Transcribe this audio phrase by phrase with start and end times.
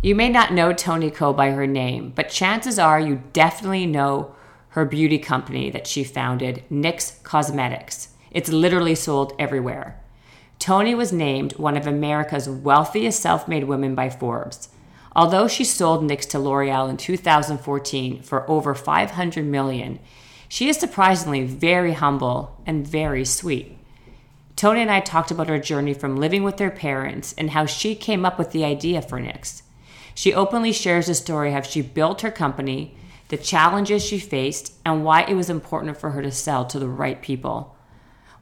[0.00, 4.32] You may not know Toni Ko by her name, but chances are you definitely know
[4.68, 8.10] her beauty company that she founded, NYX Cosmetics.
[8.30, 10.00] It's literally sold everywhere.
[10.60, 14.68] Toni was named one of America's wealthiest self made women by Forbes.
[15.16, 19.98] Although she sold NYX to L'Oreal in 2014 for over 500 million,
[20.48, 23.76] she is surprisingly very humble and very sweet.
[24.54, 27.96] Toni and I talked about her journey from living with her parents and how she
[27.96, 29.62] came up with the idea for NYX.
[30.18, 32.96] She openly shares the story how she built her company,
[33.28, 36.88] the challenges she faced, and why it was important for her to sell to the
[36.88, 37.76] right people.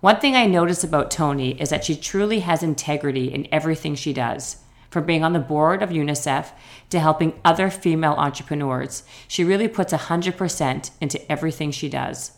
[0.00, 4.14] One thing I notice about Toni is that she truly has integrity in everything she
[4.14, 4.64] does.
[4.88, 6.52] From being on the board of UNICEF
[6.88, 12.32] to helping other female entrepreneurs, she really puts 100% into everything she does.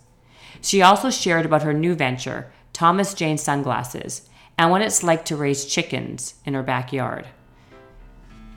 [0.60, 5.36] She also shared about her new venture, Thomas James Sunglasses, and what it's like to
[5.36, 7.28] raise chickens in her backyard.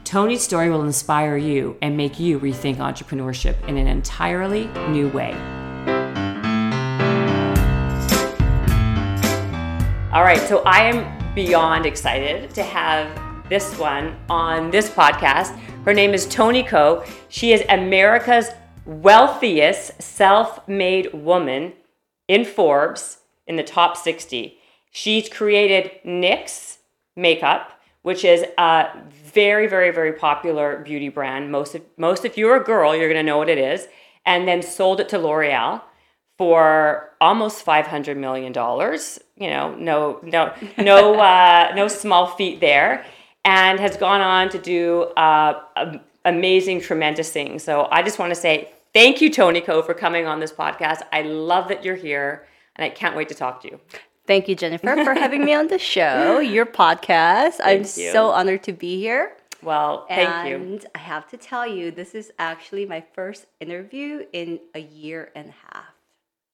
[0.03, 5.33] Toni's story will inspire you and make you rethink entrepreneurship in an entirely new way.
[10.11, 13.09] All right, so I am beyond excited to have
[13.47, 15.57] this one on this podcast.
[15.85, 17.05] Her name is Toni Ko.
[17.29, 18.49] She is America's
[18.85, 21.73] wealthiest self made woman
[22.27, 24.57] in Forbes in the top 60.
[24.91, 26.77] She's created NYX
[27.15, 28.89] makeup, which is a
[29.33, 31.51] very, very, very popular beauty brand.
[31.51, 33.87] Most of, most if you're a girl, you're gonna know what it is.
[34.25, 35.81] And then sold it to L'Oreal
[36.37, 39.19] for almost five hundred million dollars.
[39.35, 43.05] You know, no, no, no, uh, no small feat there.
[43.43, 47.63] And has gone on to do uh, amazing, tremendous things.
[47.63, 51.01] So I just want to say thank you, Toni Ko, for coming on this podcast.
[51.11, 52.45] I love that you're here,
[52.75, 53.79] and I can't wait to talk to you.
[54.27, 57.53] Thank you, Jennifer, for having me on the show, your podcast.
[57.53, 58.11] Thank I'm you.
[58.11, 59.33] so honored to be here.
[59.61, 60.55] Well, thank and you.
[60.55, 65.31] And I have to tell you, this is actually my first interview in a year
[65.35, 65.85] and a half.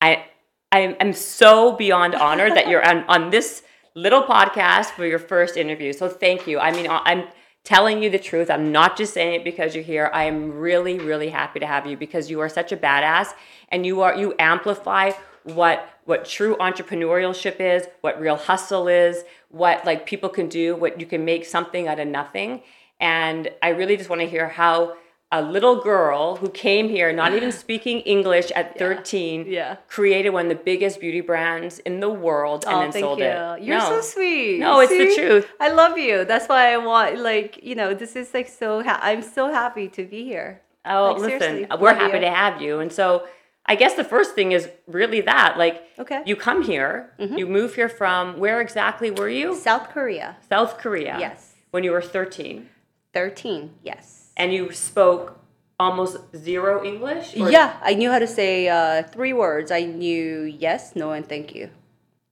[0.00, 0.24] I
[0.70, 3.62] I am so beyond honored that you're on, on this
[3.94, 5.94] little podcast for your first interview.
[5.94, 6.58] So thank you.
[6.58, 7.24] I mean, I'm
[7.64, 8.50] telling you the truth.
[8.50, 10.10] I'm not just saying it because you're here.
[10.12, 13.28] I am really, really happy to have you because you are such a badass
[13.70, 15.12] and you are you amplify
[15.54, 20.98] what what true entrepreneurship is, what real hustle is, what like people can do, what
[21.00, 22.62] you can make something out of nothing.
[23.00, 24.96] And I really just want to hear how
[25.30, 29.76] a little girl who came here not even speaking English at 13 yeah.
[29.86, 33.26] created one of the biggest beauty brands in the world and oh, then sold you.
[33.26, 33.62] it.
[33.62, 33.88] You're no.
[33.88, 34.58] so sweet.
[34.58, 35.46] No, it's the truth.
[35.60, 36.24] I love you.
[36.24, 39.88] That's why I want like, you know, this is like so ha- I'm so happy
[39.88, 40.62] to be here.
[40.86, 42.20] Oh, like, listen, we're happy you.
[42.20, 42.80] to have you.
[42.80, 43.26] And so
[43.68, 45.58] I guess the first thing is really that.
[45.58, 46.22] Like, okay.
[46.24, 47.36] you come here, mm-hmm.
[47.36, 49.54] you move here from where exactly were you?
[49.54, 50.36] South Korea.
[50.48, 51.18] South Korea.
[51.20, 51.54] Yes.
[51.70, 52.68] When you were 13.
[53.12, 54.32] 13, yes.
[54.38, 55.38] And you spoke
[55.78, 57.36] almost zero English?
[57.36, 57.50] Or?
[57.50, 59.70] Yeah, I knew how to say uh, three words.
[59.70, 61.70] I knew yes, no, and thank you.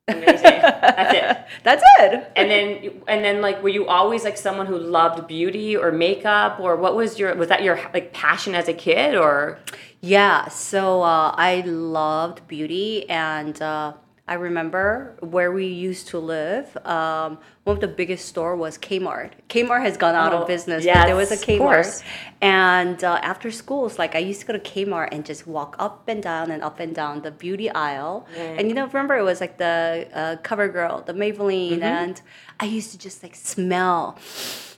[0.09, 0.41] Amazing.
[0.43, 1.47] That's it.
[1.65, 2.33] That's it.
[2.37, 6.61] And then, and then, like, were you always like someone who loved beauty or makeup,
[6.61, 9.59] or what was your was that your like passion as a kid, or?
[10.07, 10.49] Yeah.
[10.49, 13.95] So uh, I loved beauty, and uh,
[14.29, 16.77] I remember where we used to live.
[16.87, 19.33] Um, one of the biggest store was Kmart.
[19.49, 22.03] Kmart has gone out oh, of business, yes, but there was a Kmart.
[22.41, 26.09] And uh, after schools, like I used to go to Kmart and just walk up
[26.09, 28.29] and down and up and down the beauty aisle.
[28.37, 28.61] Mm.
[28.61, 31.83] And you know, remember it was like the uh, CoverGirl, the Maybelline, mm-hmm.
[31.83, 32.23] and
[32.61, 34.19] I used to just like smell,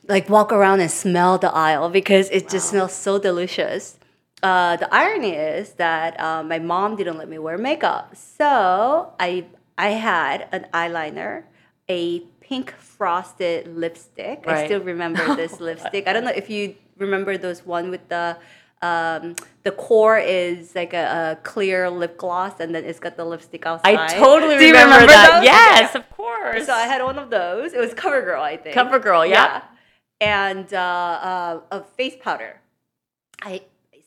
[0.08, 2.48] like walk around and smell the aisle because it wow.
[2.50, 3.98] just smells so delicious
[4.42, 9.46] uh, the irony is that uh, my mom didn't let me wear makeup, so I
[9.76, 11.44] I had an eyeliner,
[11.88, 14.44] a pink frosted lipstick.
[14.46, 14.58] Right.
[14.58, 16.08] I still remember this lipstick.
[16.08, 18.36] I don't know if you remember those one with the
[18.80, 19.34] um,
[19.64, 23.66] the core is like a, a, clear lip gloss, and then it's got the lipstick
[23.66, 23.96] outside.
[23.96, 25.38] I totally remember, remember, that.
[25.38, 25.44] Those?
[25.44, 26.66] Yes, of course.
[26.66, 27.72] So I had one of those.
[27.72, 28.76] It was CoverGirl, I think.
[28.76, 29.62] CoverGirl, yeah.
[30.20, 30.42] yeah.
[30.52, 32.60] And uh, uh, a face powder.
[33.42, 33.62] I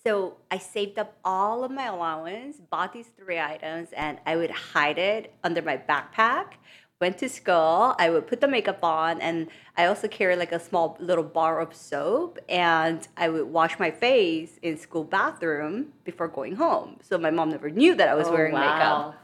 [0.06, 4.52] so I saved up all of my allowance, bought these three items, and I would
[4.52, 6.54] hide it under my backpack.
[7.00, 10.60] Went to school, I would put the makeup on, and I also carry like a
[10.60, 16.28] small little bar of soap, and I would wash my face in school bathroom before
[16.28, 16.98] going home.
[17.02, 18.60] So my mom never knew that I was oh, wearing wow.
[18.60, 19.16] makeup.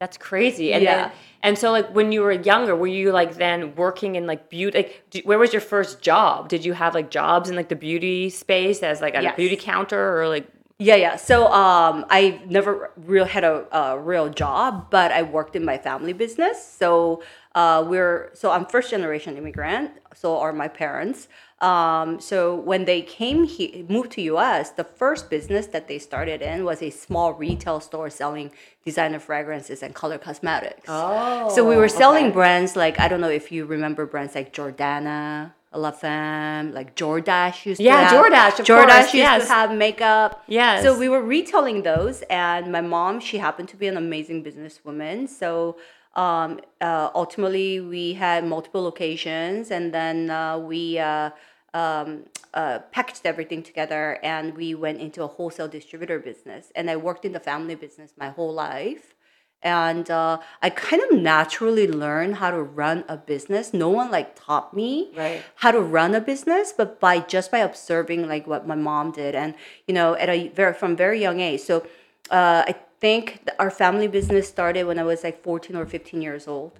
[0.00, 0.72] That's crazy.
[0.72, 1.08] And yeah.
[1.08, 1.12] Then,
[1.42, 4.78] and so like when you were younger, were you like then working in like beauty?
[4.78, 6.48] Like, where was your first job?
[6.48, 9.36] Did you have like jobs in like the beauty space as like a yes.
[9.36, 10.48] beauty counter or like?
[10.80, 11.16] Yeah, yeah.
[11.16, 15.76] So um, I never real had a, a, real job, but I worked in my
[15.76, 16.64] family business.
[16.64, 17.24] So
[17.56, 19.90] uh, we're so I'm first generation immigrant.
[20.14, 21.26] So are my parents.
[21.60, 26.40] Um, so when they came here, moved to US, the first business that they started
[26.40, 28.52] in was a small retail store selling
[28.84, 30.86] designer fragrances and color cosmetics.
[30.88, 32.34] Oh, so we were selling okay.
[32.34, 37.66] brands like I don't know if you remember brands like Jordana, La Femme, like Jordache
[37.66, 38.24] used Yeah, to have.
[38.24, 39.46] Jordache, of Jordache course, used yes.
[39.46, 40.44] to have makeup.
[40.46, 40.82] Yes.
[40.82, 45.28] So we were retailing those, and my mom, she happened to be an amazing businesswoman.
[45.28, 45.76] So
[46.18, 51.30] um, uh, ultimately, we had multiple locations, and then uh, we uh,
[51.74, 52.24] um,
[52.54, 56.72] uh, packaged everything together, and we went into a wholesale distributor business.
[56.74, 59.14] And I worked in the family business my whole life.
[59.60, 63.74] And uh, I kind of naturally learned how to run a business.
[63.74, 65.42] No one like taught me Right.
[65.56, 69.34] how to run a business, but by just by observing like what my mom did,
[69.34, 69.54] and
[69.86, 71.60] you know, at a very from very young age.
[71.60, 71.84] So
[72.30, 76.48] uh, I think our family business started when I was like 14 or 15 years
[76.48, 76.78] old,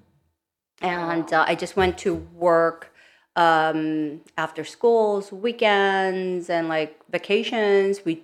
[0.80, 2.92] and uh, I just went to work
[3.36, 8.04] um, after schools, weekends, and like vacations.
[8.04, 8.22] We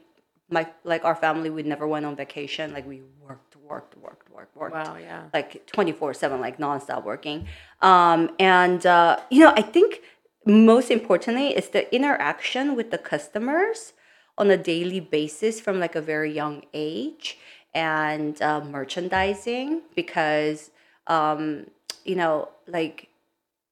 [0.50, 2.72] my like our family we never went on vacation.
[2.72, 5.24] Like we worked, worked, worked, worked, worked Wow, yeah.
[5.32, 7.46] like 24 7 like nonstop working
[7.80, 10.00] um, and uh, you know i think
[10.46, 13.94] most importantly is the interaction with the customers
[14.36, 17.38] on a daily basis from like a very young age
[17.74, 20.70] and uh, merchandising because
[21.06, 21.66] um,
[22.04, 23.08] you know like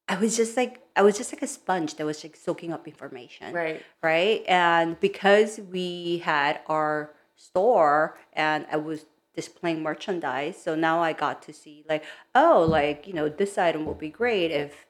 [0.08, 2.86] i was just like i was just like a sponge that was like soaking up
[2.88, 3.82] information Right.
[4.02, 4.42] right?
[4.48, 11.40] And because we had our store and I was displaying merchandise, so now I got
[11.42, 12.04] to see like,
[12.34, 14.86] oh, like you know, this item will be great if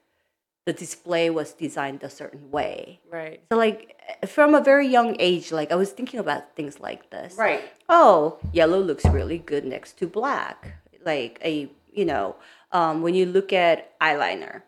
[0.65, 3.01] the display was designed a certain way.
[3.11, 3.43] Right.
[3.51, 7.35] So like from a very young age, like I was thinking about things like this.
[7.37, 7.63] Right.
[7.89, 10.77] Oh, yellow looks really good next to black.
[11.05, 12.37] Like a you know,
[12.71, 14.63] um, when you look at eyeliner,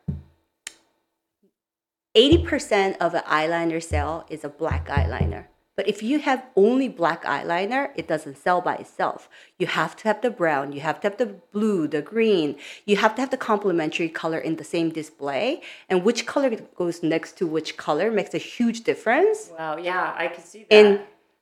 [2.17, 5.47] 80% of an eyeliner sale is a black eyeliner.
[5.77, 9.29] But if you have only black eyeliner, it doesn't sell by itself.
[9.59, 12.57] You have to have the brown, you have to have the blue, the green.
[12.87, 15.63] You have to have the complementary color in the same display.
[15.89, 19.77] And which color goes next to which color makes a huge difference Wow.
[19.79, 20.73] Yeah, I can see that.
[20.79, 21.01] in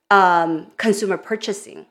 [0.09, 1.85] um, consumer purchasing.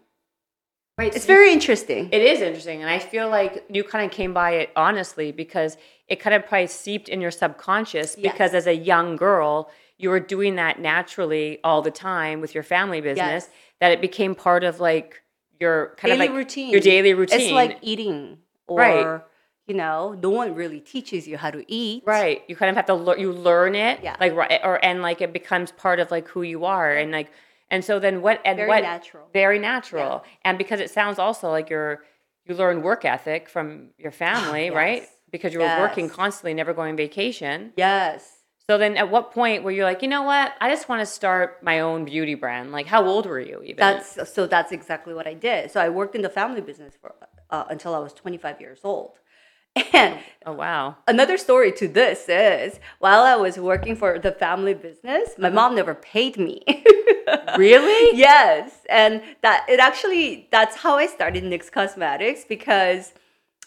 [0.98, 1.14] right.
[1.14, 2.08] It's so you- very interesting.
[2.12, 5.76] It is interesting, and I feel like you kind of came by it honestly because
[6.08, 8.16] it kind of probably seeped in your subconscious.
[8.18, 8.32] Yes.
[8.32, 9.70] Because as a young girl,
[10.02, 13.44] you were doing that naturally all the time with your family business.
[13.44, 13.50] Yes.
[13.80, 15.22] That it became part of like
[15.60, 16.70] your kind daily of like routine.
[16.70, 17.40] your daily routine.
[17.40, 19.20] It's like eating, or Right.
[19.66, 22.02] you know, no one really teaches you how to eat.
[22.04, 22.42] Right.
[22.48, 23.18] You kind of have to learn.
[23.20, 24.00] You learn it.
[24.02, 24.16] Yeah.
[24.20, 24.60] Like right.
[24.64, 27.30] Or and like it becomes part of like who you are, and like
[27.70, 29.28] and so then what and Very what natural.
[29.32, 32.02] very natural, and because it sounds also like you're
[32.44, 35.04] you learn work ethic from your family, right?
[35.30, 37.72] Because you were working constantly, never going on vacation.
[37.76, 38.38] Yes.
[38.68, 40.52] So then, at what point were you like, you know what?
[40.60, 42.70] I just want to start my own beauty brand.
[42.72, 43.76] Like, how old were you even?
[43.76, 44.46] That's so.
[44.46, 45.70] That's exactly what I did.
[45.70, 47.14] So I worked in the family business for
[47.50, 49.18] uh, until I was 25 years old.
[49.94, 50.96] And oh wow.
[51.08, 55.74] another story to this is while I was working for the family business, my mom
[55.74, 56.62] never paid me.
[57.56, 58.16] Really?
[58.18, 63.12] yes, and that it actually that's how I started NYX Cosmetics because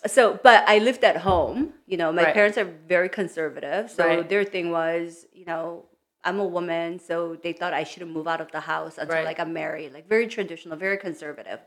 [0.08, 1.74] so but I lived at home.
[1.88, 2.34] You know, my Right.
[2.34, 4.30] parents are very conservative, so Right.
[4.30, 5.86] their thing was, you know,
[6.24, 9.26] I'm a woman, so they thought I shouldn't move out of the house until Right.
[9.26, 11.60] like I'm married, like very traditional, very conservative.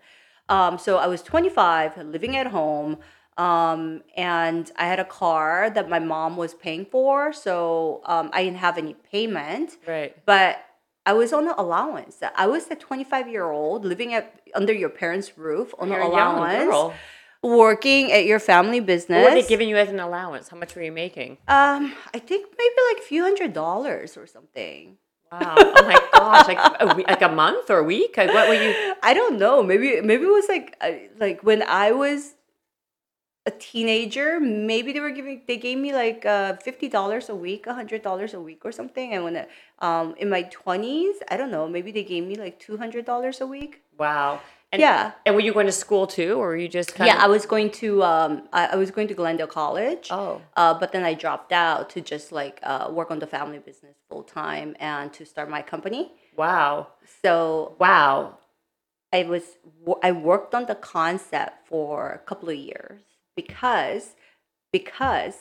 [0.49, 2.99] Um, so I was 25, living at home,
[3.37, 8.43] um, and I had a car that my mom was paying for, so um, I
[8.43, 10.17] didn't have any payment Right.
[10.27, 10.59] but
[11.07, 12.17] I was on an allowance.
[12.37, 16.11] I was a 25 year old living at under your parents' roof on You're an
[16.11, 16.99] allowance.
[17.43, 19.23] Working at your family business.
[19.25, 20.49] What were they giving you as an allowance?
[20.49, 21.39] How much were you making?
[21.49, 24.97] um, I think maybe like a few hundred dollars or something.
[25.31, 25.55] Wow.
[25.59, 26.49] Oh my gosh.
[26.49, 28.17] Like a, like a month or a week?
[28.17, 28.95] Like what were you?
[29.03, 29.63] I don't know.
[29.63, 30.83] Maybe maybe it was like
[31.19, 32.35] like when I was
[33.45, 34.41] a teenager.
[34.41, 38.33] Maybe they were giving they gave me like uh, fifty dollars a week, hundred dollars
[38.33, 39.13] a week or something.
[39.13, 39.47] And when
[39.81, 41.69] um in my twenties, I don't know.
[41.69, 43.83] Maybe they gave me like two hundred dollars a week.
[43.99, 44.41] Wow.
[44.73, 45.13] And, Yeah.
[45.25, 47.47] And were you going to school too, or were you just kind yeah, I was
[47.47, 50.09] going to um, I, I was going to Glendale College.
[50.11, 50.43] Oh.
[50.57, 53.97] Uh, but then I dropped out to just like uh, work on the family business
[54.09, 56.13] full time and to start my company.
[56.37, 56.89] Wow.
[57.25, 58.39] So Wow.
[59.11, 59.57] I was
[60.03, 63.01] I worked on the concept for a couple of years
[63.37, 64.15] because
[64.73, 65.35] because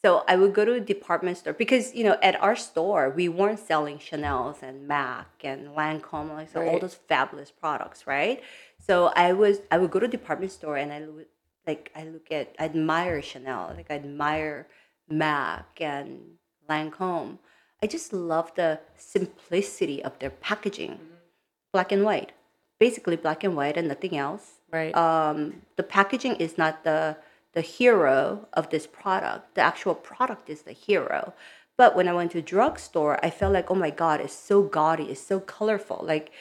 [0.00, 3.28] so I would go to a department store because you know at our store we
[3.28, 6.80] weren't selling Chanel's and Mac and Lancome like so all Right.
[6.80, 8.40] those fabulous products right
[8.88, 11.26] so I was I would go to department store and I would
[11.66, 14.66] like I look at I admire Chanel like I admire
[15.08, 17.38] Mac and Lancome
[17.82, 20.98] I just love the simplicity of their packaging,
[21.72, 22.32] black and white,
[22.80, 24.60] basically black and white and nothing else.
[24.72, 24.94] Right.
[24.96, 27.16] Um, the packaging is not the
[27.52, 29.54] the hero of this product.
[29.54, 31.34] The actual product is the hero.
[31.76, 35.04] But when I went to drugstore, I felt like, oh my god, it's so gaudy,
[35.04, 36.00] it's so colorful.
[36.02, 36.32] Like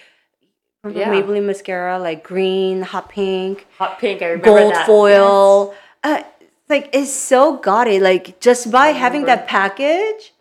[0.85, 1.09] Yeah.
[1.11, 4.21] Maybelline mascara, like green, hot pink, Hot pink.
[4.21, 4.85] I remember gold that.
[4.85, 5.73] foil.
[6.03, 6.23] Uh,
[6.69, 7.99] like it's so gaudy.
[7.99, 10.33] Like just by having that package,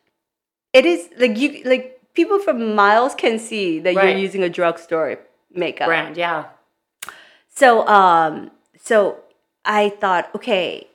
[0.73, 4.11] it is like you like people from miles can see that Right.
[4.11, 5.19] you're using a drugstore
[5.53, 5.87] makeup.
[5.89, 6.17] brand.
[6.17, 6.45] Yeah.
[7.49, 8.51] So um
[8.81, 9.21] so
[9.65, 10.87] I thought, okay,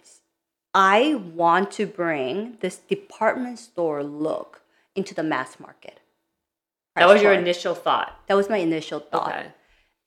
[0.74, 4.62] I want to bring this department store look
[4.96, 6.00] into the mass market.
[6.96, 8.20] That was your initial thought.
[8.28, 9.30] That was my initial thought.
[9.30, 9.48] Okay.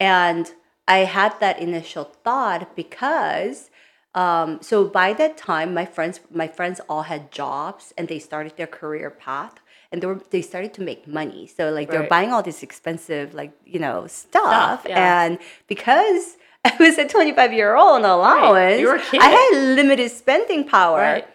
[0.00, 0.52] And
[0.86, 3.70] I had that initial thought because
[4.14, 8.56] um, so by that time my friends my friends all had jobs and they started
[8.56, 9.54] their career path
[9.90, 11.46] and they were they started to make money.
[11.46, 14.80] So like they're buying all this expensive like, you know, stuff.
[14.80, 15.24] Stuff, yeah.
[15.24, 15.38] And
[15.68, 19.20] because I was a 25 year old on allowance, You were a kid.
[19.22, 20.98] I had limited spending power.
[20.98, 21.28] Right.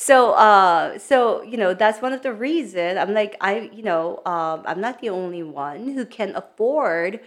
[0.00, 4.22] So, uh, so you know, that's one of the reason I'm like, I, you know,
[4.24, 7.20] um, I'm not the only one who can afford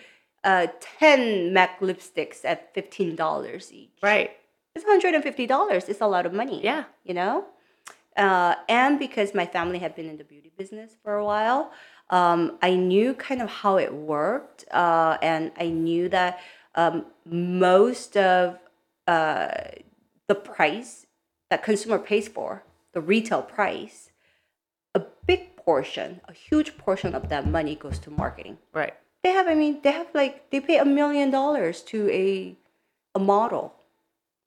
[0.44, 0.66] uh,
[1.00, 4.00] ten MAC lipsticks at fifteen dollars each.
[4.02, 4.32] Right.
[4.74, 5.88] It's hundred and fifty dollars.
[5.88, 6.64] It's a lot of money.
[6.64, 6.86] Yeah.
[7.04, 7.46] you know,
[8.18, 11.72] uh, and because my family had been in the beauty business for a while,
[12.10, 16.40] um, I knew kind of how it worked, uh, and I knew that
[16.74, 18.58] um, most of
[19.06, 19.50] uh,
[20.28, 21.06] the price
[21.54, 24.10] that consumer pays for, the retail price,
[24.96, 28.58] a big portion, a huge portion of that money goes to marketing.
[28.74, 28.96] Right.
[29.24, 32.58] They have, I mean, they have like they pay a million dollars to a
[33.14, 33.76] a model.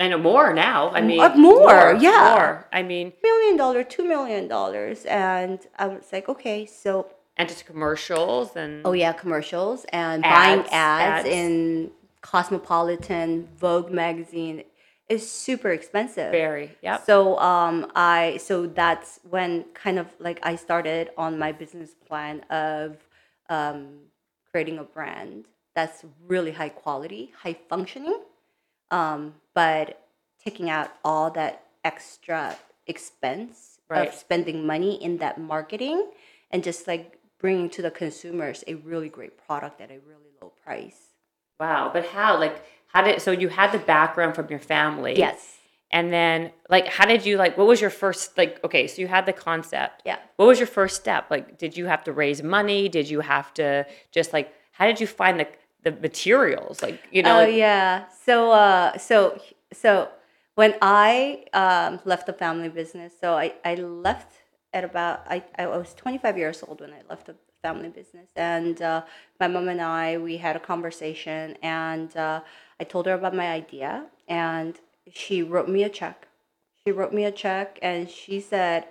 [0.01, 0.91] And more now.
[0.91, 2.35] I mean, Uh, more, yeah.
[2.35, 2.69] More.
[2.73, 6.91] I mean, Million dollar, two million dollars, and I was like, okay, so
[7.37, 11.29] and just commercials and oh yeah, commercials and Ads, buying ads, ads.
[11.29, 14.65] in Cosmopolitan, Vogue magazine
[15.09, 16.33] is super expensive.
[16.33, 16.77] very.
[16.83, 16.99] yeah.
[16.99, 22.41] So um, I so that's when kind of like I started on my business plan
[22.51, 22.97] of
[23.49, 23.99] um,
[24.51, 28.21] creating a brand that's really high quality, high functioning,
[28.91, 30.01] um, but
[30.43, 34.09] taking out all that extra expense Right.
[34.09, 36.11] of spending money in that marketing
[36.51, 40.53] and just like bringing to the consumers a really great product at a really low
[40.65, 41.15] price.
[41.61, 41.91] Wow.
[41.93, 42.37] But how?
[42.37, 42.65] Like,
[42.97, 43.21] how did?
[43.21, 45.19] So you had the background from your family.
[45.19, 45.59] Yes.
[45.91, 47.59] And then, like, how did you like?
[47.59, 48.59] What was your first like?
[48.65, 50.03] Okay, so you had the concept.
[50.07, 50.19] Yeah.
[50.37, 51.31] What was your first step?
[51.31, 52.89] Like, did you have to raise money?
[52.89, 54.53] Did you have to just like?
[54.73, 55.47] How did you find the
[55.85, 56.83] the materials?
[56.83, 57.37] Like, you know.
[57.37, 58.09] Oh like, yeah.
[58.25, 59.39] So uh, so
[59.73, 60.09] so
[60.55, 64.33] when I um, left the family business, so I, I left
[64.73, 68.81] at about I, I was 25 years old when I left the family business, and
[68.81, 69.03] uh,
[69.39, 72.41] my mom and I we had a conversation, and uh,
[72.81, 74.79] I told her about my idea, and
[75.13, 76.29] she wrote me a check.
[76.85, 78.87] She wrote me a check, and she said,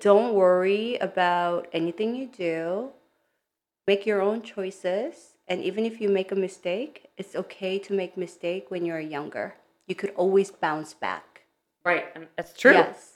[0.00, 2.90] "Don't worry about anything you do
[3.86, 8.16] make your own choices and even if you make a mistake it's okay to make
[8.16, 9.54] mistake when you're younger
[9.86, 11.42] you could always bounce back
[11.84, 12.04] Right.
[12.36, 12.72] That's true.
[12.72, 13.14] yes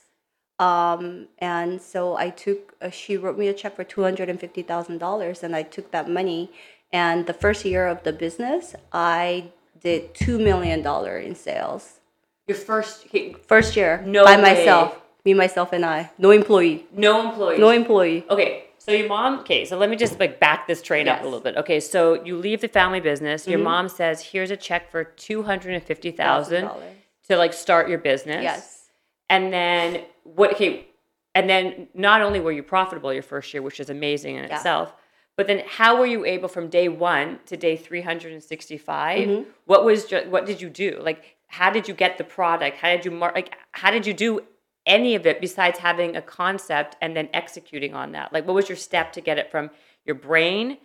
[0.59, 5.63] um, and so i took uh, she wrote me a check for $250000 and i
[5.63, 6.51] took that money
[6.91, 9.51] and the first year of the business i
[9.83, 10.85] did $2 million
[11.25, 11.99] in sales
[12.47, 14.41] Your first okay, first year No by way.
[14.41, 19.39] myself me myself and i no employee no employee, no employee Okay, so your mom.
[19.39, 21.55] Okay, so let me just like back this train up a little bit.
[21.55, 23.47] Okay, so you leave the family business.
[23.47, 23.63] Your mm-hmm.
[23.63, 26.81] mom says, "Here's a check for two hundred and fifty thousand $1,000.
[27.29, 28.89] to like start your business." yes
[29.29, 30.53] And then what?
[30.55, 30.87] Okay,
[31.33, 34.57] and then not only were you profitable your first year, which is amazing in Yeah.
[34.57, 34.93] itself,
[35.35, 39.27] but then how were you able from day one to day three hundred and sixty-five?
[39.27, 39.49] Mm-hmm.
[39.65, 40.99] What was ju- what did you do?
[41.01, 42.77] Like, how did you get the product?
[42.77, 43.55] How did you mar- like?
[43.71, 44.41] How did you do
[44.85, 48.31] any of it besides having a concept and then executing on that?
[48.33, 49.69] Like, what was your step to get it from
[50.05, 50.77] your brain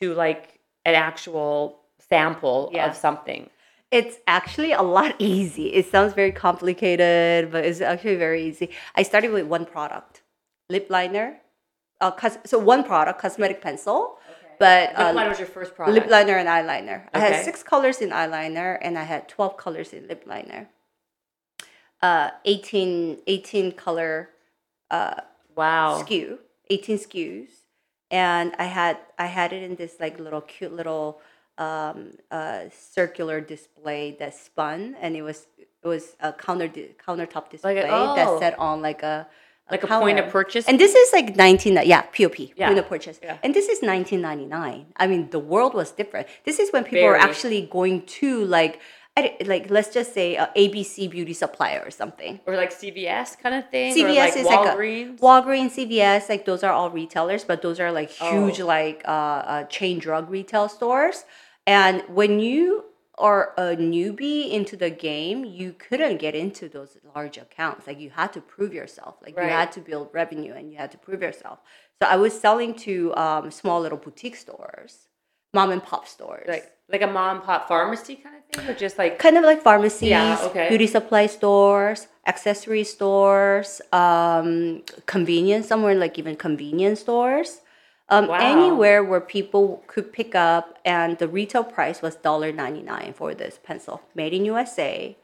[0.00, 2.88] to like an actual sample Yeah.
[2.88, 3.50] of something?
[3.90, 5.66] It's actually a lot easy.
[5.74, 8.70] It sounds very complicated, but it's actually very easy.
[8.96, 10.22] I started with one product,
[10.70, 11.38] lip liner.
[12.02, 14.18] Uh, cos- so one product, cosmetic pencil,
[14.58, 15.94] but Lip uh, liner was your first product.
[15.96, 16.98] lip liner and eyeliner.
[17.14, 20.68] I had six colors in eyeliner, and I had twelve colors in lip liner.
[22.02, 24.30] Uh, 18, 18 color
[24.90, 26.02] wow.
[26.02, 26.38] SKU.
[26.70, 27.48] 18 SKUs,
[28.10, 31.20] and I had I had it in this like little cute little
[31.58, 37.50] um, uh, circular display that spun, and it was it was a counter di- countertop
[37.50, 38.14] display oh.
[38.16, 39.26] that set on like a,
[39.72, 40.68] Like a point of purchase?
[40.68, 42.68] And this is like 19, yeah, POP, Yeah.
[42.68, 43.18] point of purchase.
[43.22, 43.38] Yeah.
[43.42, 44.86] And this is 1999.
[44.96, 46.26] I mean, the world was different.
[46.44, 47.28] This is when people were Very.
[47.30, 48.80] actually going to like,
[49.44, 52.40] like let's just say uh, ABC beauty supplier or something.
[52.46, 53.94] or like CVS kind of thing?
[53.94, 55.08] CVS or like is Walgreens?
[55.10, 58.66] like a Walgreens, CVS, like those are all retailers, but those are like huge, Oh.
[58.66, 61.24] like uh, uh, chain drug retail stores.
[61.66, 62.84] And when you
[63.22, 67.86] are a newbie into the game, you couldn't get into those large accounts.
[67.86, 69.14] Like you had to prove yourself.
[69.24, 69.46] Like Right.
[69.46, 71.58] you had to build revenue and you had to prove yourself.
[72.02, 75.08] So I was selling to um, small little boutique stores,
[75.54, 76.46] mom and pop stores.
[76.48, 78.68] like like a mom and pop pharmacy kind of thing?
[78.68, 80.68] Or just like kind of like pharmacies, Yeah, okay.
[80.68, 87.60] beauty supply stores, accessory stores, um, convenience somewhere like even convenience stores.
[88.08, 88.38] Um, Wow.
[88.40, 94.02] Anywhere where people could pick up, and the retail price was $1.99 for this pencil,
[94.14, 95.16] made in USA.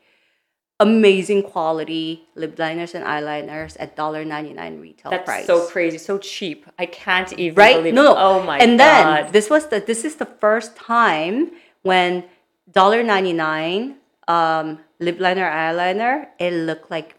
[0.81, 5.45] Amazing quality lip liners and eyeliners at $1.99 retail that's price.
[5.45, 6.67] so crazy, so cheap.
[6.79, 7.77] I can't even right?
[7.77, 8.15] believe No, no.
[8.17, 9.25] Oh my and god.
[9.25, 11.51] then this was the this is the first time
[11.83, 12.23] when
[12.71, 13.97] dollar ninety nine
[14.29, 17.17] um, lip liner eyeliner it looked like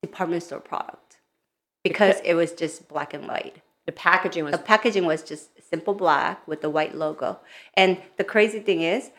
[0.00, 1.16] department store product
[1.82, 3.56] because it was just black and white.
[3.86, 7.40] The packaging was The packaging was just simple black with the white logo.
[7.74, 9.10] And the crazy thing is,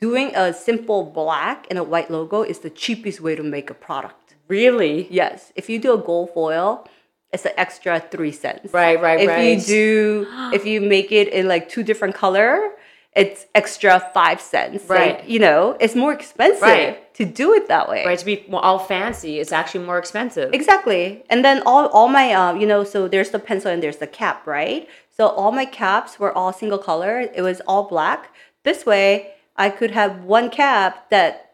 [0.00, 3.74] doing a simple black and a white logo is the cheapest way to make a
[3.74, 4.34] product.
[4.48, 6.86] really Yes, if you do a gold foil,
[7.32, 8.72] it's an extra three cents.
[8.72, 9.58] Right, right, if right.
[9.58, 12.72] you do, if you make it in like two different color,
[13.14, 14.84] it's extra five cents.
[14.88, 15.16] Right.
[15.18, 17.14] Like, you know, it's more expensive Right.
[17.14, 18.04] to do it that way.
[18.06, 19.38] right to be all fancy.
[19.38, 20.52] It's actually more expensive.
[20.54, 21.22] Exactly.
[21.28, 24.06] And then all, all my, uh, you know, so there's the pencil and there's the
[24.06, 24.88] cap, right?
[25.14, 27.20] So all my caps were all single color.
[27.34, 28.30] It was all black.
[28.64, 31.50] This way, I could have one cap that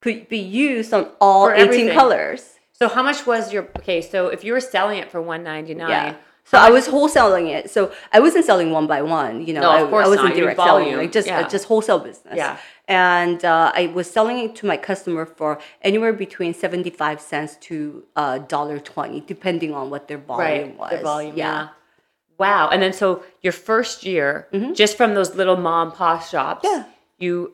[0.00, 1.94] could be used on all For 18 everything.
[1.94, 2.54] colors.
[2.72, 4.00] So how much was your okay?
[4.00, 6.14] So if you were selling it for one ninety nine, Yeah.
[6.50, 7.70] So I was wholesaling it.
[7.70, 9.44] So I wasn't selling one by one.
[9.46, 10.36] You know, No, I, of course I wasn't not.
[10.36, 10.90] Direct volume.
[10.90, 12.36] selling, like just uh, just wholesale business.
[12.36, 12.56] Yeah.
[12.88, 17.56] And uh, I was selling it to my customer for anywhere between seventy five cents
[17.68, 20.90] to uh, dollar twenty, depending on what their volume right was.
[20.92, 21.36] the volume.
[21.36, 21.68] Yeah.
[22.38, 22.68] Wow.
[22.68, 26.78] And then so your first year, just from those little mom pop shops, Mm-hmm.
[26.78, 26.84] Yeah.
[27.18, 27.52] you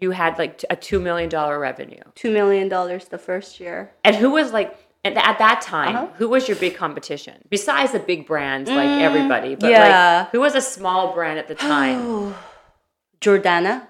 [0.00, 2.02] you had like a two million dollar revenue.
[2.14, 3.92] Two million dollars the first year.
[4.04, 5.96] And who was like at, at that time?
[5.96, 6.06] Uh-huh.
[6.14, 9.54] Who was your big competition besides the big brands like everybody?
[9.54, 10.18] But Mm, yeah.
[10.20, 12.34] like who was a small brand at the time?
[13.20, 13.86] Jordana.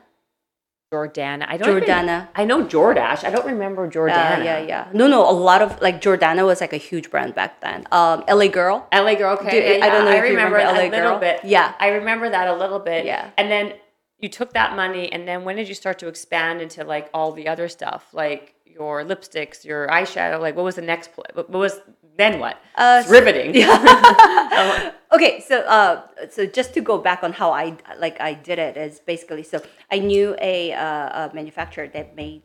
[0.92, 1.46] Jordana.
[1.48, 1.70] I don't.
[1.76, 2.28] even- Jordana.
[2.34, 3.24] I know Jordache.
[3.24, 4.40] I don't remember Jordana.
[4.40, 4.88] Uh, yeah, yeah.
[4.92, 5.28] No, no.
[5.28, 7.86] A lot of like Jordana was like a huge brand back then.
[7.90, 8.86] Um, LA Girl.
[8.92, 9.32] LA Girl.
[9.38, 9.78] Okay.
[9.78, 11.40] Yeah, I don't know I if you remember, remember a LA little bit.
[11.44, 11.72] Yeah.
[11.80, 13.06] I remember that a little bit.
[13.06, 13.30] Yeah.
[13.38, 13.72] And then
[14.18, 17.32] you took that money, and then when did you start to expand into like all
[17.32, 20.40] the other stuff, like your lipsticks, your eyeshadow?
[20.40, 21.12] Like, what was the next?
[21.12, 21.80] Pl- what was
[22.16, 22.40] then?
[22.40, 22.56] What?
[22.74, 23.54] Uh, it's riveting.
[25.12, 28.78] Okay, so uh, so just to go back on how I like I did it
[28.78, 32.42] is basically so I knew a, uh, a manufacturer that made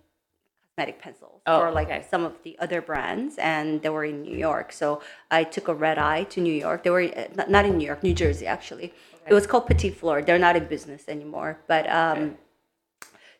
[0.76, 2.06] cosmetic pencils Oh, for like okay.
[2.10, 4.74] some of the other brands, and they were in New York.
[4.74, 6.84] So I took a red eye to New York.
[6.84, 8.94] They were uh, not, in New York, New Jersey actually.
[9.26, 10.22] It was called Petit Fleur.
[10.22, 12.38] They're not in business anymore, but um,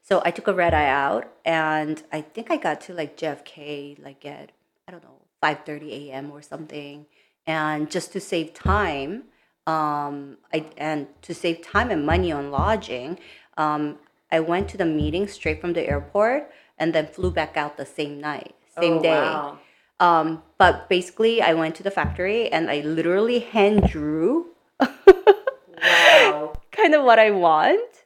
[0.08, 4.04] so I took a red eye out, and I think I got to like JFK
[4.04, 4.52] like at
[4.88, 6.32] I don't know five thirty a.m.
[6.32, 7.06] or something,
[7.46, 9.24] and just to save time,
[9.66, 13.20] um, I and to save time and money on lodging,
[13.58, 13.98] um,
[14.32, 17.86] I went to the meeting straight from the airport, and then flew back out the
[17.86, 19.10] same night, same Oh, day.
[19.12, 19.60] wow.
[20.00, 24.48] Um, but basically, I went to the factory and I literally hand drew
[24.80, 26.54] Wow.
[26.72, 28.06] kind of what I want.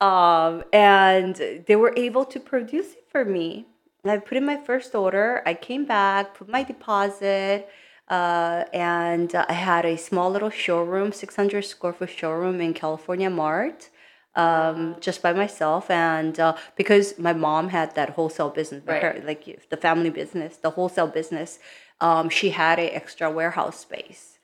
[0.00, 1.34] Um, and
[1.66, 3.66] they were able to produce it for me.
[4.04, 5.42] And I put in my first order.
[5.44, 7.68] I came back, put my deposit,
[8.08, 13.28] uh, and uh, I had a small little showroom, 600 square foot showroom in California
[13.28, 13.90] Mart,
[14.36, 15.90] um, just by myself.
[15.90, 19.02] And uh, because my mom had that wholesale business, Right.
[19.02, 21.58] her- like the family business, the wholesale business,
[22.00, 24.38] um, she had an extra warehouse space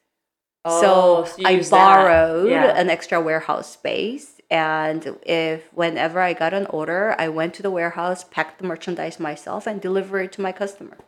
[0.65, 2.77] Oh, so, you I borrowed Yeah.
[2.77, 4.34] an extra warehouse space.
[4.51, 9.19] And if whenever I got an order, I went to the warehouse, packed the merchandise
[9.19, 10.99] myself, and delivered it to my customer.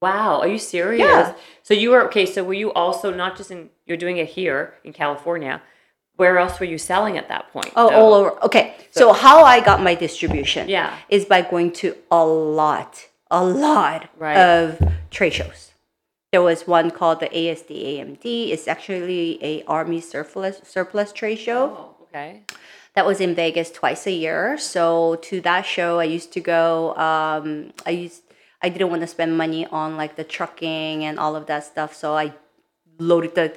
[0.00, 1.06] Wow, are you serious?
[1.06, 1.34] Yeah.
[1.62, 2.26] So you were okay.
[2.26, 3.70] So were you also not just in?
[3.86, 5.62] You're doing it here in California.
[6.16, 7.72] Where else were you selling at that point?
[7.74, 7.96] Oh, though?
[7.96, 8.44] all over.
[8.44, 10.94] Okay, so how I got my distribution Yeah.
[11.08, 14.36] is by going to a lot, a lot Right.
[14.36, 14.78] of
[15.10, 15.72] trade shows.
[16.30, 18.52] There was one called the ASD AMD.
[18.52, 21.64] It's actually a Army surplus surplus trade show.
[21.78, 22.42] Oh, okay.
[22.94, 24.58] that was in Vegas twice a year.
[24.58, 26.94] So to that show, I used to go.
[26.96, 28.22] Um, I used
[28.62, 31.94] I didn't want to spend money on like the trucking and all of that stuff.
[31.94, 32.32] So I
[32.98, 33.54] loaded the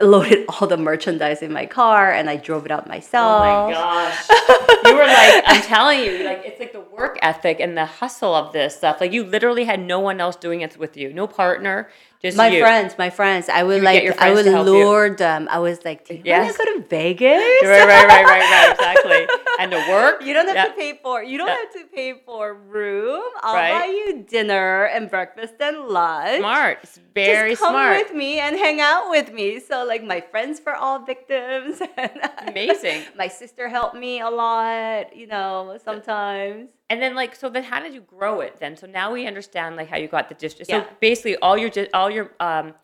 [0.00, 3.42] loaded all the merchandise in my car and I drove it out myself.
[3.42, 4.28] Oh my gosh.
[4.84, 8.34] you were like, I'm telling you, like it's like the work ethic and the hustle
[8.34, 9.00] of this stuff.
[9.00, 11.88] Like you literally had no one else doing it with you, no partner,
[12.24, 12.60] just my you.
[12.62, 13.48] friends, my friends.
[13.48, 14.72] I would get like, I would help you.
[14.72, 15.46] lure them.
[15.50, 16.44] I was like, do you Yes.
[16.46, 17.38] want to go to Vegas?
[17.62, 19.26] Right, right, right, right, right, exactly.
[19.60, 20.64] And to work, You don't have Yeah.
[20.64, 21.56] to pay for you don't Yeah.
[21.62, 23.22] have to pay for room.
[23.42, 23.72] I'll Right.
[23.78, 26.38] buy you dinner and breakfast and lunch.
[26.38, 27.98] smart, It's very Just come smart.
[27.98, 29.60] with me and hang out with me.
[29.60, 31.82] So like my friends were all victims.
[32.48, 33.02] Amazing.
[33.16, 36.70] my sister helped me a lot, you know, sometimes.
[36.90, 38.76] And then like so then how did you grow it then?
[38.76, 40.82] So now we understand like how you got the distribution.
[40.82, 40.88] Yeah.
[40.88, 42.74] So basically all your all your um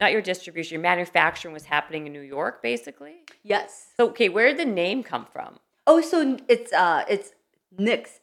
[0.00, 3.16] not your distribution, your manufacturing was happening in New York basically.
[3.42, 3.92] Yes.
[3.96, 5.58] So okay, where did the name come from?
[5.86, 7.32] Oh, so it's uh it's
[7.78, 8.20] Nyx.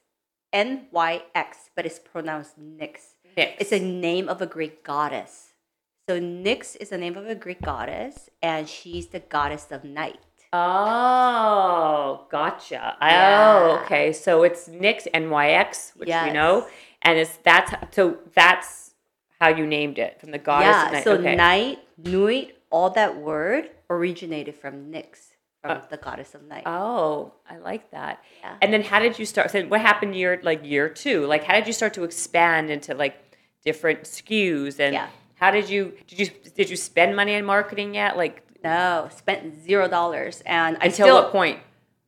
[0.54, 3.16] N Y X, but it's pronounced Nyx.
[3.36, 3.56] Nyx.
[3.58, 5.54] It's a name of a Greek goddess.
[6.08, 10.20] So Nyx is the name of a Greek goddess, and she's the goddess of night.
[10.54, 12.96] Oh, gotcha.
[13.02, 13.50] Yeah.
[13.80, 14.14] Oh, okay.
[14.14, 16.68] So it's Nyx NYX, which we know,
[17.02, 18.94] and it's that's so that's
[19.40, 20.68] how you named it from the goddess.
[20.68, 20.86] yeah.
[20.88, 21.04] of night.
[21.04, 21.36] So okay.
[21.36, 26.64] night, nuit, all that word originated from Nyx, from Uh, the goddess of night.
[26.66, 28.24] Oh, I like that.
[28.42, 28.56] Yeah.
[28.62, 29.52] And then how did you start?
[29.52, 31.26] So what happened year like year two?
[31.26, 33.16] Like how did you start to expand into like
[33.66, 35.08] different SKUs and Yeah.
[35.36, 38.18] how did you did you did you spend money on marketing yet?
[38.18, 41.60] Like no, spent zero dollars, and I until still what point?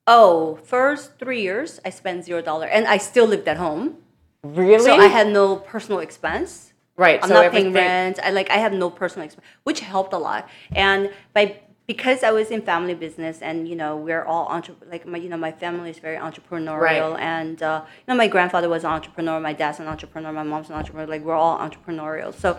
[0.07, 3.97] oh first three years I spent zero dollar, and I still lived at home,
[4.43, 4.83] Really?
[4.85, 6.73] so I had no personal expense.
[6.97, 7.19] right.
[7.21, 8.19] I'm so not everything, paying rent.
[8.23, 10.47] I like I have no personal expense, which helped a lot.
[10.71, 15.05] And by because I was in family business, and you know we're all entre- like
[15.05, 17.21] my you know my family is very entrepreneurial, Right.
[17.37, 20.69] and uh, you know my grandfather was an entrepreneur, my dad's an entrepreneur, my mom's
[20.69, 21.07] an entrepreneur.
[21.07, 22.33] Like we're all entrepreneurial.
[22.33, 22.57] So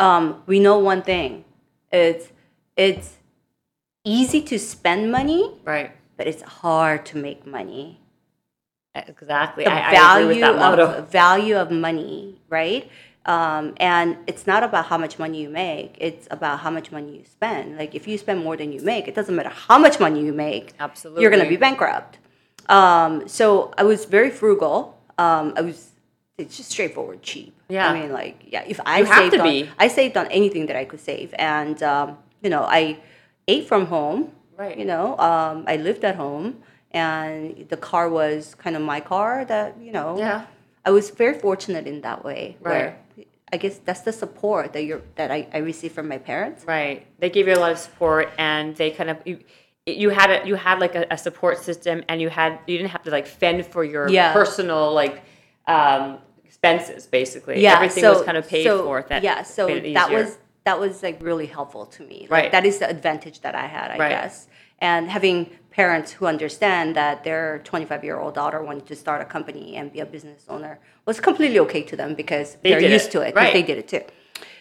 [0.00, 1.44] um, we know one thing:
[1.92, 2.32] it's
[2.76, 3.16] it's
[4.06, 5.90] easy to spend money, Right.
[6.16, 8.00] but it's hard to make money
[8.94, 9.64] Exactly.
[9.64, 10.86] the I, I agree value with that motto.
[10.98, 12.88] of value of money, right?
[13.26, 17.10] Um, and it's not about how much money you make; it's about how much money
[17.18, 17.76] you spend.
[17.76, 20.32] Like if you spend more than you make, it doesn't matter how much money you
[20.32, 20.72] make.
[20.80, 21.20] Absolutely.
[21.22, 22.18] you're gonna be bankrupt.
[22.70, 24.96] Um, so I was very frugal.
[25.18, 25.90] Um, I was
[26.38, 27.52] it's just straightforward cheap.
[27.68, 27.90] Yeah.
[27.90, 29.68] I mean, like yeah, if I You have saved to on, be.
[29.78, 32.98] I saved on anything that I could save, and um, you know, I
[33.48, 34.32] ate from home.
[34.56, 34.78] Right.
[34.78, 39.44] You know, um, I lived at home, and the car was kind of my car.
[39.44, 40.46] That you know, Yeah.
[40.84, 42.56] I was very fortunate in that way.
[42.60, 42.72] Right.
[42.72, 46.64] Where I guess that's the support that you're that I, I received from my parents.
[46.64, 47.06] Right.
[47.20, 49.38] They gave you a lot of support, and they kind of you,
[49.86, 52.90] you had a you had like a, a support system, and you had you didn't
[52.90, 54.32] have to like fend for your Yeah.
[54.32, 55.22] personal like
[55.68, 57.06] um, expenses.
[57.06, 59.04] Basically, yeah, everything so, was kind of paid so, for.
[59.08, 62.18] That yeah, so that was that was like really helpful to me.
[62.22, 62.52] Like, Right.
[62.52, 64.10] that is the advantage that I had, I Right.
[64.10, 64.48] guess.
[64.80, 65.36] And having
[65.70, 69.92] parents who understand that their 25 year old daughter wanted to start a company and
[69.92, 73.12] be a business owner was completely okay to them because They are used it.
[73.12, 73.34] to it.
[73.36, 73.52] Right.
[73.52, 74.02] They did it too.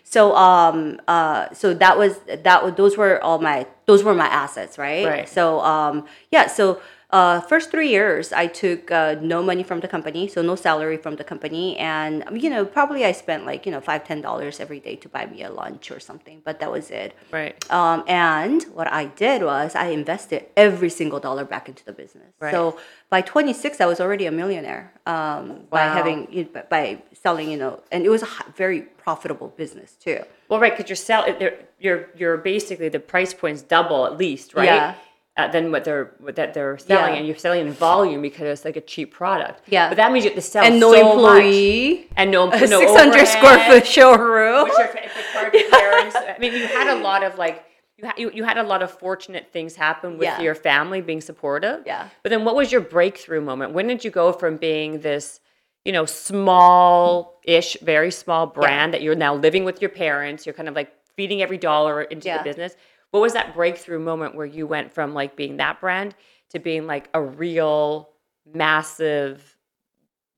[0.04, 2.14] So um uh so that was
[2.50, 5.06] that was those were all my those were my assets, right?
[5.14, 5.28] Right.
[5.38, 6.80] So um yeah, so
[7.12, 10.98] uh, first three years, I took uh, no money from the company, so no salary
[10.98, 14.60] from the company, and you know probably I spent like you know five ten dollars
[14.60, 17.14] every day to buy me a lunch or something, but that was it.
[17.32, 17.56] right.
[17.72, 22.34] Um, and what I did was I invested every single dollar back into the business.
[22.40, 22.52] Right.
[22.52, 27.82] So by 26, I was already a millionaire um, by having by selling, you know,
[27.92, 30.20] and it was a very profitable business too.
[30.50, 34.54] Well, right, because you're sell they're- you're you're basically the price point's double at least,
[34.56, 34.66] right?
[34.66, 34.96] Yeah.
[35.38, 37.18] Uh, than what they're what that they're selling, Yeah.
[37.20, 39.64] and you're selling in volume because it's like a cheap product.
[39.68, 39.90] Yeah.
[39.90, 42.08] but that means you have to sell and no so employee, much.
[42.16, 44.64] and no, a no 600 square foot showroom.
[44.64, 46.16] Which are, if it's hard for parents.
[46.16, 47.66] I mean, you had a lot of like
[47.98, 50.40] you, ha- you you had a lot of fortunate things happen with Yeah.
[50.40, 51.84] your family being supportive.
[51.86, 52.08] Yeah.
[52.24, 53.74] But then, what was your breakthrough moment?
[53.74, 55.42] When did you go from being this,
[55.84, 60.46] you know, small-ish, very small brand that you're now living with your parents?
[60.46, 62.38] You're kind of like feeding every dollar into Yeah.
[62.38, 62.76] the business.
[63.16, 66.14] What was that breakthrough moment where you went from like being that brand
[66.50, 68.10] to being like a real,
[68.54, 69.56] massive,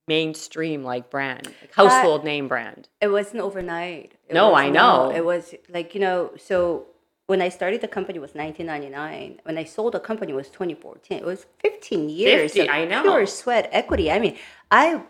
[0.08, 2.88] mainstream like brand, like household name brand?
[3.02, 4.13] It wasn't overnight.
[4.30, 5.10] It No, was I know.
[5.10, 6.34] It was like you know.
[6.38, 6.86] So
[7.26, 9.40] when I started the company was 1999.
[9.42, 11.18] When I sold the company was 2014.
[11.18, 12.54] It was 15 years.
[12.54, 13.02] 50, of I know.
[13.02, 14.12] Pure sweat equity.
[14.12, 14.38] I mean,
[14.70, 15.02] I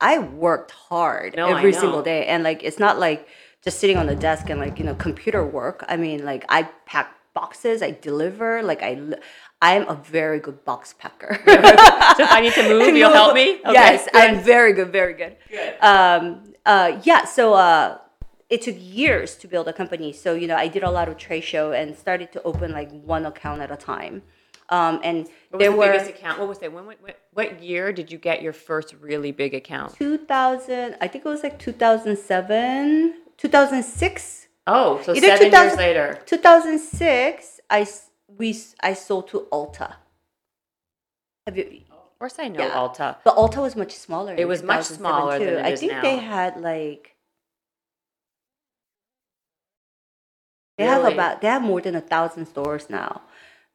[0.00, 3.28] I worked hard No, every single day, and like it's not like
[3.62, 5.84] just sitting on the desk and like you know computer work.
[5.88, 7.82] I mean, like I pack boxes.
[7.82, 8.62] I deliver.
[8.62, 9.00] Like I,
[9.62, 11.34] I'm a very good box packer.
[11.46, 13.60] so if I need to move, you'll help me.
[13.64, 14.16] Okay, yes, good.
[14.16, 15.36] I'm very good, very good.
[15.50, 15.74] Good.
[15.80, 17.98] Um, uh, yeah, so uh,
[18.48, 20.12] it took years to build a company.
[20.12, 22.90] So you know, I did a lot of trade show and started to open like
[22.90, 24.22] one account at a time.
[24.70, 26.38] Um, and What was there the were biggest account?
[26.38, 26.72] What was it?
[26.72, 26.98] When, what,
[27.32, 29.94] what year did you get your first really big account?
[29.96, 30.96] 2000.
[31.00, 34.48] I think it was like 2007, 2006.
[34.66, 36.18] Oh, so Either seven 2000 years later.
[36.26, 37.60] 2006.
[37.70, 37.86] I
[38.38, 39.94] we I sold to Ulta.
[41.46, 41.82] Have you?
[41.90, 42.70] Of course, I know Yeah.
[42.74, 43.16] Ulta.
[43.24, 44.34] But Ulta was much smaller.
[44.36, 45.46] It was much smaller too.
[45.46, 46.02] than it I think now.
[46.02, 47.16] they had like
[50.76, 53.22] they have about they have more than a thousand stores now.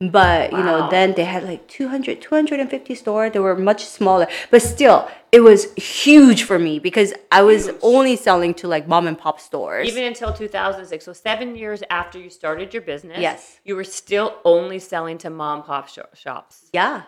[0.01, 3.31] But you know, then they had like 200, 250 stores.
[3.31, 7.77] They were much smaller, but still, it was huge for me because I was Huge.
[7.81, 9.87] only selling to like mom and pop stores.
[9.87, 11.05] Even until 2006.
[11.05, 13.59] So seven years after you started your business, Yes.
[13.63, 16.65] you were still only selling to mom and pop sho- shops.
[16.73, 17.03] yeah,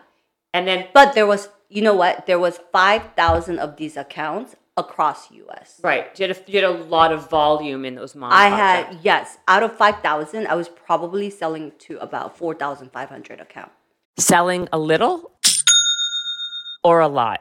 [0.54, 2.24] And then, but there was, you know what?
[2.24, 5.80] There was five thousand of these accounts across U.S.
[5.82, 8.84] right, you had, a, you had a lot of volume in those mom I had
[8.84, 8.96] shops.
[9.02, 13.40] yes, out of five thousand, I was probably selling to about four thousand five hundred
[13.40, 13.72] account.
[14.18, 15.32] Selling a little
[16.82, 17.40] or a lot?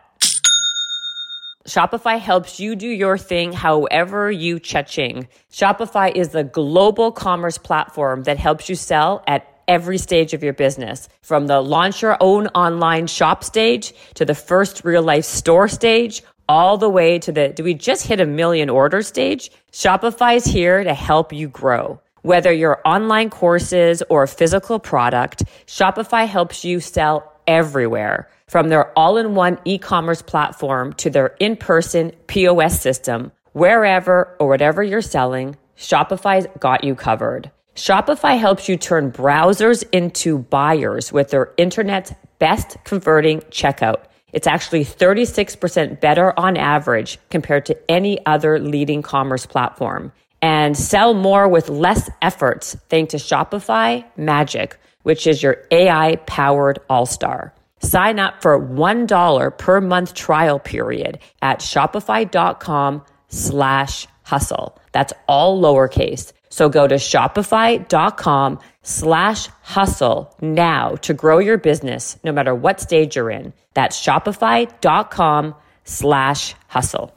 [1.67, 5.28] Shopify helps you do your thing however you cha-ching.
[5.52, 10.54] Shopify is the global commerce platform that helps you sell at every stage of your
[10.54, 11.10] business.
[11.21, 16.23] From the launch your own online shop stage to the first real life store stage,
[16.49, 19.51] all the way to the do we just hit a million order stage?
[19.71, 21.99] Shopify is here to help you grow.
[22.21, 28.29] Whether your online courses or a physical product, Shopify helps you sell everywhere.
[28.47, 34.36] From their all in one e commerce platform to their in person POS system, wherever
[34.39, 37.51] or whatever you're selling, Shopify's got you covered.
[37.75, 44.05] Shopify helps you turn browsers into buyers with their internet's best converting checkout.
[44.38, 50.12] It's actually 36% better on average compared to any other leading commerce platform.
[50.43, 56.78] And sell more with less efforts thanks to Shopify Magic, which is your AI powered
[56.88, 57.52] all star.
[57.80, 64.78] Sign up for $1 per month trial period at shopify.com slash hustle.
[64.91, 66.32] That's all lowercase.
[66.50, 73.17] So go to shopify.com slash hustle now to grow your business no matter what stage
[73.17, 73.52] you're in.
[73.73, 77.13] That's shopify.com slash hustle.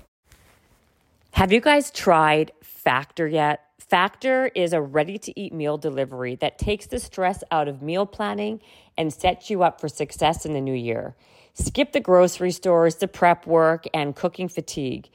[1.33, 3.61] Have you guys tried Factor yet?
[3.79, 8.05] Factor is a ready to eat meal delivery that takes the stress out of meal
[8.05, 8.61] planning
[8.99, 11.15] and sets you up for success in the new year.
[11.55, 15.09] Skip the grocery stores, the prep work, and cooking fatigue.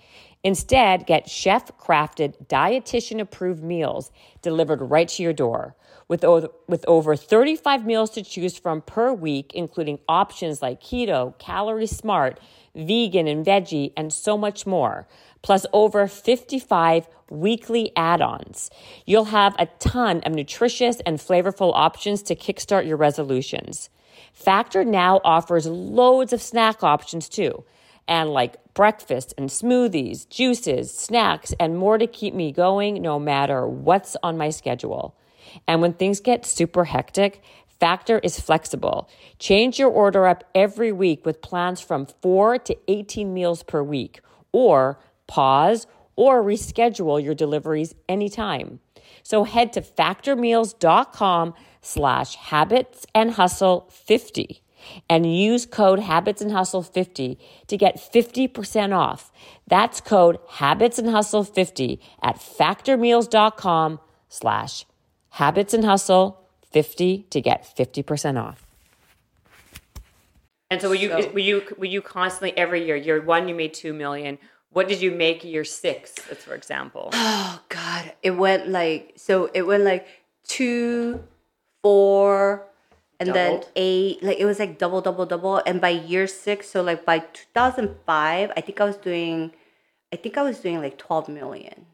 [0.43, 5.75] Instead, get chef crafted, dietitian approved meals delivered right to your door.
[6.07, 11.37] With, o- with over 35 meals to choose from per week, including options like keto,
[11.39, 12.39] calorie smart,
[12.75, 15.07] vegan and veggie, and so much more,
[15.41, 18.69] plus over 55 weekly add ons.
[19.05, 23.89] You'll have a ton of nutritious and flavorful options to kickstart your resolutions.
[24.33, 27.63] Factor now offers loads of snack options too,
[28.07, 33.65] and like breakfast and smoothies, juices, snacks, and more to keep me going no matter
[33.67, 35.15] what's on my schedule.
[35.67, 37.41] And when things get super hectic,
[37.79, 39.09] Factor is flexible.
[39.37, 44.21] Change your order up every week with plans from 4 to 18 meals per week,
[44.51, 48.79] or pause or reschedule your deliveries anytime.
[49.23, 54.61] So head to factormeals.com slash habits and hustle 50
[55.09, 59.31] and use code habits and hustle 50 to get 50% off.
[59.67, 64.85] That's code habits and hustle 50 at factormeals.com slash
[65.35, 68.65] habits and hustle 50 to get 50% off.
[70.71, 72.95] And so were you So- were you were you constantly every year?
[72.95, 74.39] Year one you made two million.
[74.71, 77.09] What did you make year six, as for example?
[77.13, 79.49] Oh God, it went like so.
[79.53, 80.07] It went like
[80.43, 81.23] two,
[81.83, 82.65] four,
[83.19, 84.23] and then eight.
[84.23, 85.61] Like it was like double, double, double.
[85.67, 89.53] And by year six, so like by two thousand five, I think I was doing,
[90.11, 91.85] I think I was doing like twelve million.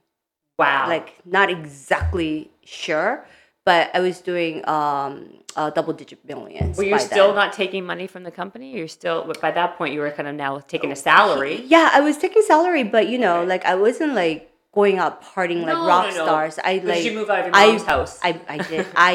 [0.62, 0.88] Wow.
[0.88, 3.26] Like not exactly sure,
[3.66, 5.12] but I was doing um
[5.56, 6.78] uh, double digit millions.
[6.78, 7.36] were you still then.
[7.36, 8.68] not taking money from the company?
[8.78, 11.56] You're still by that point you were kind of now taking a salary.
[11.76, 14.40] Yeah, I was taking salary, but you know, like I wasn't like
[14.74, 16.26] going out partying like rock no, no.
[16.26, 16.56] stars.
[16.64, 18.20] I like did you move out of your I- mom's house?
[18.24, 18.86] I, I did.
[18.96, 19.14] I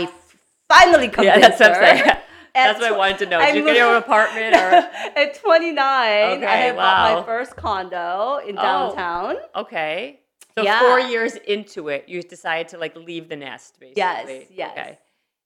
[0.69, 2.17] finally convinced Yeah, that's what I'm saying.
[2.57, 3.39] That's what I wanted to know.
[3.39, 4.59] I Did you get your own apartment or
[5.21, 8.63] At 29, okay, I Okay, had bought my first condo in Oh.
[8.63, 9.37] downtown.
[9.57, 10.21] okay?
[10.59, 10.81] So Yeah.
[10.81, 13.99] four years into it, you decided to like leave the nest, basically.
[14.03, 14.73] Yes, yes.
[14.79, 14.99] Okay.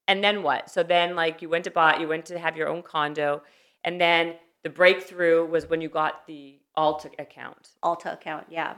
[0.08, 0.70] and then what?
[0.70, 3.42] So then like you went to buy, you went to have your own condo,
[3.84, 7.70] and then the breakthrough was when you got the Ulta account.
[7.82, 8.74] Ulta account, yeah.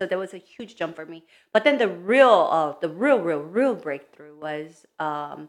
[0.00, 1.24] So that was a huge jump for me.
[1.52, 5.48] But then the real, uh, the real, real, real breakthrough was um,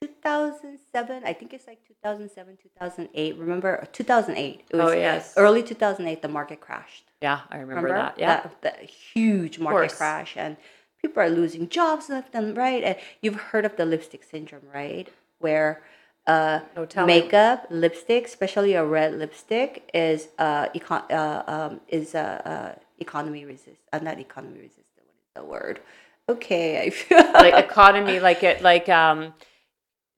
[0.00, 1.22] 2007.
[1.24, 3.36] I think it's like 2007, 2008.
[3.36, 4.64] Remember 2008?
[4.70, 5.34] It was Oh, yes.
[5.36, 6.22] early 2008.
[6.22, 7.04] The market crashed.
[7.20, 8.18] Yeah, I remember, Remember that.
[8.18, 8.26] Yeah.
[8.42, 10.56] that, that huge market crash, and
[11.02, 12.82] people are losing jobs left and right.
[12.82, 15.08] And you've heard of the lipstick syndrome, right?
[15.38, 15.82] Where
[16.26, 17.20] uh, No, tell me.
[17.20, 23.44] makeup, lipstick, especially a red lipstick, is uh, econ- uh um, is uh, uh, economy
[23.44, 23.80] resist.
[23.92, 24.86] Uh, not economy resistant.
[24.96, 25.80] What is the word?
[26.28, 29.34] Okay, I feel like economy, like it, like um,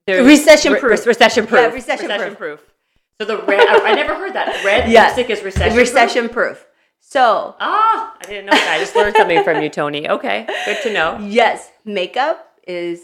[0.05, 1.05] there's- Recession re- proof.
[1.05, 2.59] recession proof, Yeah, recession proof.
[3.19, 4.63] So the red, I, I never heard that.
[4.65, 5.15] Red Yes.
[5.17, 5.73] lipstick is recession.
[5.73, 5.79] proof?
[5.87, 6.65] recession proof.
[6.99, 8.75] So Ah, I didn't know that.
[8.75, 10.09] I just learned something from you, Toni.
[10.09, 11.17] Okay, good to know.
[11.21, 13.01] Yes, makeup is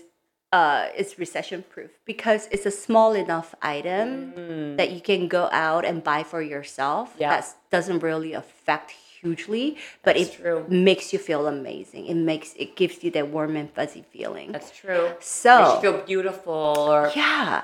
[0.52, 5.86] uh is recession proof because it's a small enough item that you can go out
[5.86, 7.14] and buy for yourself.
[7.16, 7.20] Mm.
[7.20, 7.30] Yeah.
[7.30, 10.66] That doesn't really affect hugely, but That's it true.
[10.68, 12.08] makes you feel amazing.
[12.08, 14.52] It makes it gives you that warm and fuzzy feeling.
[14.52, 15.12] That's true.
[15.20, 16.54] so Makes you feel beautiful,
[16.90, 17.62] or yeah,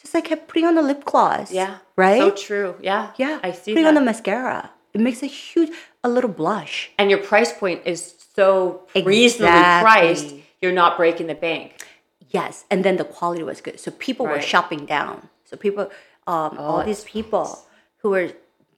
[0.00, 1.52] just like putting on a lip gloss.
[1.52, 2.18] yeah, right.
[2.20, 2.74] So true.
[2.80, 3.96] Yeah, yeah, I see putting that.
[3.96, 4.70] on a mascara.
[4.92, 5.70] It makes a huge
[6.02, 6.90] a little blush.
[6.98, 9.84] and your price point is so reasonably Exactly.
[9.84, 10.34] priced.
[10.62, 11.86] You're not breaking the bank.
[12.30, 13.78] Yes, and then the quality was good.
[13.80, 15.28] So people were shopping down.
[15.44, 15.84] So people,
[16.26, 17.58] um, all Oh, these people
[17.98, 18.30] who were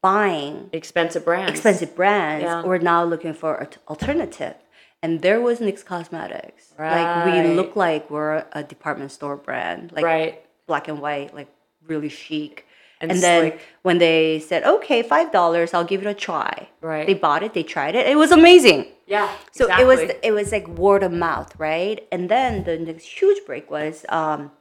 [0.02, 1.52] buying Expensive brands.
[1.52, 2.62] expensive brands Yeah.
[2.62, 4.54] were now looking for an alternative.
[5.02, 6.72] And there was NYX Cosmetics.
[6.78, 7.02] Right.
[7.02, 10.42] Like we look like we're a department store brand, like Right.
[10.66, 11.48] black and white, like
[11.86, 12.66] really chic.
[13.00, 17.04] And And, then when they said, "Okay, five dollars, I'll give it a try," Right.
[17.08, 18.86] They bought it, they tried it, it was amazing.
[19.06, 19.28] Yeah.
[19.50, 21.98] So it was it was like word of mouth, right?
[22.12, 24.52] And then the next huge break was um,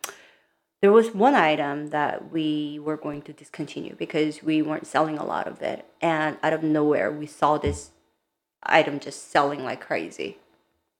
[0.82, 5.26] there was one item that we were going to discontinue because we weren't selling a
[5.26, 7.92] lot of it, and out of nowhere we saw this
[8.64, 10.38] item just selling like crazy.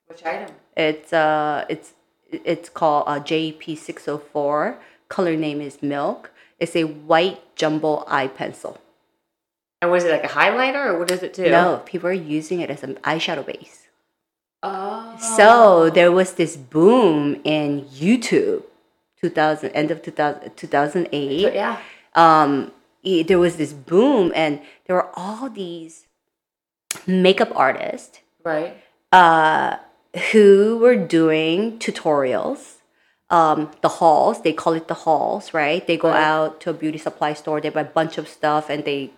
[0.06, 0.54] Which item?
[0.76, 1.94] It's uh it's
[2.30, 4.78] it's called uh, JP six hundred four.
[5.08, 6.30] Color name is Milk.
[6.58, 8.80] It's a white jumbo eye pencil.
[9.82, 11.50] And was it like a highlighter, or what does it do?
[11.50, 13.88] No, people are using it as an eyeshadow base.
[14.62, 15.16] Oh.
[15.36, 18.62] So there was this boom in YouTube,
[19.32, 21.54] 2000, end of 2000, 2008.
[21.54, 21.78] yeah.
[22.14, 22.72] Um,
[23.06, 26.06] i- there was this boom, and there were all these
[27.06, 28.74] makeup artists Right.
[29.12, 29.76] uh,
[30.32, 32.78] who were doing tutorials.
[33.30, 35.86] Um, the hauls, they call it the hauls, right?
[35.86, 36.22] They go Right.
[36.22, 39.10] out to a beauty supply store, they buy a bunch of stuff, and they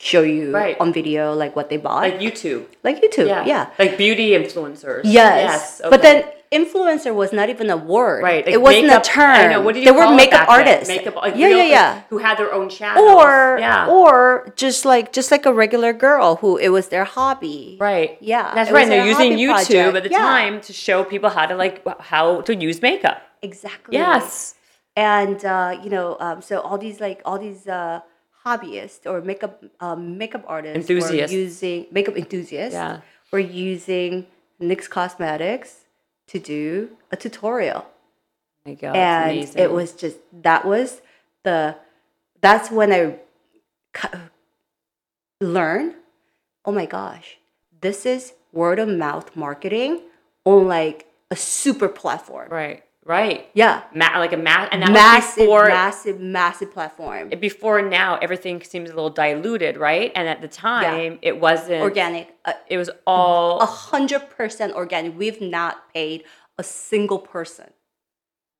[0.00, 0.76] show you Right.
[0.80, 2.64] on video like what they bought, Like YouTube.
[2.82, 3.44] like YouTube, Yeah.
[3.46, 3.66] yeah.
[3.78, 5.02] Like beauty influencers.
[5.04, 5.80] Yes.
[5.80, 5.90] okay.
[5.90, 8.22] But then influencer was not even a word.
[8.22, 8.44] Right.
[8.46, 9.30] like it wasn't makeup- a term.
[9.30, 9.60] I know.
[9.62, 10.58] What did you they were makeup then?
[10.58, 10.88] artists.
[10.88, 12.02] Makeup, like yeah, real- yeah, yeah.
[12.10, 13.02] Who had their own channels.
[13.08, 13.86] Or yeah.
[13.88, 17.78] or just like just like a regular girl who it was their hobby.
[17.80, 18.18] right.
[18.20, 18.54] Yeah.
[18.54, 18.82] That's right.
[18.82, 19.96] And they're using YouTube project.
[19.96, 23.18] at the Yeah, time to show people how to like how to use makeup.
[23.42, 23.96] Exactly.
[23.96, 24.54] Yes.
[24.94, 28.00] And uh, you know, um, so all these like all these uh,
[28.44, 31.32] hobbyists or makeup um, makeup artists Enthusiasts.
[31.32, 33.00] were using makeup enthusiasts Yeah.
[33.32, 34.26] were using
[34.60, 35.81] NYX Cosmetics
[36.28, 37.86] to do a tutorial.
[37.86, 41.00] Oh my God, and it was just that was
[41.42, 41.76] the
[42.40, 43.16] that's when I
[45.40, 45.94] learned.
[46.64, 47.38] Oh my gosh,
[47.80, 50.02] this is word of mouth marketing
[50.44, 52.48] on like a super platform.
[52.50, 52.84] right.
[53.04, 53.48] Right.
[53.52, 57.30] Yeah, Ma- like a math and that was massive, before massive, massive platform.
[57.30, 60.12] before now everything seems a little diluted, right?
[60.14, 65.18] And at the time it wasn't Organic, a It was all a hundred percent organic.
[65.18, 66.22] We've not paid
[66.58, 67.70] a single person.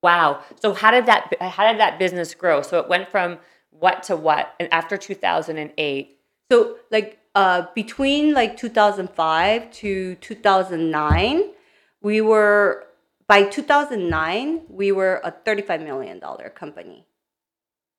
[0.02, 0.42] Wow.
[0.60, 2.62] So how did that how did that business grow?
[2.62, 3.38] So it went from
[3.70, 4.54] what to what?
[4.58, 6.18] And after 2008,
[6.50, 11.42] So like uh between like 2005 to 2009,
[12.02, 12.86] we were
[13.28, 17.06] by 2009 we were a 35 million dollar company.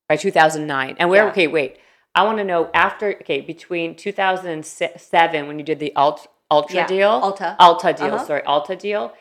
[0.08, 0.96] by 2009.
[0.98, 1.30] And where Yeah.
[1.30, 1.78] okay, wait.
[2.14, 6.86] I want to know after okay, between 2007 when you did the Alt, Ultra Yeah,
[6.86, 7.56] deal, Ulta.
[7.58, 8.24] Alta deal, Uh-huh.
[8.26, 9.12] sorry, Alta deal.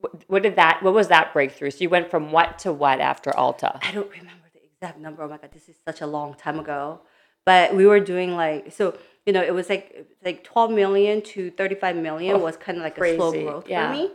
[0.00, 1.70] What, what did that what was that breakthrough?
[1.70, 3.78] So you went from what to what after Alta?
[3.82, 5.22] I don't remember the exact number.
[5.22, 7.00] Oh my god, this is such a long time ago.
[7.44, 11.50] But we were doing like so, you know, it was like like 12 million to
[11.50, 13.88] 35 million was kind of like a slow Oh, growth Yeah.
[13.88, 14.10] for me.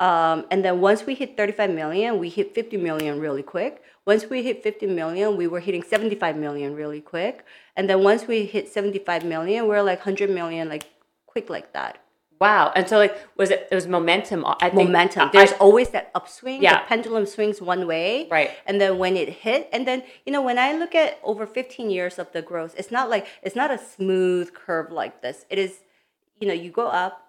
[0.00, 3.82] Um, and then once we hit 35 million, we hit 50 million really quick.
[4.06, 7.44] Once we hit 50 million, we were hitting 75 million really quick.
[7.76, 10.84] And then once we hit 75 million, we we're like 100 million like
[11.26, 12.04] quick like that.
[12.40, 12.72] Wow.
[12.74, 15.30] And so like was it it was momentum I think momentum.
[15.32, 16.62] There's I- always that upswing.
[16.62, 16.80] Yeah.
[16.80, 18.28] The pendulum swings one way.
[18.30, 18.50] Right.
[18.66, 21.90] And then when it hit, and then you know when I look at over 15
[21.90, 25.46] years of the growth, it's not like it's not a smooth curve like this.
[25.48, 25.80] It is,
[26.40, 27.24] you know, you go up,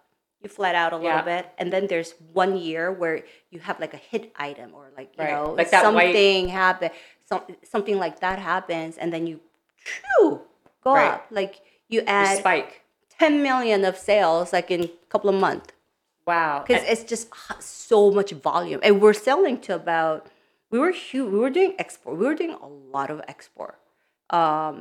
[0.45, 1.31] you flat out a little Yeah.
[1.33, 5.09] bit, and then there's one year where you have like a hit item or like
[5.17, 5.33] you Right.
[5.33, 6.89] know Like that white- something happen,
[7.29, 9.41] some, something like that happens, and then you,
[9.85, 10.41] phew,
[10.83, 11.13] go Right.
[11.13, 11.25] up.
[11.31, 11.53] Like
[11.89, 12.71] you add spike.
[13.19, 15.69] 10 million of sales like in a couple of months
[16.27, 16.63] Wow.
[16.67, 17.29] because it's just
[17.59, 20.27] so much volume and we're selling to about
[20.71, 23.77] we were huge we were doing export we were doing a lot of export
[24.31, 24.75] um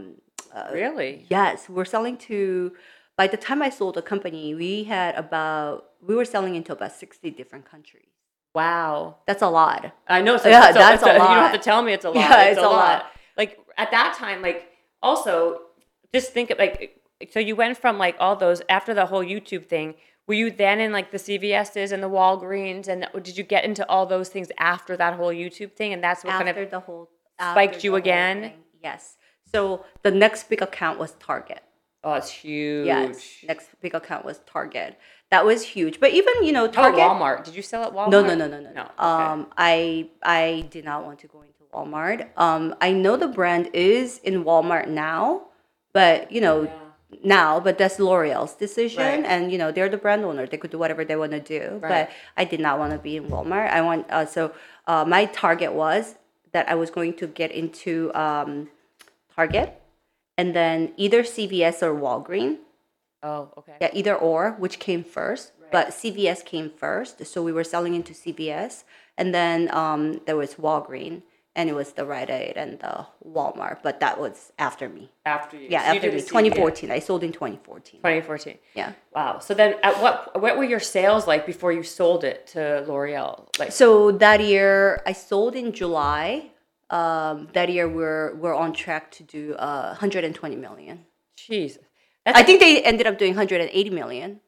[0.72, 1.26] really?
[1.30, 2.72] yes we're selling to
[3.16, 6.92] by the time i sold the company we had about we were selling into about
[6.92, 8.08] 60 different countries
[8.54, 9.16] Wow.
[9.26, 10.36] that's a lot I know.
[10.36, 11.12] So, Yeah, so that's a lot.
[11.30, 12.16] You don't have to tell me it's a lot.
[12.16, 12.98] Yeah, it's, it's a, a lot.
[13.02, 13.06] lot.
[13.36, 14.68] Like at that time, like
[15.02, 15.60] also
[16.12, 17.00] just think of like
[17.32, 19.94] so you went from like all those after the whole YouTube thing.
[20.28, 23.86] Were you then in like the CVS's and the Walgreens, and did you get into
[23.88, 25.92] all those things after that whole YouTube thing?
[25.92, 27.10] And that's what after kind of the whole
[27.40, 28.40] spiked you again?
[28.42, 28.52] thing.
[28.82, 29.16] yes
[29.52, 31.62] so the next big account was target
[32.04, 32.86] oh, it's huge.
[32.86, 34.98] yes next big account was target
[35.30, 37.44] that was huge but even you know target Walmart?
[37.44, 38.10] Did you sell at Walmart?
[38.10, 38.70] No, no, no, no, no.
[38.72, 38.82] No.
[38.82, 38.92] okay.
[38.98, 42.28] Um, I I did not want to go into Walmart.
[42.36, 45.48] Um, I know the brand is in Walmart now,
[45.92, 46.70] but you know
[47.22, 49.24] now, but that's L'Oreal's decision, Right.
[49.24, 50.46] and you know they're the brand owner.
[50.46, 51.78] They could do whatever they want to do.
[51.80, 52.08] Right.
[52.08, 53.70] But I did not want to be in Walmart.
[53.70, 54.52] I want uh, so
[54.86, 56.16] uh, my target was
[56.52, 58.68] that I was going to get into um,
[59.34, 59.80] Target,
[60.38, 62.58] and then either CVS or Walgreens.
[63.22, 63.74] oh, okay.
[63.80, 65.52] Yeah, either or, which came first.
[65.60, 65.72] right.
[65.72, 68.84] But CVS came first, so we were selling into CVS,
[69.18, 71.22] and then um, there was Walgreen,
[71.56, 73.78] and it was the Rite Aid and the Walmart.
[73.82, 75.10] But that was after me.
[75.24, 75.68] After you.
[75.70, 76.20] Yeah, So after did me.
[76.20, 76.26] CVS.
[76.28, 76.90] 2014.
[76.90, 78.00] I sold in 2014.
[78.00, 78.58] 2014.
[78.74, 78.92] Yeah.
[79.14, 79.38] Wow.
[79.38, 83.46] So then, at what what were your sales like before you sold it to L'Oreal?
[83.60, 86.50] Like, So that year, I sold in July.
[86.90, 91.06] Um, that year, we're we're on track to do uh, 120 million.
[91.38, 91.78] jeez,
[92.24, 94.40] that's I think they ended up doing 180 million.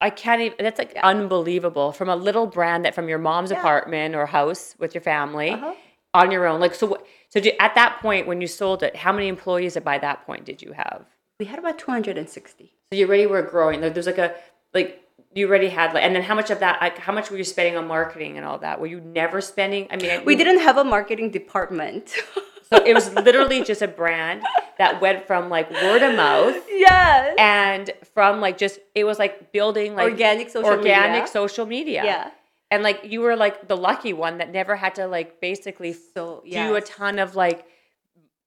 [0.00, 0.56] I can't even.
[0.58, 4.94] That's like unbelievable from a little brand that from your mom's apartment or house with
[4.94, 5.74] your family Uh-huh.
[6.14, 6.60] on your own.
[6.60, 6.98] Like so.
[7.28, 10.44] So do, at that point when you sold it, how many employees by that point
[10.44, 11.06] did you have?
[11.40, 12.72] We had about 260.
[12.92, 13.80] So you already were growing.
[13.80, 14.34] Like there's like a
[14.74, 15.01] like
[15.34, 16.80] you already had like, and then how much of that?
[16.80, 18.80] Like how much were you spending on marketing and all that?
[18.80, 19.86] Were you never spending?
[19.90, 22.14] I mean, I- We didn't have a marketing department.
[22.72, 24.42] So it was literally just a brand
[24.78, 27.34] that went from like word of mouth yes.
[27.38, 31.26] and from like just it was like building like Organic social organic media.
[31.26, 32.02] social media.
[32.02, 32.30] Yeah.
[32.70, 36.42] And like you were like the lucky one that never had to like basically So
[36.50, 37.66] do a ton of like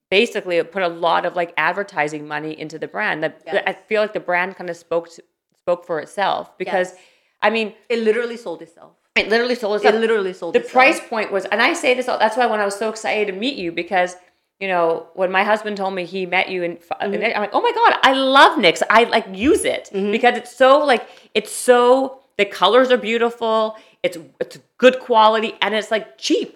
[0.09, 3.23] basically put a lot of like advertising money into the brand.
[3.23, 3.63] The, Yes.
[3.67, 5.23] I feel like the brand kind of spoke to,
[5.65, 6.99] spoke for itself because Yes.
[7.41, 8.91] I mean It literally sold itself.
[9.15, 9.95] it literally sold itself.
[9.95, 10.73] It literally sold the itself.
[10.73, 13.25] price point was and i say this all that's why when i was so excited
[13.31, 14.11] to meet you because
[14.59, 17.23] you know when my husband told me he met you and mm-hmm.
[17.35, 20.11] i'm like oh my god i love NYX i like use it mm-hmm.
[20.11, 21.03] because it's so like
[21.33, 26.51] it's so the colors are beautiful it's it's good quality and it's like cheap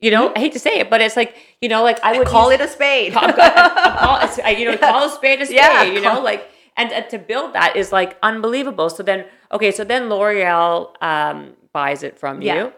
[0.00, 0.38] you know mm-hmm.
[0.38, 2.60] i hate to say it but it's like you know like i would Call use-
[2.60, 3.12] it a spade.
[3.16, 6.42] call, call, you know, call a spade a spade, Yeah, you know, like,
[6.76, 8.88] and, and to build that is like unbelievable.
[8.90, 12.54] So then, okay, so then L'Oreal um, buys it from Yeah.
[12.56, 12.72] you.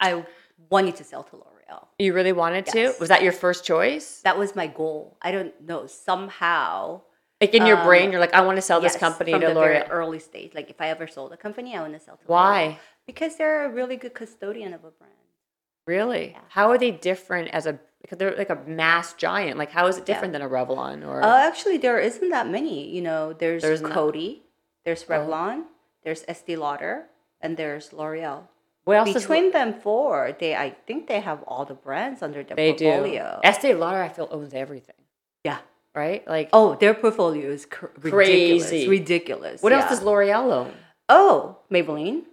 [0.00, 0.24] I
[0.70, 1.86] wanted to sell to L'Oreal.
[1.98, 2.94] You really wanted to?
[3.00, 4.20] Was that your first choice?
[4.22, 5.16] That was my goal.
[5.22, 5.86] I don't know.
[5.86, 7.02] Somehow,
[7.40, 9.54] Like in your Um, brain, you're like, I want to sell this company to the
[9.54, 9.88] very L'Oreal.
[9.90, 10.50] early stage.
[10.54, 12.28] Like if I ever sold a company, I want to sell to L'Oreal.
[12.28, 12.78] Why?
[13.06, 15.14] Because they're a really good custodian of a brand.
[15.88, 16.36] Really?
[16.50, 17.78] How are they different as a?
[18.02, 19.56] Because they're like a mass giant.
[19.56, 21.22] Like, how is it different than a Revlon or?
[21.22, 22.90] Uh, actually, there isn't that many.
[22.94, 24.40] You know, there's, There's Coty,
[24.84, 25.64] there's Revlon,
[26.04, 27.06] there's Estee Lauder,
[27.40, 28.42] and there's L'Oreal.
[28.84, 32.42] what else does Between them four, they I think they have all the brands under
[32.44, 32.84] their they do?
[32.84, 33.40] portfolio.
[33.42, 35.00] Estee Lauder, I feel owns everything.
[35.42, 35.58] Yeah.
[35.94, 36.20] Right?
[36.28, 38.68] Like, Oh, their portfolio is cr- ridiculous.
[38.68, 38.88] Crazy.
[38.88, 39.62] Ridiculous.
[39.62, 40.72] what else does L'Oreal own?
[41.08, 42.24] Oh, Maybelline.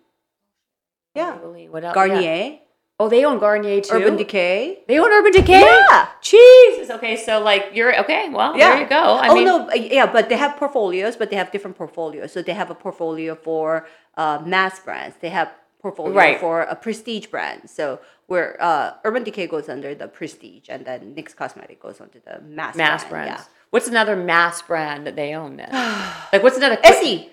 [1.16, 1.38] Yeah.
[1.42, 1.96] Maybelline, What else?
[1.96, 2.60] Garnier.
[3.00, 3.06] Yeah.
[3.06, 3.94] Oh, they own Garnier too.
[3.96, 4.80] Urban Decay.
[4.88, 5.60] They own Urban Decay.
[5.62, 6.08] Yeah.
[6.22, 6.90] Jesus.
[6.90, 8.30] Okay, so like you're okay.
[8.30, 8.70] Well, Yeah.
[8.72, 8.96] there you go.
[8.96, 12.32] I oh mean, no, uh, yeah, but they have portfolios, but they have different portfolios.
[12.32, 13.86] So they have a portfolio for
[14.18, 15.18] uh, mass brands.
[15.20, 16.40] They have portfolio Right.
[16.40, 17.70] for a prestige brand.
[17.70, 22.20] So where uh, Urban Decay goes under the prestige, and then NYX Cosmetic goes under
[22.20, 23.28] the mass mass brand.
[23.30, 23.50] brands.
[23.72, 25.70] What's another mass brand that they own then?
[26.34, 26.78] like what's another?
[26.82, 26.90] Yeah.
[26.92, 27.30] Essie.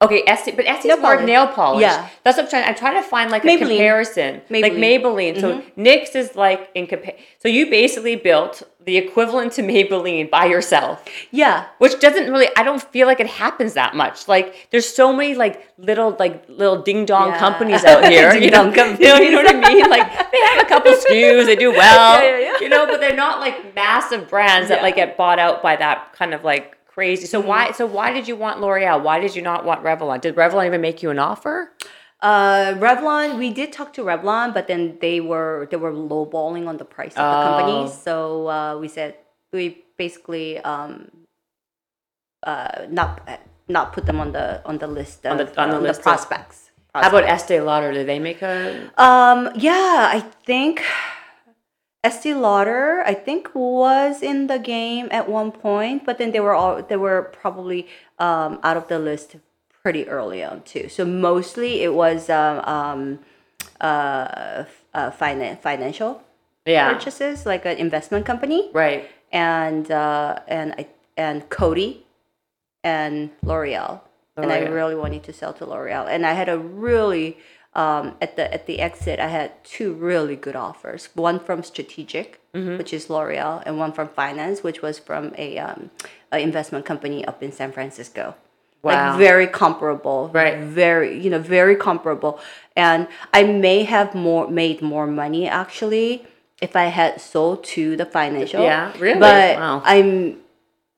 [0.00, 1.82] Okay, Essie, but Essie's Nail more nail polish.
[1.82, 2.08] Yeah.
[2.22, 2.64] that's what I'm trying.
[2.68, 3.58] I'm trying to find like a Maybelline.
[3.58, 5.02] comparison, like Maybelline.
[5.02, 5.40] Maybelline.
[5.40, 5.82] So mm-hmm.
[5.82, 11.04] NYX is like in compa- So you basically built the equivalent to Maybelline by yourself.
[11.32, 11.66] Yeah.
[11.78, 14.28] Which doesn't really I don't feel like it happens that much.
[14.28, 17.38] Like there's so many like little like little ding dong Yeah.
[17.40, 18.32] companies out here.
[18.34, 19.90] you, know, Ding-dong you know, you know what I mean?
[19.90, 22.22] Like they have a couple SKUs, they do well.
[22.22, 22.60] Yeah, yeah, yeah.
[22.60, 26.12] You know, but they're not like massive brands that like get bought out by that
[26.12, 27.26] kind of like crazy.
[27.26, 28.98] So why so why did you want L'Oreal?
[29.08, 30.20] Why did you not want Revlon?
[30.20, 31.56] Did Revlon even make you an offer?
[32.20, 36.76] Uh, Revlon, we did talk to Revlon, but then they were they were lowballing on
[36.82, 37.44] the price of the Oh.
[37.48, 37.78] company.
[38.06, 38.14] So
[38.48, 39.14] uh, we said
[39.52, 40.92] we basically um,
[42.42, 43.10] uh, not
[43.68, 46.04] not put them on the on the list of, On the- on the list of-
[46.10, 46.58] prospects.
[46.94, 47.92] How about Estee Lauder?
[47.92, 48.56] Did they make a
[48.98, 50.82] Um, yeah, I think
[52.04, 56.54] Estee Lauder, I think was in the game at one point, but then they were
[56.54, 57.86] all they were probably
[58.18, 59.36] um, out of the list
[59.82, 60.88] pretty early on too.
[60.88, 63.18] So mostly it was um, um,
[63.80, 66.22] uh, uh, finan- financial
[66.66, 66.92] Yeah.
[66.92, 69.08] purchases, like an investment company, Right.
[69.32, 70.86] and uh, and I
[71.16, 72.02] and Coty
[72.84, 74.00] and L'Oreal.
[74.36, 77.38] And I really wanted to sell to L'Oreal, and I had a really
[77.78, 81.08] um, at the at the exit, I had two really good offers.
[81.14, 82.78] One from Strategic, Mm-hmm.
[82.78, 85.90] which is L'Oreal, and one from Finance, which was from a, um,
[86.32, 88.34] a investment company up in San Francisco.
[88.82, 88.92] Wow.
[89.10, 90.58] Like very comparable, Right.
[90.84, 92.40] Very, you know, very comparable.
[92.74, 96.08] And I may have more made more money actually
[96.66, 98.62] if I had sold to the financial.
[98.62, 99.20] Yeah, really?
[99.20, 99.82] But Wow.
[99.84, 100.10] I'm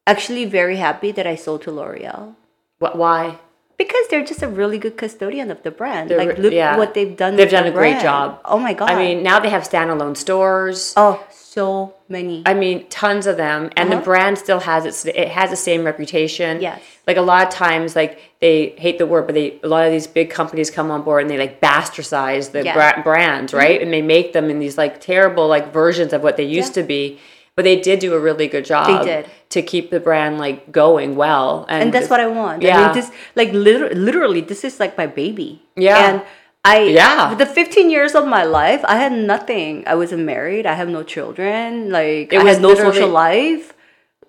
[0.06, 2.34] actually very happy that I sold to L'Oreal
[2.78, 2.96] What?
[2.96, 3.38] Why?
[3.80, 6.10] Because they're just a really good custodian of the brand.
[6.10, 6.76] They're like look yeah.
[6.76, 7.36] what they've done.
[7.36, 8.26] They've done the a great job.
[8.44, 8.90] Oh my god!
[8.90, 10.92] I mean, now they have standalone stores.
[11.04, 12.42] oh, so many.
[12.44, 14.04] I mean, tons of them, and the Uh-huh.
[14.10, 14.98] brand still has its.
[15.06, 16.60] It has the same reputation.
[16.60, 16.78] Yes.
[17.08, 18.12] Like a lot of times, like
[18.44, 21.20] they hate the word, but they a lot of these big companies come on board
[21.22, 23.78] and they like bastardize the bra- brands, right?
[23.82, 26.82] And they make them in these like terrible like versions of what they used Yeah.
[26.82, 27.02] to be.
[27.56, 28.86] But they did do a really good job.
[29.04, 29.26] They did.
[29.50, 32.62] to keep the brand like going well, and, and that's what I want.
[32.62, 32.84] I Yeah.
[32.86, 35.60] mean, this like liter- literally, this is like my baby.
[35.74, 35.98] Yeah.
[36.08, 36.22] And
[36.64, 37.34] I Yeah.
[37.34, 39.82] the 15 years of my life, I had nothing.
[39.88, 40.66] I wasn't married.
[40.66, 41.90] I have no children.
[41.90, 43.74] Like It I was had no social life.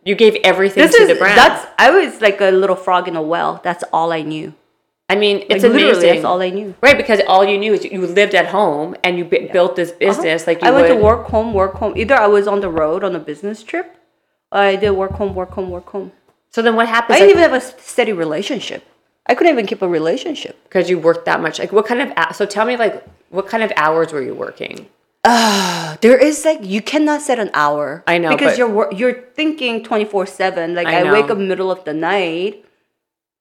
[0.03, 1.37] you gave everything This to is the brand.
[1.37, 3.61] that's I was like a little frog in a well.
[3.63, 4.53] That's all I knew.
[5.11, 6.69] I mean, it's Like, literally, that's all I knew.
[6.85, 9.91] Right, because all you knew is you lived at home and you bu- built this
[10.05, 10.77] business like you Uh-huh.
[10.77, 10.99] I went would.
[10.99, 11.93] to work home, work home.
[12.01, 13.87] Either I was on the road on a business trip,
[14.55, 16.07] or I did work home, work home, work home.
[16.53, 17.15] So then what happened?
[17.15, 18.81] I didn't even have a steady relationship.
[19.29, 20.55] I couldn't even keep a relationship.
[20.67, 21.55] because you worked that much.
[21.63, 22.07] Like, what kind of?
[22.39, 22.95] So tell me, like,
[23.37, 24.75] what kind of hours were you working?
[26.01, 28.03] There is like you cannot set an hour.
[28.07, 30.73] I know, because you're you're thinking twenty four seven.
[30.79, 32.65] Like I I, wake up middle of the night.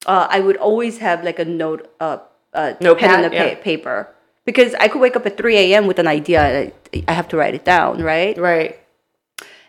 [0.06, 2.18] Uh, I would always have like a note, uh,
[2.54, 3.54] uh, Notepad, pen and a pa- yeah.
[3.56, 4.08] paper
[4.44, 5.86] because I could wake up at three a.m.
[5.86, 6.70] with an idea.
[6.92, 8.36] I, I have to write it down, right?
[8.38, 8.80] Right.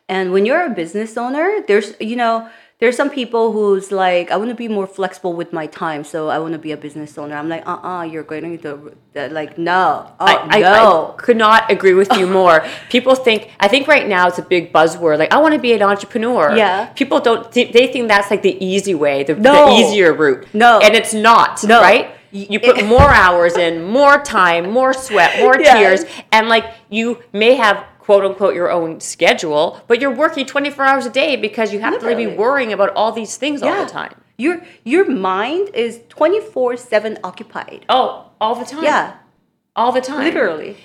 [0.08, 2.50] And when you're a business owner, there's you know
[2.82, 6.30] there's some people who's like I want to be more flexible with my time, so
[6.30, 7.36] I want to be a business owner.
[7.36, 11.14] I'm like, uh, uh you're going to the, like no, oh, I, I, no.
[11.16, 12.66] I could not agree with you more.
[12.90, 15.20] People think, I think right now it's a big buzzword.
[15.20, 16.56] Like, I want to be an entrepreneur.
[16.58, 16.88] Yeah.
[16.88, 19.68] People don't, th- they think that's like the easy way, the, No.
[19.68, 20.48] the easier route.
[20.54, 20.80] No.
[20.80, 21.82] And it's not, No.
[21.82, 22.16] right?
[22.32, 25.78] You you put more hours in, more time, more sweat, more Yeah.
[25.78, 30.84] tears, and like you may have quote unquote your own schedule, but you're working 24
[30.84, 33.90] hours a day because you have to be worrying about all these things all the
[33.90, 34.14] time.
[34.38, 37.86] Your your mind is 24/7 occupied.
[37.88, 38.84] Oh, all the time.
[38.84, 39.14] Yeah,
[39.78, 40.26] All the time.
[40.26, 40.76] literally.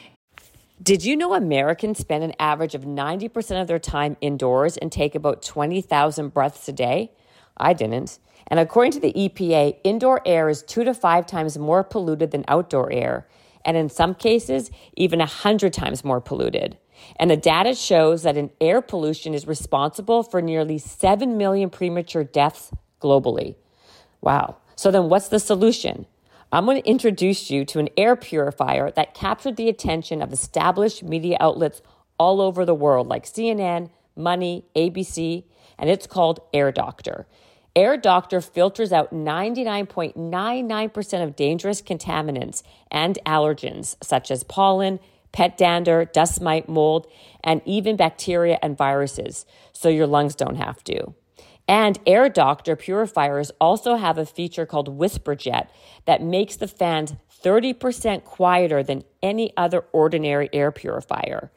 [0.80, 5.16] Did you know Americans spend an average of 90% of their time indoors and take
[5.16, 7.10] about 20,000 breaths a day?
[7.56, 8.20] I didn't.
[8.46, 12.44] And according to the EPA, indoor air is two to five times more polluted than
[12.46, 13.26] outdoor air,
[13.64, 16.78] and in some cases, even 100 times more polluted.
[17.16, 22.24] And the data shows that an air pollution is responsible for nearly 7 million premature
[22.24, 23.54] deaths globally.
[24.20, 24.57] Wow.
[24.74, 26.07] So then what's the solution?
[26.52, 31.02] I'm going to introduce you to an air purifier that captured the attention of established
[31.02, 31.82] media outlets
[32.18, 35.44] all over the world, like CNN, Money, ABC,
[35.78, 37.26] and it's called Air Doctor.
[37.74, 44.98] Air Doctor filters out 99.99% of dangerous contaminants and allergens, such as pollen,
[45.37, 47.07] pet dander, dust mite, mold,
[47.45, 51.12] and even bacteria and viruses, so your lungs don't have to.
[51.68, 55.68] And Air Doctor purifiers also have a feature called WhisperJet
[56.07, 61.53] that makes the fans 30% quieter than any other ordinary air purifier.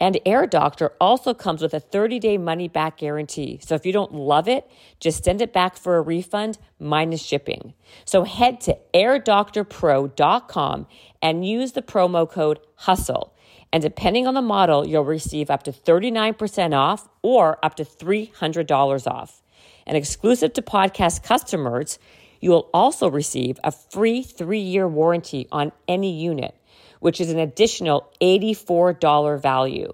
[0.00, 3.60] And Air Doctor also comes with a 30 day money back guarantee.
[3.62, 7.74] So if you don't love it, just send it back for a refund minus shipping.
[8.06, 10.86] So head to airdoctorpro.com
[11.22, 13.34] and use the promo code HUSTLE
[13.72, 19.06] And depending on the model, you'll receive up to 39% off or up to $300
[19.06, 19.42] off.
[19.86, 21.98] And exclusive to podcast customers,
[22.40, 26.54] you will also receive a free three year warranty on any unit,
[27.00, 29.92] which is an additional $84 value.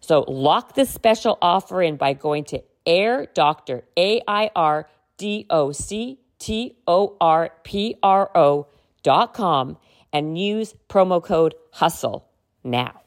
[0.00, 5.46] So lock this special offer in by going to Air Doctor, A I R D
[5.50, 8.66] O C T O R P R O
[9.02, 9.76] dot com
[10.12, 12.24] and use promo code HUSTLE
[12.64, 13.00] now.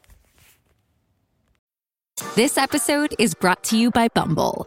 [2.36, 4.66] This episode is brought to you by Bumble.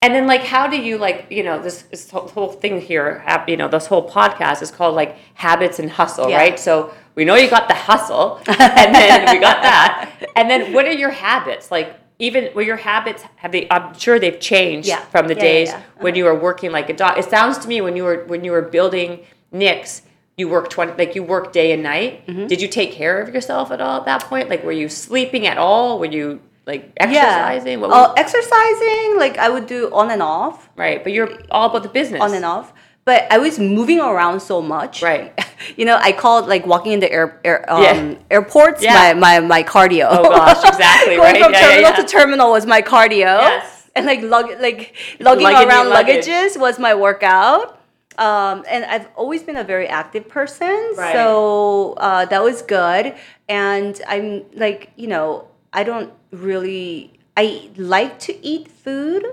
[0.00, 3.56] And then, like, how do you like, you know, this, this whole thing here, you
[3.56, 6.36] know, this whole podcast is called like habits and hustle, yeah.
[6.36, 6.58] right?
[6.58, 10.86] So we know you got the hustle, and then we got that, and then what
[10.86, 11.72] are your habits?
[11.72, 13.66] Like, even well, your habits have they?
[13.70, 15.00] I'm sure they've changed yeah.
[15.06, 15.82] from the yeah, days uh-huh.
[15.98, 17.18] when you were working like a dog.
[17.18, 20.02] It sounds to me when you were when you were building NYX,
[20.38, 22.46] you worked 20 like you worked day and night mm-hmm.
[22.46, 25.46] did you take care of yourself at all at that point like were you sleeping
[25.46, 27.80] at all were you like exercising?
[27.80, 27.86] Yeah.
[27.86, 30.68] Uh, exercising, like I would do on and off.
[30.76, 32.20] Right, but you're all about the business.
[32.20, 32.72] On and off.
[33.06, 35.02] But I was moving around so much.
[35.02, 35.32] Right.
[35.78, 38.14] you know, I called like walking in the air, air um, yeah.
[38.30, 39.14] airports yeah.
[39.14, 40.08] my, my, my cardio.
[40.10, 41.16] Oh gosh, exactly.
[41.16, 41.42] Going right?
[41.42, 43.40] from yeah, terminal to terminal was my cardio.
[43.40, 43.90] Yes.
[43.96, 47.80] And like lug like lugging Lugging around luggages was my workout.
[48.18, 51.12] Um, and I've always been a very active person, right.
[51.12, 53.14] so uh, that was good.
[53.48, 59.24] And I'm like, you know, I don't really I like to eat food,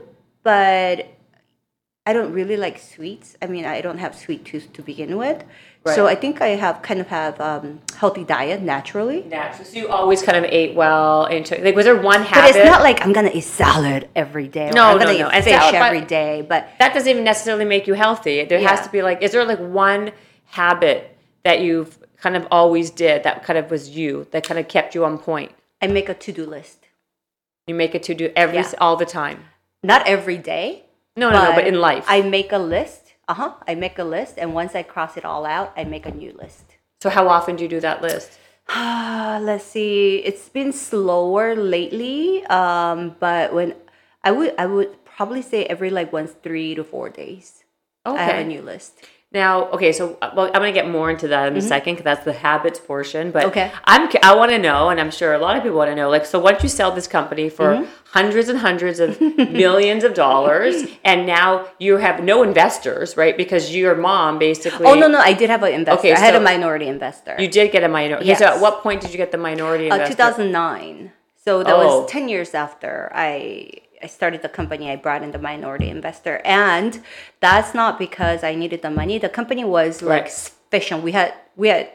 [0.44, 1.08] but
[2.06, 3.36] I don't really like sweets.
[3.42, 5.44] I mean, I don't have sweet tooth to begin with.
[5.84, 5.96] Right.
[5.96, 9.24] So I think I have kind of have um, healthy diet naturally.
[9.24, 11.26] Naturally, so you always kind of ate well.
[11.26, 12.54] Into like, was there one habit?
[12.54, 14.70] But it's not like I'm gonna eat salad every day.
[14.70, 15.36] No, I'm gonna no, no.
[15.36, 16.46] eat fish salad, every day.
[16.48, 18.46] But that doesn't even necessarily make you healthy.
[18.46, 18.70] There yeah.
[18.70, 20.12] has to be like, is there like one
[20.46, 24.68] habit that you've kind of always did that kind of was you that kind of
[24.68, 25.52] kept you on point?
[25.82, 26.88] I make a to do list.
[27.68, 28.74] You make a to do every yeah.
[28.80, 29.46] all the time.
[29.84, 30.86] Not every day.
[31.16, 32.06] No, no, no, but in life.
[32.08, 33.14] I make a list.
[33.28, 33.54] Uh huh.
[33.68, 36.34] I make a list, and once I cross it all out, I make a new
[36.34, 36.76] list.
[37.02, 38.38] So how often do you do that list?
[38.76, 40.18] Let's see.
[40.18, 43.76] It's been slower lately, um, but when
[44.24, 47.64] I would, I would probably say every like once three to four days.
[48.06, 48.20] Okay.
[48.20, 49.02] I have a new list.
[49.36, 51.58] Now, okay, so uh, well, I'm going to get more into that in mm-hmm.
[51.58, 53.32] a second because that's the habits portion.
[53.32, 53.70] But okay.
[53.84, 56.10] I'm I want to know, and I'm sure a lot of people want to know,
[56.10, 57.92] like, so once you sell this company for mm-hmm.
[58.12, 63.36] hundreds and hundreds of millions of dollars, and now you have no investors, right?
[63.36, 64.86] Because your mom basically.
[64.86, 66.00] Oh no, no, I did have an investor.
[66.00, 67.36] Okay, I had a minority investor.
[67.38, 68.28] You did get a minority.
[68.28, 68.40] Yes.
[68.40, 70.24] Okay, so at what point did you get the minority uh, investor?
[70.24, 71.12] Uh, 2009.
[71.44, 72.04] So that oh.
[72.04, 73.70] was 10 years after I
[74.06, 76.40] I started the company, I brought in the minority investor.
[76.46, 77.02] And
[77.40, 79.18] that's not because I needed the money.
[79.18, 80.32] The company was like right.
[80.32, 81.02] sufficient.
[81.02, 81.90] We had we had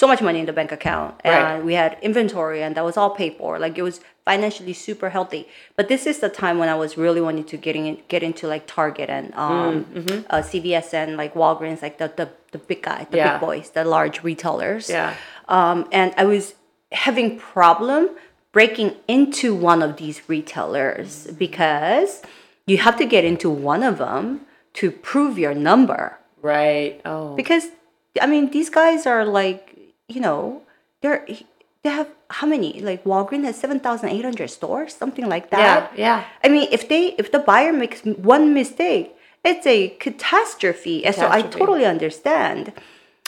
[0.00, 1.64] so much money in the bank account and right.
[1.68, 3.58] we had inventory and that was all paid for.
[3.58, 5.42] Like it was financially super healthy.
[5.76, 8.48] But this is the time when I was really wanting to getting in, get into
[8.48, 10.20] like Target and um, mm, mm-hmm.
[10.30, 13.32] uh, CVS and like Walgreens, like the the, the big guy, the yeah.
[13.32, 14.88] big boys, the large retailers.
[14.88, 15.14] Yeah.
[15.48, 16.54] Um, and I was
[16.90, 18.08] having problem
[18.54, 22.22] breaking into one of these retailers because
[22.66, 24.40] you have to get into one of them
[24.74, 26.16] to prove your number.
[26.40, 27.00] Right.
[27.04, 27.34] Oh.
[27.34, 27.64] Because
[28.22, 29.76] I mean, these guys are like,
[30.08, 30.62] you know,
[31.02, 31.26] they're
[31.82, 32.80] they have how many?
[32.80, 35.92] Like Walgreens has seven thousand eight hundred stores, something like that.
[35.96, 36.06] Yeah.
[36.06, 36.24] Yeah.
[36.44, 41.02] I mean, if they if the buyer makes one mistake, it's a catastrophe.
[41.02, 41.20] catastrophe.
[41.20, 42.72] So I totally understand.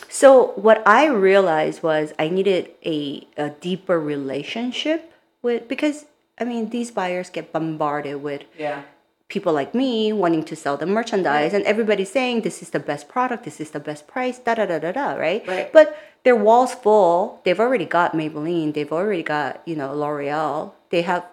[0.08, 5.12] So what I realized was I needed a, a deeper relationship
[5.42, 6.06] with because
[6.38, 8.82] I mean these buyers get bombarded with yeah.
[9.28, 13.08] people like me wanting to sell them merchandise and everybody's saying this is the best
[13.08, 15.46] product, this is the best price, da da da da da, right?
[15.46, 15.72] right.
[15.72, 17.40] But their walls full.
[17.44, 20.72] They've already got Maybelline, they've already got, you know, L'Oreal.
[20.90, 21.24] They have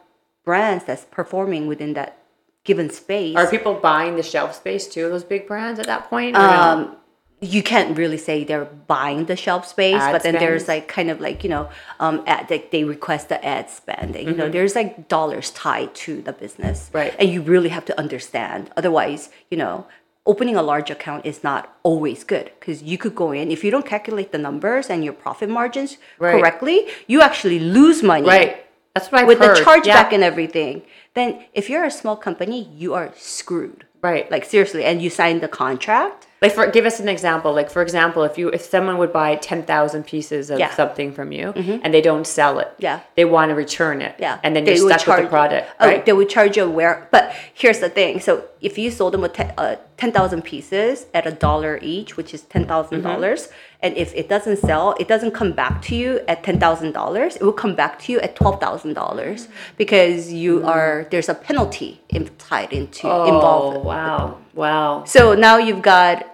[0.45, 2.19] brands that's performing within that
[2.63, 3.35] given space.
[3.35, 6.35] Are people buying the shelf space too, those big brands at that point?
[6.35, 6.97] Um, no?
[7.43, 10.45] You can't really say they're buying the shelf space, ad but then spend.
[10.45, 11.69] there's like kind of like you know,
[11.99, 14.15] um, ad, like they request the ad spend.
[14.15, 14.37] You mm-hmm.
[14.37, 17.13] know, there's like dollars tied to the business, right?
[17.19, 18.71] And you really have to understand.
[18.77, 19.85] Otherwise, you know,
[20.25, 23.71] opening a large account is not always good because you could go in if you
[23.71, 26.39] don't calculate the numbers and your profit margins right.
[26.39, 28.27] correctly, you actually lose money.
[28.27, 28.65] Right.
[28.93, 29.57] That's what I've with heard.
[29.57, 30.13] the chargeback Yeah.
[30.13, 30.83] and everything,
[31.13, 33.85] then if you're a small company, you are screwed.
[34.01, 34.29] Right.
[34.29, 36.27] Like seriously, and you sign the contract.
[36.43, 37.51] Like for give us an example.
[37.59, 40.67] Like for example, if you if someone would buy ten thousand pieces of Yeah.
[40.67, 40.75] Mm-hmm.
[40.81, 41.47] something from you
[41.83, 42.99] and they don't sell it, Yeah.
[43.17, 44.39] they want to return it, Yeah.
[44.43, 46.05] and then They you're stuck with the product, Oh, right?
[46.05, 47.07] they would charge you where.
[47.15, 47.23] But
[47.61, 48.19] here's the thing.
[48.19, 52.41] So if you sold them with uh, 10,000 pieces at a dollar each, which is
[52.43, 53.49] $10,000, dollars
[53.81, 57.35] and if it doesn't sell, it doesn't come back to you at $10,000.
[57.35, 62.29] It will come back to you at $12,000 because you are, there's a penalty in,
[62.37, 63.85] tied into, oh involved.
[63.85, 65.03] wow, wow.
[65.05, 66.32] So now you've got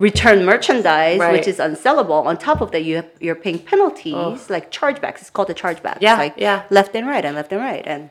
[0.00, 1.32] return merchandise, Right.
[1.32, 2.24] which is unsellable.
[2.26, 5.20] On top of that, you have, you're paying penalties like chargebacks.
[5.20, 5.98] It's called the chargebacks.
[6.00, 6.64] Yeah, like yeah.
[6.70, 7.84] left and right and left and right.
[7.86, 8.10] And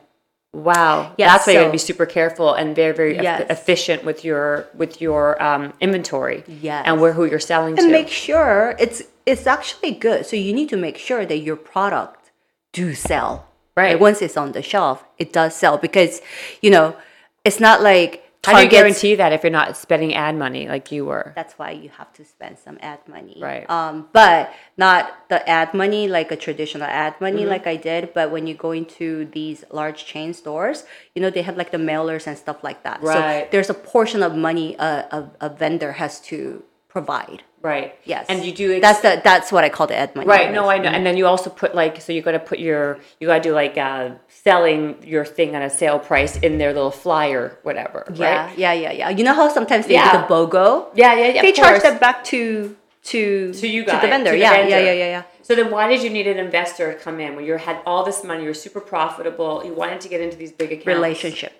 [0.52, 3.46] Wow, Yes, that's why you got to be super careful and very, very Yes.
[3.50, 6.42] efficient with your with your um, inventory.
[6.48, 6.82] Yes.
[6.86, 7.84] and where who you're selling and to.
[7.84, 10.26] And make sure it's it's actually good.
[10.26, 12.32] So you need to make sure that your product
[12.72, 13.46] do sell.
[13.76, 13.92] Right.
[13.92, 16.20] Like once it's on the shelf, it does sell because
[16.62, 16.96] you know
[17.44, 20.90] it's not like How do you guarantee that if you're not spending ad money like
[20.90, 21.32] you were?
[21.36, 23.38] That's why you have to spend some ad money.
[23.40, 23.68] Right.
[23.68, 27.50] Um, but not the ad money like a traditional ad money Mm-hmm.
[27.50, 28.14] like I did.
[28.14, 30.84] But when you go into these large chain stores,
[31.14, 33.02] you know, they have like the mailers and stuff like that.
[33.02, 33.44] Right.
[33.44, 37.42] So there's a portion of money a, a, a vendor has to provide.
[37.62, 37.94] Right.
[38.04, 38.26] Yes.
[38.28, 40.26] And you do ex- that's the that's what I call the ad money.
[40.26, 40.50] Right.
[40.52, 40.88] No, I know.
[40.88, 43.42] And then you also put like, so you got to put your, you got to
[43.50, 48.06] do like uh, selling your thing on a sale price in their little flyer, whatever.
[48.14, 48.58] Yeah, Right.
[48.58, 49.08] yeah, yeah, yeah.
[49.10, 50.10] You know how sometimes they Yeah.
[50.12, 50.90] do the BOGO?
[50.94, 51.42] Yeah, yeah, yeah.
[51.42, 54.30] They charge that back to to to you guys, to the vendor.
[54.30, 54.70] to the yeah, vendor.
[54.70, 55.22] yeah, yeah, yeah, yeah.
[55.42, 58.04] So then, why did you need an investor to come in when you had all
[58.04, 58.42] this money?
[58.42, 59.62] You were super profitable.
[59.64, 60.86] You wanted to get into these big accounts.
[60.86, 61.52] Relationship.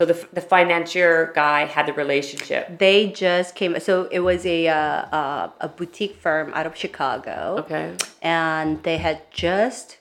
[0.00, 2.78] So the the financier guy had the relationship.
[2.78, 3.78] They just came.
[3.80, 4.74] So it was a uh,
[5.20, 7.56] uh, a boutique firm out of Chicago.
[7.64, 7.96] Okay.
[8.22, 9.98] and they had just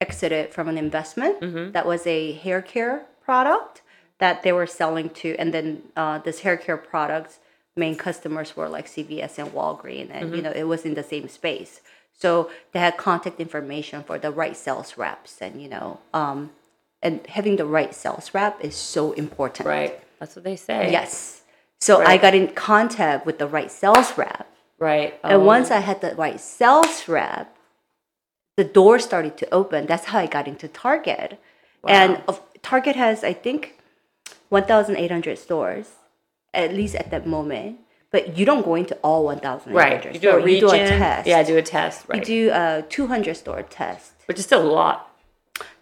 [0.00, 1.72] exited from an investment Mm-hmm.
[1.72, 3.82] that was a hair care product
[4.18, 7.38] that they were selling to and then uh, this hair care products
[7.76, 10.34] main customers were like cvs and walgreens and Mm-hmm.
[10.36, 11.80] you know it was in the same space
[12.22, 16.50] so they had contact information for the right sales reps and you know um,
[17.02, 19.94] and having the right sales rep is so important Right.
[20.18, 20.90] That's what they say.
[20.92, 21.42] yes
[21.80, 24.46] so i got in contact with the right sales rep
[24.78, 25.14] Right.
[25.22, 25.44] and Oh.
[25.54, 27.46] once I had the right sales rep,
[28.56, 29.86] the door started to open.
[29.86, 31.38] That's how I got into Target.
[31.84, 31.92] Wow.
[31.98, 33.78] And of, Target has, I think,
[34.48, 35.86] 1,800 stores,
[36.52, 37.78] at least at that moment.
[38.10, 40.14] But you don't go into all 1,800 Right.
[40.14, 40.54] You do a region.
[40.54, 41.26] You do a test.
[41.28, 42.04] Yeah, do a test.
[42.08, 42.18] Right.
[42.18, 44.12] You do a 200 store test.
[44.26, 45.11] Which is still a lot.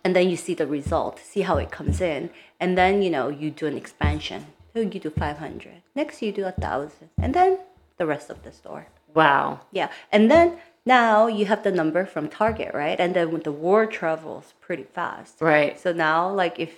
[0.04, 2.30] And then you see the result, see how it comes in.
[2.58, 4.46] And then, you know, you do an expansion.
[4.74, 5.82] So you do 500.
[5.94, 7.10] Next, you do a 1,000.
[7.20, 7.58] And then
[7.98, 8.86] the rest of the store.
[9.14, 9.60] Wow.
[9.72, 12.98] Yeah, and then now you have the number from Target, right?
[12.98, 15.78] And then when the word travels pretty fast, Right.
[15.78, 16.70] So now, like if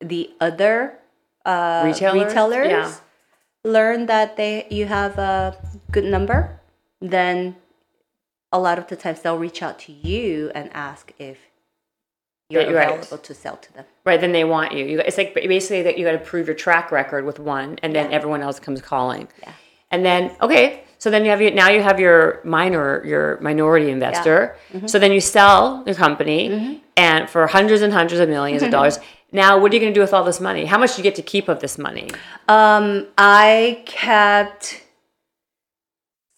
[0.00, 0.98] the other
[1.44, 2.24] uh, Retailers?
[2.28, 2.92] retailers, Yeah.
[3.62, 5.56] learn that they you have a
[5.92, 6.58] good number,
[7.00, 7.56] then
[8.50, 11.38] a lot of the times they'll reach out to you and ask if
[12.50, 13.22] you're Yeah, you're right.
[13.22, 13.84] to sell to them.
[14.04, 14.20] Right.
[14.20, 14.84] Then they want you.
[14.84, 17.94] you it's like basically that you got to prove your track record with one, and
[17.94, 19.28] then everyone else comes calling.
[19.42, 19.52] Yeah.
[19.92, 23.90] And then okay, so then you have your now you have your minor your minority
[23.90, 24.56] investor.
[24.72, 24.86] Mm-hmm.
[24.86, 28.98] So then you sell your company, and for hundreds and hundreds of millions of dollars.
[29.32, 30.64] Now, what are you going to do with all this money?
[30.64, 32.10] How much do you get to keep of this money?
[32.48, 34.82] Um, I kept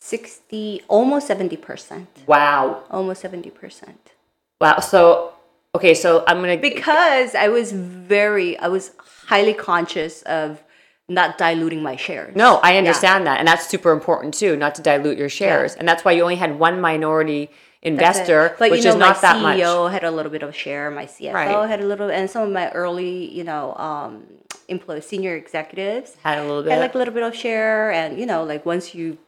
[0.01, 2.85] sixty, almost seventy percent, Wow.
[2.91, 4.13] almost seventy percent.
[4.61, 4.81] Wow.
[4.81, 5.33] So
[5.75, 8.93] okay, so I'm gonna because I was very, I was
[9.27, 10.63] highly conscious of
[11.09, 12.37] not diluting my shares.
[12.37, 15.89] No, I understand that, and that's super important too, not to dilute your shares, and
[15.89, 17.51] that's why you only had one minority
[17.83, 19.59] investor, but which you know, is not that much.
[19.59, 20.91] My CEO had a little bit of share.
[20.91, 21.69] My CFO Right.
[21.69, 24.25] had a little, and some of my early, you know, um,
[24.69, 28.19] employees, senior executives Had a little bit, had like a little bit of share, and
[28.21, 29.19] you know, like once You-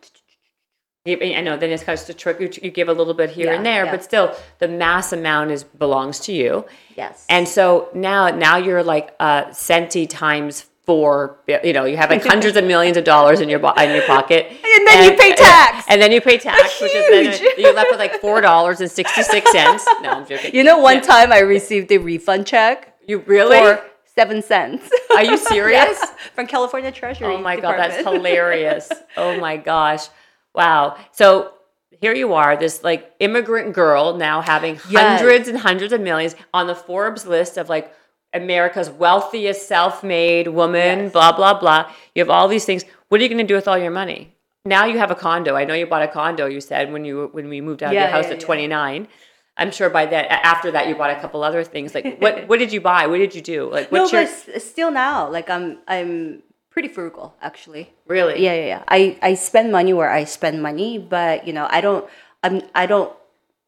[1.07, 1.59] I know.
[1.59, 2.41] Then it's kind of a trick.
[2.63, 3.91] You, give a little bit here Yeah, and there, yeah.
[3.91, 6.65] but still, the mass amount is belongs to you.
[6.97, 11.37] yes, And so now, now you're like uh, centi times four.
[11.47, 14.07] You know, you have like hundreds of millions of dollars in your bo- in your
[14.07, 15.85] pocket, And then you pay tax.
[15.91, 18.91] and then you pay tax, which is then you're left with like four dollars and
[18.91, 19.85] sixty six cents.
[20.01, 20.55] No, I'm joking.
[20.55, 21.01] you know, one Yeah.
[21.03, 23.59] time I received a refund check You really?
[23.59, 23.83] for
[24.15, 24.91] seven cents.
[25.15, 25.99] Are you serious?
[26.01, 27.35] Yeah, from California Treasury.
[27.35, 28.91] Oh my god, that's hilarious.
[29.19, 30.07] Oh my gosh.
[30.55, 30.97] Wow.
[31.13, 31.53] So
[32.01, 35.21] here you are, this like immigrant girl now having Yes.
[35.21, 37.93] hundreds and hundreds of millions on the Forbes list of like
[38.33, 41.13] America's wealthiest self-made woman, Yes.
[41.13, 41.91] blah blah blah.
[42.15, 42.85] You have all these things.
[43.09, 44.35] What are you going to do with all your money?
[44.65, 45.55] Now you have a condo.
[45.57, 46.47] I know you bought a condo.
[46.47, 48.47] You said when you when we moved out of Yeah, your house yeah, at yeah.
[48.47, 49.09] 29.
[49.57, 51.95] I'm sure by that after that you bought a couple other things.
[51.95, 53.07] Like what what did you buy?
[53.07, 53.71] What did you do?
[53.71, 56.43] Like No, what's your but still now, like I'm I'm
[56.75, 57.85] pretty frugal actually.
[58.07, 58.37] really?
[58.47, 58.83] Yeah, yeah, yeah.
[58.99, 62.05] I I spend money where I spend money, but you know, I don't
[62.43, 63.13] I'm I don't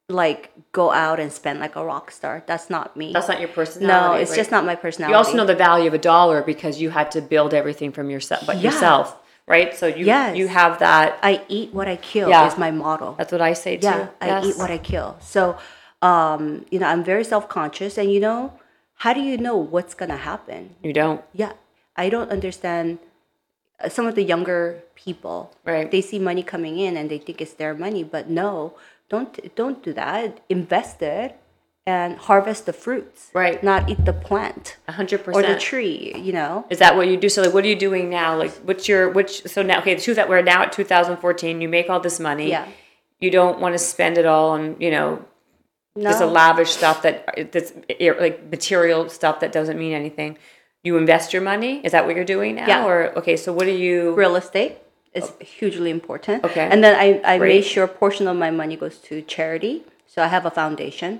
[0.08, 2.42] like go out and spend like a rock star.
[2.50, 3.12] That's not me.
[3.12, 4.16] That's not your personality.
[4.16, 5.12] no, it's just not my personality.
[5.12, 8.10] You also know the value of a dollar because you had to build everything from
[8.10, 8.66] yourself, but Yeah.
[8.70, 9.06] yourself,
[9.54, 9.70] right?
[9.80, 10.36] So you Yes.
[10.36, 11.08] you have that.
[11.22, 12.46] I eat what I kill Yeah.
[12.50, 13.14] is my model.
[13.18, 13.86] That's what I say too.
[13.86, 15.08] yeah, I eat what I kill.
[15.20, 15.56] So,
[16.02, 16.42] um,
[16.72, 18.52] you know, I'm very self conscious, and you know,
[19.02, 20.60] how do you know what's gonna happen?
[20.82, 21.20] you don't.
[21.42, 21.52] Yeah,
[21.96, 22.98] I don't understand.
[23.80, 25.90] uh, Some of the younger people, Right.
[25.90, 28.74] They see money coming in and they think it's their money, but no,
[29.08, 30.40] don't don't do that.
[30.48, 31.36] Invest it
[31.86, 33.62] and harvest the fruits, Right.
[33.62, 36.12] Not eat the plant A hundred or the tree.
[36.16, 37.28] You know, Is that what you do?
[37.28, 38.36] So like, what are you doing now?
[38.36, 39.42] Like, what's your which?
[39.46, 41.60] So now, okay, the truth that we're now at 2014.
[41.60, 42.48] You make all this money.
[42.50, 42.66] Yeah.
[43.20, 45.24] You don't want to spend it all on you know
[45.94, 47.16] no, just a lavish stuff that
[47.52, 47.72] that's
[48.20, 50.36] like material stuff that doesn't mean anything.
[50.86, 51.72] You invest your money.
[51.86, 52.66] Is that what you're doing now?
[52.72, 52.88] Yeah.
[52.88, 53.96] Or okay, so what are you?
[54.24, 54.72] real estate
[55.20, 55.26] is
[55.58, 56.38] hugely important.
[56.48, 56.66] Okay.
[56.72, 57.54] And then I, I Great.
[57.54, 59.74] made sure a portion of my money goes to charity.
[60.12, 61.12] So I have a foundation.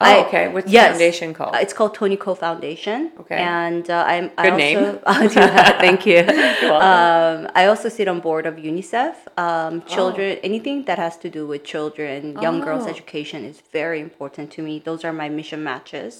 [0.00, 0.44] Oh, I- okay.
[0.52, 0.88] What's the yes.
[0.90, 1.54] foundation called?
[1.56, 2.98] Uh, It's called Toni Ko Foundation.
[3.22, 3.40] Okay.
[3.62, 4.98] And uh, I'm I Good also, name.
[5.12, 5.72] I'll do that.
[5.86, 6.20] Thank you.
[6.88, 9.14] Um, I also sit on board of UNICEF.
[9.46, 9.94] Um, Oh.
[9.96, 12.94] children, anything that has to do with children, young girls' Oh.
[12.94, 14.72] education is very important to me.
[14.88, 16.12] Those are my mission matches,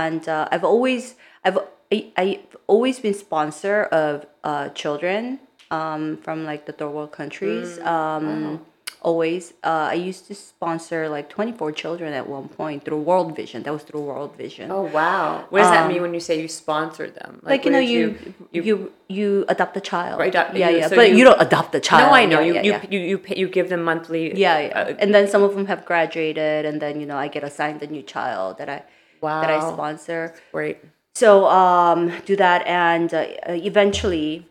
[0.00, 1.02] and uh, I've always,
[1.46, 1.58] I've,
[1.92, 7.78] I, I've always been sponsor of uh, children um, from like the third world countries.
[7.78, 7.86] Mm.
[7.86, 8.66] Um,
[9.02, 13.62] Always, uh, I used to sponsor like 24 children at one point through World Vision.
[13.62, 14.70] That was through World Vision.
[14.70, 15.44] oh wow.
[15.50, 17.32] What does that mean when you say you sponsored them?
[17.34, 20.70] Um, like you know what did you you you, adopt a child Right, adopt- yeah
[20.70, 22.70] you- yeah so but you, you- don't adopt a child No, I know yeah, you
[22.70, 24.34] yeah, you, you you pay, you give them monthly.
[24.40, 24.78] yeah, yeah.
[24.78, 27.82] uh, and then some of them have graduated and then you know i get assigned
[27.82, 28.82] a new child that i
[29.20, 29.42] wow.
[29.42, 30.78] that i sponsor great.
[31.14, 34.46] So um do that and uh, eventually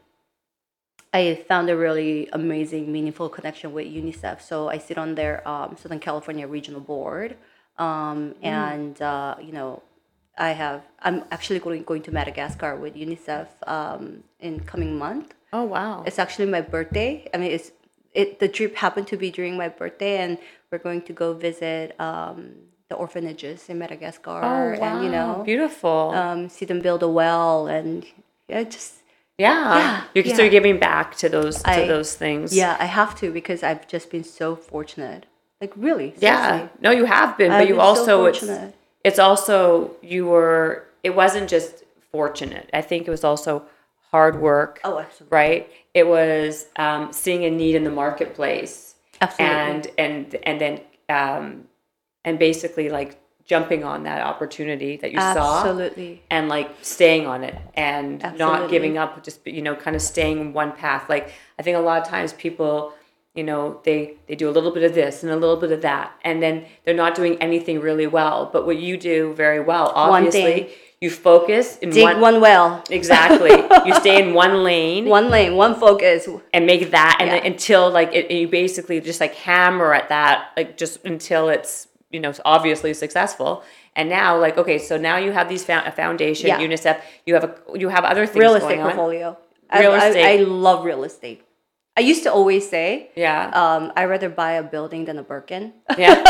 [1.13, 5.75] i found a really amazing meaningful connection with unicef so i sit on their um,
[5.77, 7.35] southern california regional board
[7.77, 9.81] um, and uh, you know
[10.37, 15.63] i have i'm actually going, going to madagascar with unicef um, in coming month Oh
[15.65, 16.03] wow.
[16.07, 17.29] it's actually my birthday.
[17.31, 17.71] I mean, it's
[18.11, 18.39] it.
[18.39, 20.39] The trip happened to be during my birthday, and
[20.71, 22.55] we're going to go visit um,
[22.93, 24.85] the orphanages in Madagascar, Oh wow.
[24.87, 25.99] and you know, beautiful.
[26.21, 28.05] um, see them build a well, and
[28.51, 28.89] yeah, just
[29.45, 29.77] yeah.
[29.79, 30.35] yeah, You're yeah.
[30.35, 32.45] so you're giving back to those to I- those things.
[32.63, 35.21] yeah, I have to because I've just been so fortunate.
[35.61, 36.67] Like really, Yeah.
[36.85, 38.75] No, you have been, but I've you been so also it's fortunate.
[39.07, 40.65] it's also you were
[41.07, 41.73] it wasn't just
[42.11, 42.67] fortunate.
[42.79, 43.53] I think it was also
[44.11, 44.73] hard work.
[44.83, 45.35] Oh, absolutely.
[45.41, 45.61] Right?
[46.01, 46.51] It was
[46.85, 48.73] um, seeing a need in the marketplace.
[49.21, 49.55] Absolutely.
[49.55, 50.73] And and and then
[51.19, 51.45] um,
[52.25, 56.21] and basically like jumping on that opportunity that you saw Absolutely.
[56.29, 60.53] and like staying on it and not giving up just you know kind of staying
[60.53, 61.09] one path.
[61.09, 62.93] Like i think a lot of times people
[63.35, 65.81] you know they they do a little bit of this and a little bit of
[65.81, 68.49] that and then they're not doing anything really well.
[68.53, 70.69] But what you do very well obviously
[71.01, 73.49] you focus in Dig one, one well, exactly.
[73.85, 75.03] You stay in one lane.
[75.09, 76.29] One lane, one focus.
[76.53, 77.39] and make that and Yeah.
[77.41, 81.89] then until like it, you basically just like hammer at that like just until it's
[82.13, 83.63] you know obviously successful
[83.95, 86.59] and now like okay so now you have these found, a foundation Yeah.
[86.65, 88.85] unicef you have a you have other things real going estate on.
[88.85, 89.37] portfolio.
[89.77, 90.39] Real I, I- estate.
[90.39, 91.41] I, love real estate.
[91.95, 95.73] I used to always say, yeah um, I'd rather buy a building than a Birkin.
[95.97, 96.21] yeah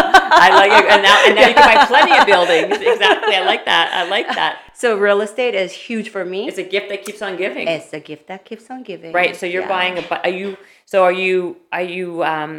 [0.46, 3.44] i like it and now, and now you can buy plenty of buildings exactly i
[3.46, 6.40] like that i like that So real estate is huge for me.
[6.50, 9.12] it's a gift that keeps on giving It's a gift that keeps on giving.
[9.14, 9.76] right so you're Yeah.
[9.78, 11.36] buying a are you so are you
[11.72, 12.54] are you um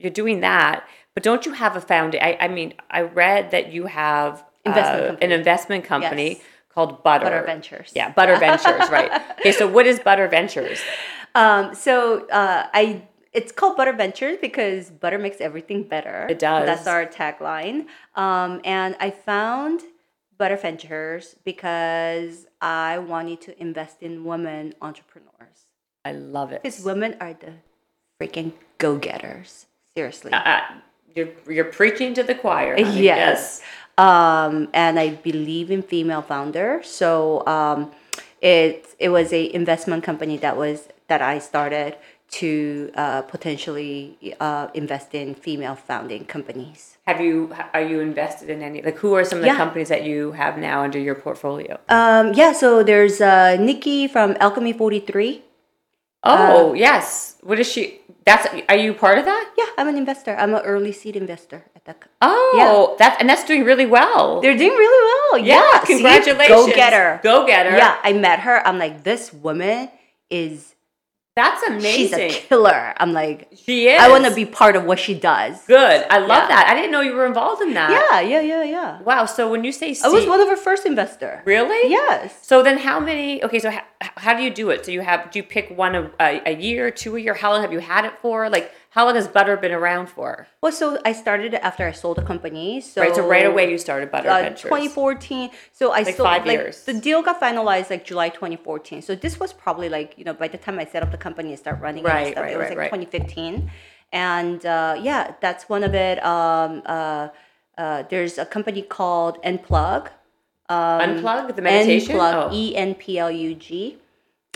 [0.00, 0.76] you're doing that
[1.14, 5.18] but don't you have a found I, I mean i read that you have Investment
[5.20, 6.40] uh, an investment company Yes.
[6.74, 7.92] called butter Butter Ventures.
[7.94, 9.10] yeah butter ventures right
[9.40, 10.80] okay so what is butter ventures
[11.34, 12.84] Um, so uh, I
[13.32, 16.26] it's called Butter Ventures because butter makes everything better.
[16.28, 16.66] It does.
[16.66, 17.86] That's our tagline.
[18.14, 19.80] Um, and I found
[20.36, 25.58] Butter Ventures because I wanted to invest in women entrepreneurs.
[26.04, 27.52] i love it Because women are the
[28.20, 29.64] freaking go getters.
[29.96, 30.32] Seriously.
[30.34, 30.60] uh,
[31.14, 33.02] you're, you're preaching to the choir honey.
[33.02, 33.60] yes.
[33.98, 36.80] Um, and I believe in female founder.
[36.82, 37.92] So um,
[38.40, 41.96] it it was a investment company that was that I started
[42.40, 46.96] to uh, potentially uh, invest in female founding companies.
[47.06, 49.56] have you are you invested in any like who are some of the Yeah.
[49.64, 52.52] companies that you have now under your portfolio Um, yeah.
[52.62, 55.42] So there's uh, Nikki from Alchemy Forty Three.
[56.24, 60.34] oh yes what is she that's are you part of that Yeah, I'm an investor.
[60.36, 61.64] I'm an early seed investor.
[61.76, 64.40] At the, Oh, that's and that's doing really well.
[64.40, 65.38] they're doing really well.
[65.44, 66.48] yeah, Yeah, congratulations.
[66.48, 67.20] Go getter.
[67.22, 67.76] Go getter.
[67.76, 68.66] Yeah, I met her.
[68.66, 69.90] I'm like, this woman
[70.30, 70.74] is
[71.34, 71.92] That's amazing.
[71.94, 72.92] she's a killer.
[72.98, 73.98] I'm like, she is.
[73.98, 75.64] I want to be part of what she does.
[75.66, 76.06] good.
[76.10, 76.48] I love Yeah.
[76.48, 76.66] that.
[76.68, 77.90] I didn't know you were involved in that.
[77.90, 79.00] Yeah, yeah, yeah, yeah.
[79.00, 79.24] Wow.
[79.24, 81.42] So when you say I was one of her first investor.
[81.46, 81.90] really?
[81.90, 82.38] Yes.
[82.42, 83.42] So then, how many?
[83.42, 83.82] Okay, so how,
[84.18, 84.84] how do you do it?
[84.84, 87.32] So you have do you pick one a, a, a year, two a year?
[87.34, 88.50] How long have you had it for?
[88.50, 90.46] Like how long has butter been around for?
[90.62, 92.80] Well, so I started it after I sold the company.
[92.82, 93.14] So right.
[93.14, 94.62] So right away you started butter uh, ventures.
[94.62, 95.50] 2014.
[95.72, 96.84] So I Like sold five like years.
[96.84, 99.00] the deal got finalized like July 2014.
[99.02, 101.48] So this was probably like you know by the time I set up the company
[101.50, 103.08] and start running it and Right, stuff, right, it was right, like right.
[103.10, 103.70] 2015.
[104.12, 106.22] And uh, yeah, that's one of it.
[106.22, 107.28] Um, uh,
[107.78, 110.08] uh, there's a company called Enplug.
[110.68, 112.16] Unplug the meditation.
[112.16, 112.54] Enplug, Oh.
[112.54, 113.96] E N P L U G.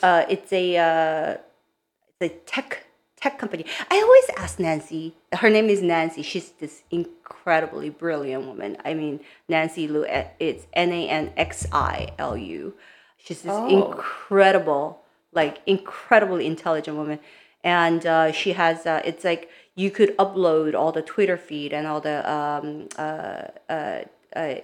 [0.03, 1.37] Uh, it's a uh,
[2.20, 2.86] it's a tech
[3.21, 3.64] tech company.
[3.91, 5.14] I always ask Nancy.
[5.33, 6.23] Her name is Nancy.
[6.23, 8.77] She's this incredibly brilliant woman.
[8.85, 10.05] I mean, Nancy Lu.
[10.07, 12.75] eh, It's N A N X I L U.
[13.19, 13.67] She's this Oh.
[13.69, 15.01] incredible,
[15.33, 17.19] like incredibly intelligent woman,
[17.64, 18.87] and uh, she has.
[18.87, 23.43] Uh, it's like you could upload all the Twitter feed and all the um, uh,
[23.69, 24.01] uh,
[24.37, 24.55] uh,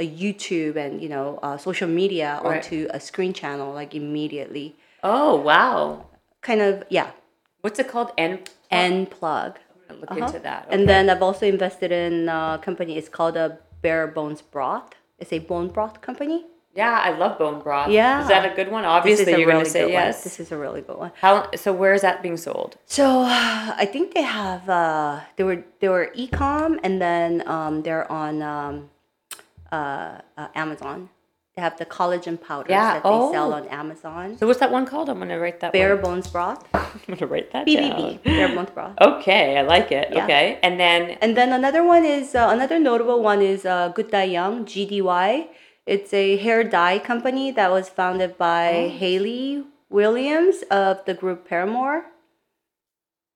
[0.00, 2.56] YouTube and you know uh, social media Right.
[2.64, 4.76] onto a screen channel like immediately.
[5.02, 6.06] oh wow.
[6.42, 7.10] Kind of yeah.
[7.62, 8.10] What's it called?
[8.18, 8.40] N.
[8.70, 9.56] Enplug.
[10.00, 10.66] Look into that.
[10.70, 12.96] And then I've also invested in a company.
[12.96, 14.94] It's called a Bare Bones Broth.
[15.18, 16.46] It's a bone broth company.
[16.74, 17.90] yeah, I love bone broth.
[17.90, 18.22] Yeah.
[18.22, 18.84] Is that a good one?
[18.84, 20.06] Obviously, you're gonna say good one.
[20.06, 20.24] yes.
[20.24, 21.12] This is a really good one.
[21.20, 21.34] How?
[21.54, 22.78] So where is that being sold?
[22.86, 23.04] So
[23.84, 28.42] I think they have uh, they were they were ecom and then um, they're on
[28.42, 28.90] um,
[29.70, 31.10] uh, uh, Amazon.
[31.56, 33.56] They have the collagen powders Yeah, that they sell oh.
[33.56, 34.38] on Amazon.
[34.38, 35.10] So what's that one called?
[35.10, 35.72] I'm gonna write that.
[35.74, 36.02] Bare one.
[36.04, 36.64] Bones Broth.
[36.74, 37.90] I'm gonna write that BBB.
[37.90, 38.20] down.
[38.24, 38.94] Bare Bones Broth.
[39.00, 40.08] Okay, I like it.
[40.12, 40.24] Yeah.
[40.24, 44.10] Okay, and then And then another one is uh, another notable one is uh, Good
[44.10, 45.48] Dye Young GDY.
[45.84, 48.88] It's a hair dye company that was founded by Oh.
[48.88, 52.06] Hayley Williams of the group Paramore.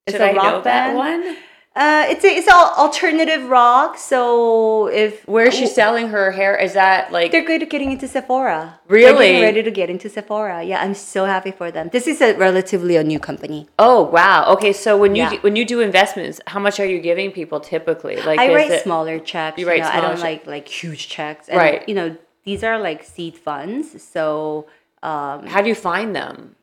[0.07, 1.37] It's should a I rock know that one?
[1.77, 3.99] Uh, it's a, it's all alternative rock.
[3.99, 6.57] So if Where is she selling her hair?
[6.57, 8.81] Is that like they're good at getting into Sephora.
[8.89, 9.43] They're Really?
[9.43, 10.63] ready to get into Sephora.
[10.65, 11.91] Yeah, I'm so happy for them.
[11.93, 13.69] This is a relatively a new company.
[13.79, 14.47] Oh wow.
[14.55, 15.31] Okay, so when you Yeah.
[15.33, 18.17] do, when you do investments, how much are you giving people typically?
[18.17, 19.59] Like I write it- smaller checks.
[19.59, 21.47] You You write know, I don't like like huge checks.
[21.51, 21.87] And, Right.
[21.87, 24.01] You know, these are like seed funds.
[24.03, 24.65] So
[25.03, 26.57] um, How do you find them?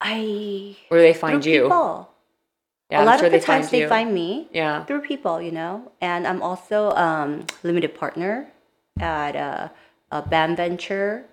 [0.00, 1.62] I where do they find you?
[1.64, 2.08] people.
[2.94, 4.84] Yeah, a lot sure of the they times find they find me Yeah.
[4.86, 5.90] through people, you know.
[6.00, 8.48] And I'm also um, limited partner
[9.00, 9.68] at uh,
[10.10, 11.24] a BAM Venture,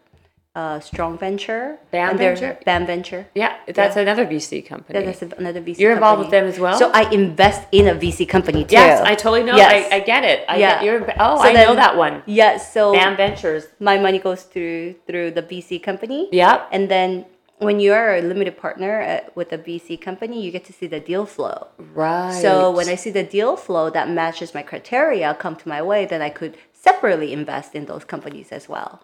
[0.55, 1.77] uh, Strong Venture.
[1.91, 2.57] BAM Venture?
[2.65, 3.27] BAM Venture.
[3.35, 4.99] Yeah, that's another VC company.
[4.99, 5.77] Yeah, that's another VC.
[5.79, 6.77] You're involved with them as well?
[6.77, 8.73] So I invest in a VC company too.
[8.75, 9.55] yes, I totally know.
[9.55, 9.87] Yes.
[9.91, 10.43] I, I get it.
[10.49, 10.73] I Yeah.
[10.75, 12.23] get you're, oh, So I know that one.
[12.25, 12.73] Yes.
[12.73, 13.63] So BAM Ventures.
[13.79, 16.27] my money goes through through the VC company.
[16.31, 16.67] Yep.
[16.73, 17.25] And then
[17.61, 20.87] when you are a limited partner at, with a VC company, you get to see
[20.87, 21.67] the deal flow.
[21.77, 22.33] Right.
[22.41, 26.05] So when I see the deal flow that matches my criteria come to my way,
[26.05, 29.03] then I could separately invest in those companies as well.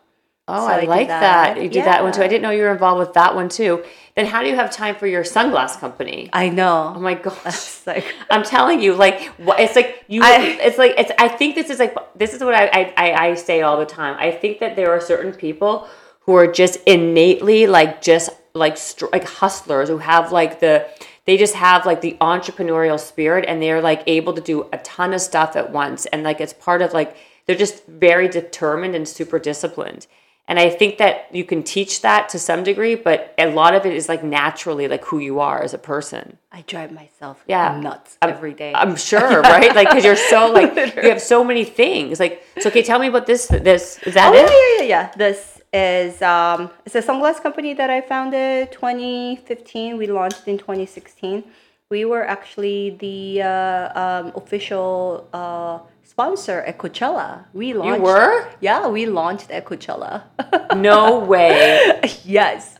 [0.49, 1.55] Oh, So I, I like that.
[1.55, 1.61] that.
[1.61, 2.21] You did that one too.
[2.23, 3.83] I didn't know you were involved with that one too.
[4.15, 6.29] Then how do you have time for your sunglass company?
[6.33, 6.93] I know.
[6.95, 7.75] Oh my gosh.
[7.87, 10.21] Like I'm telling you, like it's like you.
[10.21, 11.09] I- it's like it's.
[11.17, 13.85] I think this is like this is what I, I I I say all the
[13.85, 14.17] time.
[14.19, 15.87] I think that there are certain people
[16.21, 20.87] who are just innately like just like str- like hustlers who have like the
[21.25, 25.13] they just have like the entrepreneurial spirit and they're like able to do a ton
[25.13, 29.07] of stuff at once and like it's part of like they're just very determined and
[29.07, 30.07] super disciplined.
[30.49, 33.85] And I think that you can teach that to some degree, but a lot of
[33.85, 36.37] it is like naturally like who you are as a person.
[36.53, 37.77] I drive myself Yeah.
[37.81, 38.71] nuts I'm- every day.
[38.73, 39.75] I'm sure, right?
[39.75, 42.19] Like, because you're so like you have so many things.
[42.21, 43.47] Like, so okay, tell me about this.
[43.47, 44.49] This is that Oh it?
[44.49, 45.11] yeah, yeah, yeah, yeah.
[45.17, 49.97] This is um, it's a sunglass company that I founded 2015.
[49.97, 51.43] We launched in 2016.
[51.89, 57.45] We were actually the uh, um, official uh, sponsor at Coachella.
[57.53, 57.99] We launched.
[57.99, 58.47] You were?
[58.59, 60.23] Yeah, we launched at Coachella.
[60.75, 61.99] No way.
[62.25, 62.76] yes.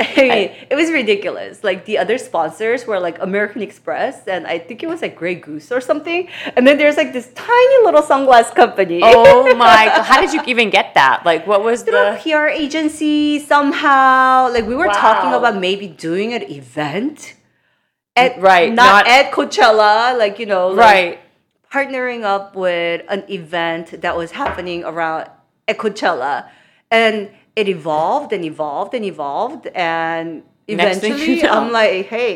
[0.00, 1.64] I mean, it was ridiculous.
[1.64, 5.34] Like the other sponsors were like American Express, and I think it was like Grey
[5.34, 6.28] Goose or something.
[6.56, 9.00] And then there's like this tiny little sunglass company.
[9.02, 9.86] Oh my!
[9.86, 10.02] God.
[10.02, 11.26] How did you even get that?
[11.26, 12.20] Like, what was through the?
[12.22, 14.50] PR agency somehow.
[14.52, 17.34] Like we were talking about maybe doing an event.
[18.16, 21.20] At, Right, not, not- at Coachella, like you know, like Right.
[21.72, 25.28] partnering up with an event that was happening around
[25.68, 26.48] at Coachella,
[26.90, 27.30] and
[27.60, 31.52] it evolved and evolved and evolved, and thing you eventually know.
[31.56, 32.28] I'm like, hey,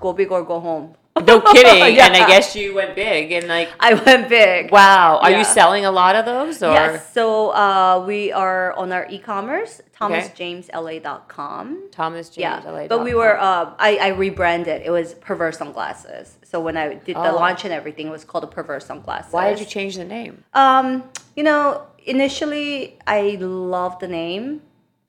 [0.00, 0.86] go big or go home.
[1.26, 1.96] No kidding.
[1.96, 2.06] Yeah.
[2.06, 4.70] And I guess you went big and like I went big.
[4.70, 5.18] wow.
[5.22, 5.38] Are Yeah.
[5.38, 7.12] you selling a lot of those or Yes.
[7.12, 11.90] So uh, we are on our e-commerce, thomasjamesla.com.
[11.90, 12.86] Thomas James Yeah, LA.
[12.86, 13.38] but we were.
[13.38, 14.82] Uh, I, I rebranded.
[14.84, 16.38] It was Perverse Sunglasses.
[16.44, 17.36] So when I did the Oh.
[17.36, 19.32] launch and everything, it was called Perverse Sunglasses.
[19.32, 20.44] Why did you change the name?
[20.54, 21.04] Um,
[21.36, 24.62] you know, initially I loved the name.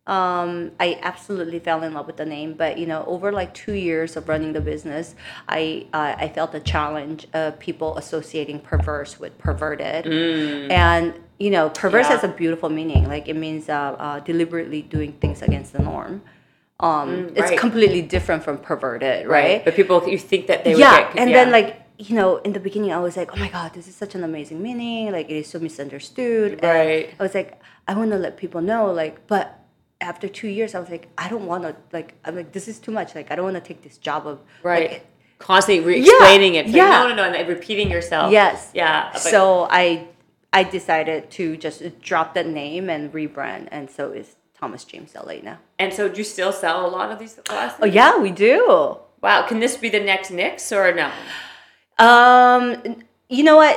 [0.08, 3.74] Um, I absolutely fell in love with the name, but you know, over like two
[3.74, 5.16] years of running the business,
[5.48, 10.08] I uh, I felt the challenge of people associating perverse with perverted,
[10.72, 12.16] and you know, perverse Yeah.
[12.16, 13.08] has a beautiful meaning.
[13.08, 16.24] Like it means uh, uh, deliberately doing things against the norm.
[16.80, 17.60] Um, it's right.
[17.60, 19.64] completely different from perverted, right?
[19.64, 21.44] But people you think that they would yeah get and yeah.
[21.44, 23.96] then like you know in the beginning i was like oh my god this is
[24.04, 27.06] such an amazing meaning like it is so misunderstood And Right.
[27.20, 27.50] i was like
[27.88, 29.46] i want to let people know like but
[30.10, 32.80] after two years i was like i don't want to like i'm like this is
[32.80, 34.92] too much like i don't want to take this job of right.
[34.92, 35.06] like,
[35.52, 36.66] Constantly re- Yeah, explaining it.
[36.68, 37.00] It's like, yeah.
[37.02, 38.32] no, no, no, and like repeating yourself.
[38.32, 39.10] yes Yeah.
[39.14, 40.08] but- so i
[40.54, 41.78] i decided to just
[42.10, 46.18] drop that name and rebrand and so it's thomas james la now and so do
[46.20, 47.80] you still sell a lot of these glasses?
[47.84, 49.46] oh yeah we do Wow.
[49.50, 51.12] Can this be the next NYX or no?
[52.02, 53.76] Um, you know what?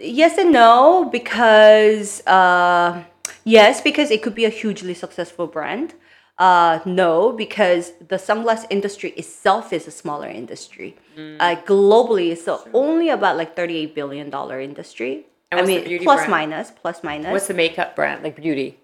[0.00, 3.04] Yes and no because uh,
[3.44, 5.94] yes, because it could be a hugely successful brand.
[6.38, 10.94] Uh, no, because the sunglass industry itself is a smaller industry.
[11.16, 15.26] Uh, globally, it's a- only about like thirty-eight billion dollar industry.
[15.52, 18.22] I mean, plus minus, plus minus, What's the makeup brand?
[18.22, 18.78] Like beauty?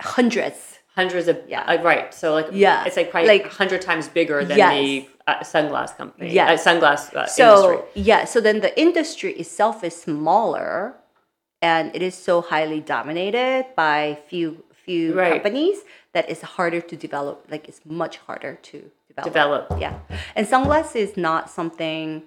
[0.00, 0.79] hundreds.
[1.00, 1.62] Hundreds of Yeah.
[1.70, 2.12] uh, right.
[2.20, 2.84] So like Yeah.
[2.86, 4.72] it's like probably Like- a hundred times bigger than Yes.
[4.74, 6.30] the uh, sunglass company.
[6.38, 7.78] yeah Uh, sunglass uh, So industry.
[8.10, 10.72] yeah, so then the industry itself is smaller,
[11.62, 14.48] and it is so highly dominated by few
[14.86, 15.32] few Right.
[15.34, 15.78] companies
[16.14, 17.36] that it's harder to develop.
[17.52, 18.76] Like it's much harder to
[19.08, 19.24] develop.
[19.32, 19.64] Develop.
[19.84, 19.94] Yeah,
[20.36, 22.22] and sunglasses is not something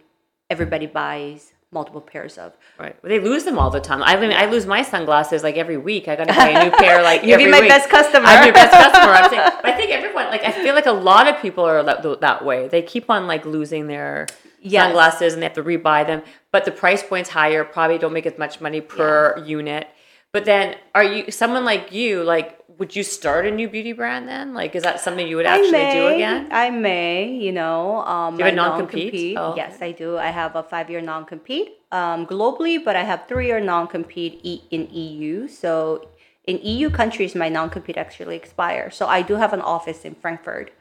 [0.50, 2.54] everybody buys multiple pairs of.
[2.80, 2.96] Right.
[3.04, 4.02] Well, they lose them all the time.
[4.04, 6.08] I mean, I lose my sunglasses like every week.
[6.08, 7.70] I got to buy a new pair like You'll be my week.
[7.70, 8.26] best customer.
[8.26, 9.14] I'm your best customer.
[9.14, 11.84] I'm saying, but I think everyone like I feel like a lot of people are
[11.84, 12.68] that, that way.
[12.68, 14.28] They keep on like losing their
[14.66, 14.84] Yes.
[14.86, 16.22] sunglasses and they have to rebuy them.
[16.52, 17.66] But the price point's higher.
[17.66, 19.88] Probably don't make as much money per unit.
[20.32, 22.24] But then, are you someone like you?
[22.24, 24.54] Like, would you start a new beauty brand then?
[24.54, 26.48] Like, is that something you would actually may, do again?
[26.52, 28.04] I may, you know.
[28.06, 29.38] Um, Do you have a non-compete?
[29.38, 29.54] Oh.
[29.56, 30.18] Yes, I do.
[30.18, 35.48] I have a five-year non-compete um, globally, but I have three-year non-compete e- in EU.
[35.48, 36.08] So
[36.46, 38.96] in EU countries, my non-compete actually expires.
[38.96, 40.72] So I do have an office in Frankfurt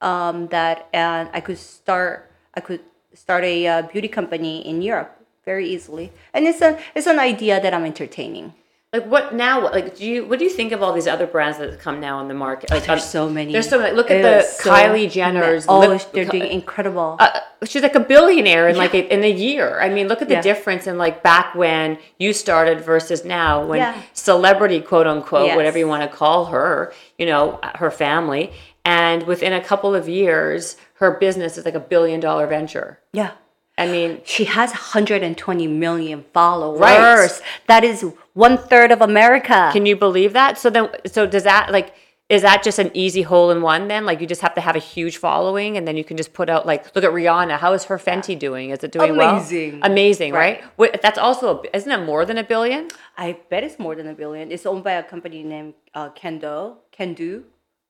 [0.00, 2.30] um, that, and I could start.
[2.54, 2.80] I could
[3.14, 7.60] start a uh, beauty company in Europe very easily, and it's a it's an idea
[7.60, 8.54] that I'm entertaining.
[8.92, 9.62] Like what now?
[9.70, 10.26] Like do you?
[10.26, 12.70] What do you think of all these other brands that come now on the market?
[12.72, 13.52] Like There's um, so many.
[13.52, 13.94] There's so many.
[13.94, 15.08] Look at the so Kylie.
[15.08, 15.64] Jenner's.
[15.68, 17.14] Oh, lip- they're doing incredible.
[17.20, 19.80] uh, she's like a billionaire in like a, in a year.
[19.80, 20.42] I mean, look at the Yeah.
[20.42, 24.02] difference in like back when you started versus now when Yeah.
[24.12, 25.56] celebrity quote unquote Yes.
[25.56, 28.52] whatever you want to call her, you know, her family,
[28.84, 32.98] and within a couple of years, her business is like a billion dollar venture.
[33.12, 33.30] yeah.
[33.78, 36.80] I mean, She has 120 million followers.
[36.80, 37.40] Right.
[37.66, 38.04] That is
[38.40, 39.70] one third of America.
[39.72, 40.58] can you believe that?
[40.58, 41.94] So then, so does that like?
[42.30, 44.06] Is that just an easy hole in one then?
[44.06, 46.48] Like you just have to have a huge following and then you can just put
[46.48, 47.58] out like look at Rihanna.
[47.58, 48.70] How is her Fenty doing?
[48.70, 49.80] Is it doing Amazing.
[49.80, 49.90] well?
[49.90, 50.60] Amazing, right?
[50.60, 50.78] Right.
[50.78, 52.86] Wait, that's also a, isn't it more than a billion?
[53.18, 54.52] I bet it's more than a billion.
[54.52, 56.76] It's owned by a company named uh, Kendo.
[56.96, 57.42] Kendo.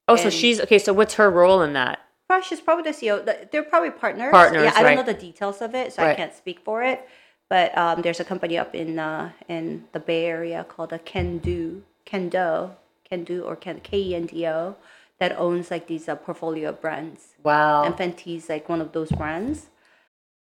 [0.09, 0.79] Oh, so she's okay.
[0.79, 1.99] So what's her role in that?
[2.27, 3.51] Probably, she's probably the CEO.
[3.51, 4.31] They're probably partners.
[4.31, 4.95] Partners, Yeah, I right.
[4.95, 7.07] don't know the details of it, so I can't speak for it.
[7.51, 11.83] But um, there's a company up in uh, in the Bay Area called a Kendo,
[12.07, 12.71] Kendo,
[13.11, 14.77] Kendo, or Ken- K E N D O,
[15.19, 17.35] that owns like these uh, portfolio of brands.
[17.43, 17.83] Wow.
[17.83, 19.67] And Fenty's like one of those brands.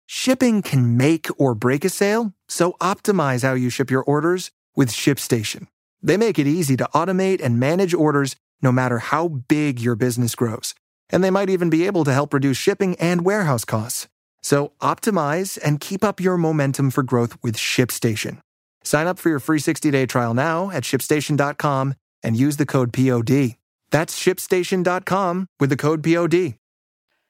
[0.06, 4.90] Shipping can make or break a sale, so optimize how you ship your orders with
[4.92, 5.68] ShipStation.
[6.02, 10.36] They make it easy to automate and manage orders no matter how big your business
[10.36, 10.76] grows.
[11.10, 14.08] And they might even be able to help reduce shipping and warehouse costs.
[14.44, 18.40] So optimize and keep up your momentum for growth with ShipStation.
[18.84, 23.56] Sign up for your free 60-day trial now at shipstation.com and use the code POD.
[23.92, 26.56] That's shipstation.com with the code POD.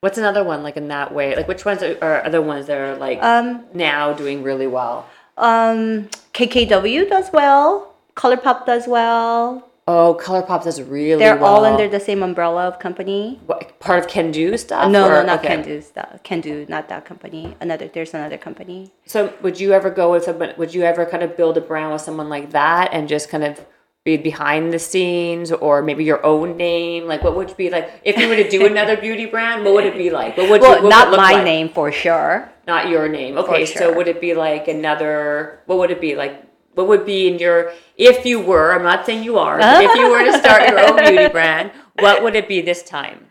[0.01, 1.35] What's another one like in that way?
[1.35, 5.07] Like which ones are, are other ones that are like Um, now doing really well?
[5.37, 7.93] Um, KKW does well.
[8.15, 9.69] ColourPop does well.
[9.85, 11.55] Oh, ColourPop does really They're well.
[11.55, 13.39] all under the same umbrella of company.
[13.45, 14.89] What, part of Kendo stuff.
[14.89, 15.57] no, or- no, not okay.
[15.57, 16.23] Kendo stuff.
[16.23, 17.55] Kendo, not that company.
[17.59, 18.93] Another, there's another company.
[19.05, 20.53] So would you ever go with someone?
[20.57, 23.43] Would you ever kind of build a brand with someone like that and just kind
[23.43, 23.65] of
[24.05, 27.05] be behind the scenes or maybe your own name?
[27.05, 29.65] Like, what would it be like if you were to do another beauty brand?
[29.65, 30.37] What would it be like?
[30.37, 31.43] What would you- Well, what would not look my like?
[31.43, 32.49] name for sure.
[32.67, 33.37] not your name.
[33.37, 33.95] Okay, so sure.
[33.97, 35.59] would it be like another?
[35.65, 36.41] What would it be like?
[36.75, 37.73] What would be in your?
[37.97, 39.57] If you were, I'm not saying you are.
[39.59, 42.83] but if you were to start your own beauty brand, what would it be this
[42.83, 43.27] time?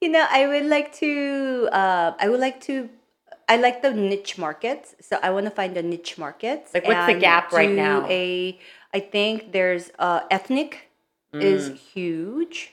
[0.00, 1.68] You know, I would like to.
[1.72, 2.88] Uh, I would like to.
[3.48, 6.72] I like the niche markets, so I want to find the niche markets.
[6.72, 8.06] Like, what's the gap right now?
[8.08, 8.58] A,
[8.94, 10.88] I think there's uh, ethnic
[11.34, 11.76] is Mm.
[11.76, 12.72] huge.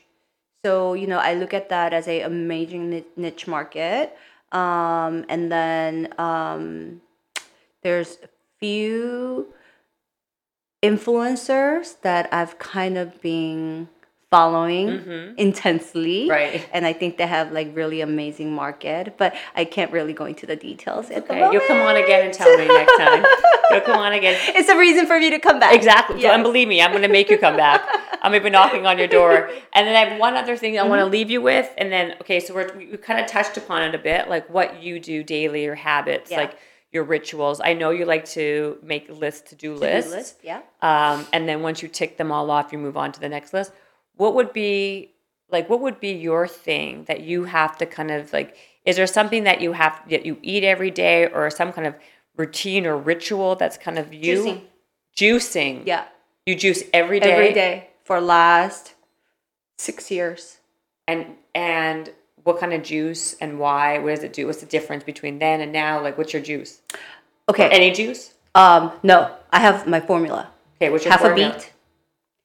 [0.66, 4.16] So you know, I look at that as a amazing niche market.
[4.52, 7.02] Um, and then um,
[7.84, 8.18] there's
[8.60, 9.54] few
[10.84, 13.90] influencers that I've kind of been
[14.30, 16.24] following intensely.
[16.24, 16.30] Mm-hmm.
[16.32, 16.70] Right.
[16.74, 20.46] And I think they have like really amazing market, but I can't really go into
[20.46, 23.26] the details at the Okay, you'll come on again and tell me next time.
[23.72, 24.38] You'll come on again.
[24.56, 25.74] It's a reason for me to come back.
[25.74, 26.22] Exactly.
[26.22, 26.34] Yes.
[26.34, 27.82] and believe me, I'm going to make you come back.
[28.22, 29.50] I'm going to be knocking on your door.
[29.74, 31.12] And then I have one other thing I want to Mm-hmm.
[31.14, 31.70] leave you with.
[31.78, 34.50] And then, okay, so we're, we, we kind of touched upon it a bit, like
[34.50, 36.38] what you do daily, or habits, Yeah.
[36.38, 36.58] like
[36.92, 37.60] your rituals.
[37.62, 40.12] I know you like to make lists, to do To-do lists.
[40.12, 40.62] list, Yeah.
[40.82, 43.54] Um, and then once you tick them all off, you move on to the next
[43.54, 43.72] list.
[44.16, 45.14] What would be
[45.50, 45.70] like?
[45.70, 48.56] What would be your thing that you have to kind of like?
[48.86, 51.96] Is there something that you have that you eat every day, or some kind of
[52.38, 54.62] routine or ritual that's kind of you Juicing.
[55.18, 55.84] Juicing.
[55.86, 56.06] Yeah.
[56.46, 57.32] You juice every day.
[57.32, 58.94] Every day for last
[59.78, 60.60] six years.
[61.08, 62.12] And and
[62.48, 64.00] what kind of juice and why?
[64.00, 64.48] What does it do?
[64.48, 66.02] What's the difference between then and now?
[66.02, 66.82] Like, what's your juice?
[67.50, 67.70] Okay.
[67.70, 68.34] Any juice?
[68.56, 70.50] um, no, I have my formula.
[70.78, 70.90] Okay.
[70.90, 71.50] What's your Half formula?
[71.52, 71.74] a beet,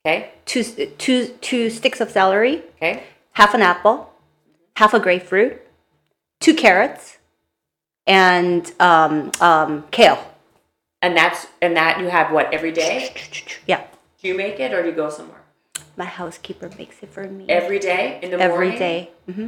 [0.04, 0.30] Okay.
[0.44, 0.64] two,
[0.98, 3.04] two, two sticks of celery, Okay.
[3.32, 4.12] half an apple,
[4.76, 5.62] half a grapefruit,
[6.40, 7.18] two carrots,
[8.06, 10.18] and um, um, kale.
[11.00, 13.14] And that's and that you have what every day?
[13.66, 13.84] Yeah.
[14.20, 15.42] Do you make it or do you go somewhere?
[15.96, 18.78] My housekeeper makes it for me Every day in the every morning.
[18.78, 19.10] day.
[19.30, 19.46] hmm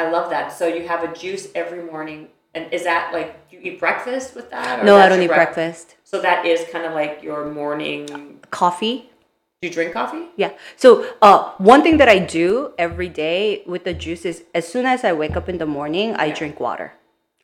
[0.00, 0.52] I love that.
[0.52, 4.34] So you have a juice every morning, and is that like do you eat breakfast
[4.34, 4.80] with that?
[4.80, 5.96] Or No, I don't eat brec- breakfast.
[6.04, 8.40] So that is kind of like your morning.
[8.50, 9.10] Coffee.
[9.60, 10.24] Do you drink coffee?
[10.36, 10.52] Yeah.
[10.76, 14.86] So uh, one thing that I do every day with the juice is as soon
[14.86, 16.94] as I wake up in the morning, I drink water,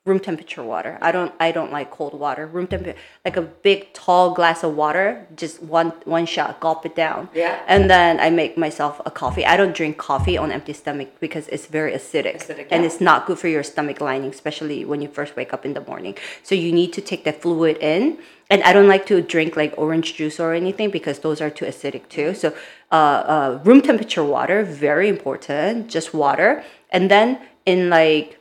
[0.06, 0.96] room temperature water.
[1.02, 2.46] I don't I don't like cold water.
[2.46, 6.94] Room temperature, like a big tall glass of water, just one one shot, gulp it
[6.94, 7.28] down.
[7.34, 7.60] Yeah.
[7.66, 9.44] And then I make myself a coffee.
[9.44, 12.88] I don't drink coffee on empty stomach because it's very acidic, Acidic, and yeah.
[12.88, 15.82] it's not good for your stomach lining, especially when you first wake up in the
[15.82, 16.16] morning.
[16.42, 18.18] So you need to take that fluid in.
[18.48, 21.64] And I don't like to drink like orange juice or anything because those are too
[21.64, 22.32] acidic too.
[22.32, 22.54] So
[22.92, 26.62] uh, uh, room temperature water, very important, just water.
[26.90, 28.35] And then in like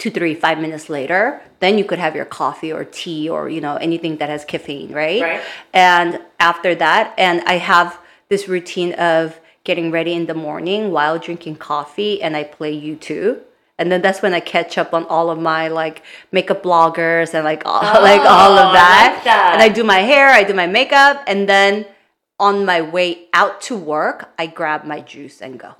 [0.00, 3.60] two, three, five minutes later, then you could have your coffee or tea or, you
[3.60, 5.22] know, anything that has caffeine, right?
[5.22, 5.42] Right.
[5.72, 7.88] And after that, and I have
[8.30, 13.40] this routine of getting ready in the morning while drinking coffee and I play YouTube.
[13.78, 16.02] And then that's when I catch up on all of my like
[16.32, 19.12] makeup bloggers and like all, like all Oh, of that.
[19.14, 19.50] like that.
[19.54, 21.86] And I do my hair, I do my makeup, and then
[22.38, 25.74] on my way out to work, I grab my juice and go.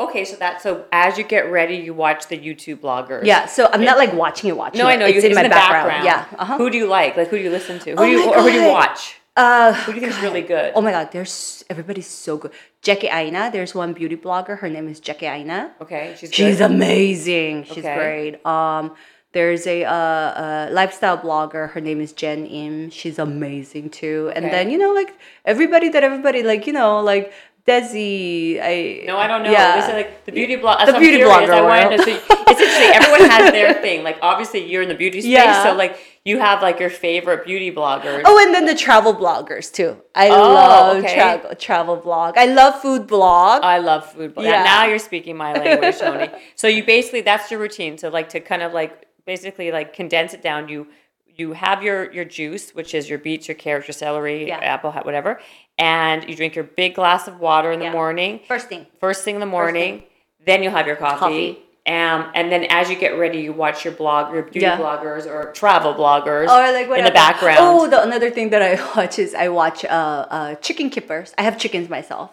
[0.00, 3.24] Okay, so that so as you get ready, you watch the YouTube bloggers.
[3.24, 4.92] Yeah, so I'm not like watching it, watching No, it.
[4.92, 5.06] I know.
[5.06, 6.04] It's you, in my the background.
[6.04, 6.26] Yeah.
[6.38, 6.56] Uh-huh.
[6.56, 7.16] Who do you like?
[7.16, 7.90] Like, who do you listen to?
[7.92, 9.16] Who Oh do you or who do you watch?
[9.36, 10.72] Uh, Who do you think is really good?
[10.74, 12.50] Oh my god, there's everybody's so good.
[12.82, 14.58] Jackie Aina, there's one beauty blogger.
[14.58, 15.72] Her name is Jackie Aina.
[15.80, 16.70] Okay, she's She's good.
[16.72, 17.64] amazing.
[17.64, 17.94] She's Okay.
[17.94, 18.46] great.
[18.46, 18.94] Um,
[19.32, 21.70] there's a, uh, uh lifestyle blogger.
[21.70, 22.90] Her name is Jen Im.
[22.90, 24.32] She's amazing too.
[24.34, 24.54] And Okay.
[24.56, 27.32] then you know, like everybody that everybody like, you know, like
[27.70, 28.60] Desi.
[28.60, 29.50] I No, I don't know.
[29.50, 29.76] Yeah.
[29.76, 30.84] This is like the beauty blog.
[30.86, 32.12] The beauty blogger I wanted to see.
[32.12, 32.90] It's interesting.
[32.94, 34.02] Everyone has their thing.
[34.02, 35.62] Like obviously, you're in the beauty space, Yeah.
[35.62, 38.22] so like you have like your favorite beauty bloggers.
[38.24, 39.96] Oh, and then the travel bloggers too.
[40.14, 41.14] I Oh, love okay.
[41.14, 42.36] travel travel blog.
[42.36, 43.62] I love food blog.
[43.62, 44.34] I love food.
[44.34, 44.46] blog.
[44.46, 44.62] Yeah.
[44.64, 46.28] Now you're speaking my language, Toni.
[46.56, 47.98] So you basically that's your routine.
[47.98, 50.68] So like to kind of like basically like condense it down.
[50.68, 50.88] You
[51.26, 54.58] you have your your juice, which is your beets, your carrots, your celery, Yeah.
[54.58, 55.40] apple, whatever,
[55.80, 57.92] and you drink your big glass of water in the Yeah.
[57.92, 58.40] morning.
[58.46, 58.86] First thing.
[59.00, 60.04] First thing in the morning.
[60.46, 61.18] Then you'll have your coffee.
[61.18, 61.58] Coffee.
[61.86, 64.76] Um, and then as you get ready, you watch your blog, your beauty Yeah.
[64.78, 67.58] bloggers or travel bloggers or like in the background.
[67.60, 71.34] Oh, the another thing that I watch is I watch uh, uh chicken kippers.
[71.38, 72.30] I have chickens myself.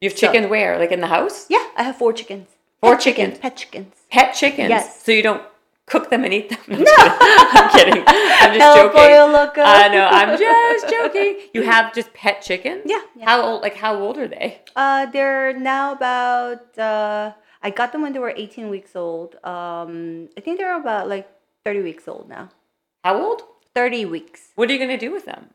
[0.00, 0.78] you have chicken where?
[0.78, 1.46] Like in the house?
[1.48, 2.48] Yeah, I have four chickens.
[2.80, 3.38] Four Pet chickens.
[3.38, 3.94] Pet chickens.
[4.10, 4.68] Pet chickens.
[4.70, 5.02] Yes.
[5.04, 5.42] So you don't
[5.86, 6.58] cook them and eat them.
[6.84, 8.02] No, I'm kidding.
[8.06, 9.32] I'm just El joking.
[9.32, 9.62] loco.
[9.62, 10.06] I know.
[10.10, 11.38] I'm just joking.
[11.54, 12.82] You have just pet chickens.
[12.86, 13.24] Yeah, yeah.
[13.24, 13.62] How old?
[13.62, 14.60] Like how old are they?
[14.74, 16.76] Uh, they're now about.
[16.78, 17.32] Uh,
[17.62, 19.36] I got them when they were 18 weeks old.
[19.44, 21.28] Um, I think they're about like
[21.64, 22.50] 30 weeks old now.
[23.02, 23.42] How old?
[23.74, 24.52] 30 weeks.
[24.54, 25.50] What are you gonna do with them?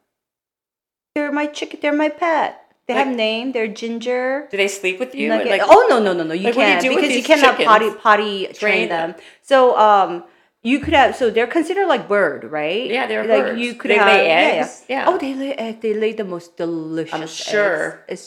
[1.16, 1.80] They're my chicken.
[1.82, 2.71] They're my pet.
[2.94, 3.52] They have name.
[3.52, 4.48] They're ginger.
[4.52, 5.30] Do they sleep with you?
[5.30, 6.34] nugget- Like, oh no no no no!
[6.34, 8.02] You like, what do you can't because you cannot potty chickens?
[8.02, 9.12] potty train, Train them.
[9.14, 9.22] them.
[9.42, 10.24] So um,
[10.64, 12.90] you could have so they're considered like bird, right?
[12.90, 13.60] Yeah, they're like birds.
[13.62, 14.62] you could They have, lay yeah, yeah.
[14.62, 14.86] eggs?
[14.88, 15.06] Yeah.
[15.08, 15.82] Oh, they lay egg.
[15.82, 17.14] They lay the most delicious.
[17.14, 17.36] I'm eggs.
[17.36, 18.06] sure.
[18.08, 18.24] It's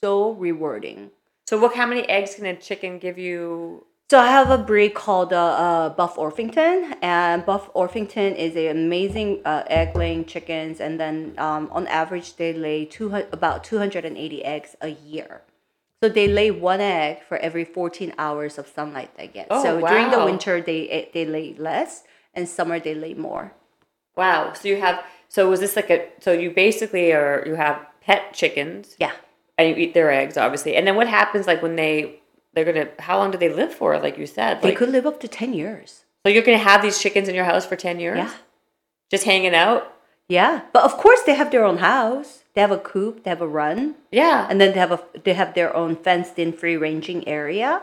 [0.00, 1.10] so rewarding.
[1.46, 1.74] so what?
[1.74, 3.86] How many eggs can a chicken give you?
[4.12, 8.66] So I have a breed called uh, uh, Buff Orpington, and Buff Orpington is an
[8.66, 14.76] amazing uh, egg-laying chickens, and then um, on average they lay two about 280 eggs
[14.82, 15.40] a year.
[16.02, 19.46] So they lay one egg for every 14 hours of sunlight they get.
[19.48, 23.54] Oh, so during the winter they eh, they lay less, and summer they lay more.
[24.14, 24.52] Wow.
[24.52, 25.02] So you have.
[25.30, 26.08] So was this like a?
[26.20, 27.44] So you basically are.
[27.46, 28.94] You have pet chickens.
[28.98, 29.12] Yeah.
[29.56, 30.76] And you eat their eggs, obviously.
[30.76, 31.46] And then what happens?
[31.46, 32.21] Like when they
[32.54, 32.88] they're gonna.
[32.98, 33.98] How long do they live for?
[33.98, 34.60] Like you said.
[34.62, 36.04] They Like, could live up to 10 years.
[36.24, 38.18] So you're gonna have these chickens in your house for ten years?
[38.18, 38.30] Yeah.
[39.10, 39.92] Just hanging out.
[40.28, 40.60] Yeah.
[40.72, 42.44] But of course they have their own house.
[42.54, 43.96] They have a coop, they have a run.
[44.12, 44.46] Yeah.
[44.48, 47.82] and then they have a they have their own fenced in free ranging area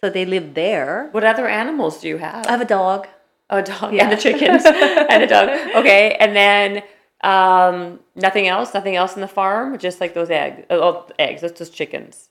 [0.00, 2.46] so they live there what other animals do you have?
[2.46, 3.08] i have a dog
[3.50, 4.04] Oh, a dog Yeah.
[4.04, 4.62] and the chickens
[5.12, 5.48] and a dog.
[5.76, 6.82] Okay, and then
[7.22, 8.72] um, nothing else.
[8.72, 9.76] Nothing else in the farm.
[9.78, 10.64] Just like those eggs.
[10.70, 11.42] Oh, eggs.
[11.42, 12.30] That's just chickens.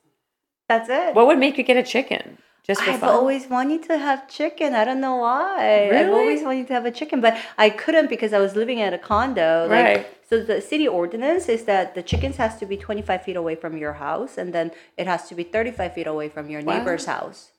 [0.68, 2.38] That's it What would make you get a chicken?
[2.64, 3.10] Just for i've fun.
[3.10, 5.96] always wanted to have chicken i don't know why Really?
[6.06, 8.94] i've always wanted to have a chicken but i couldn't because i was living at
[8.94, 10.08] a condo like, Right.
[10.30, 13.76] so the city ordinance is that the chickens has to be 25 feet away from
[13.78, 16.78] your house and then it has to be 35 feet away from your Wow.
[16.78, 17.52] neighbor's house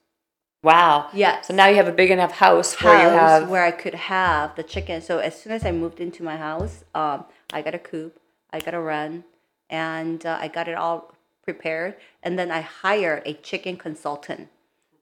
[0.63, 1.11] wow.
[1.13, 1.49] Yes.
[1.49, 3.51] So now you have a big enough house where you have.
[3.51, 5.03] where I could have the chicken.
[5.03, 8.19] So as soon as I moved into my house, um, I got a coop,
[8.51, 9.25] I got a run,
[9.69, 11.14] and uh, I got it all
[11.45, 11.95] prepared.
[12.23, 14.49] And then I hired a chicken consultant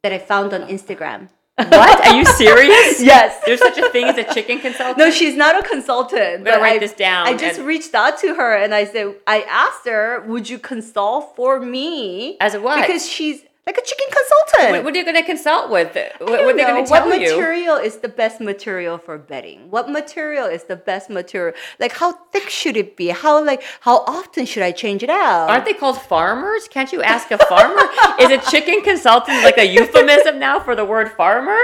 [0.02, 1.28] that I found on Instagram.
[1.56, 2.06] what?
[2.06, 3.00] Are you serious?
[3.12, 3.40] Yes.
[3.44, 4.98] There's such a thing as a chicken consultant.
[4.98, 6.44] No, she's not a consultant.
[6.44, 9.42] But write I, this down I just reached out to her and I said, I
[9.42, 12.36] asked her, would you consult for me?
[12.40, 12.80] As a what?
[12.80, 14.72] Because she's like a chicken consultant.
[14.72, 15.94] What, what are you going to consult with?
[15.94, 17.36] What, what are they going to tell what you?
[17.36, 19.70] material is the best material for bedding?
[19.70, 21.54] What material is the best material?
[21.78, 23.08] Like how thick should it be?
[23.08, 25.48] How like how often should I change it out?
[25.48, 26.66] Aren't they called farmers?
[26.68, 27.82] Can't you ask a farmer?
[28.20, 31.58] is a chicken consultant like a euphemism now for the word farmer?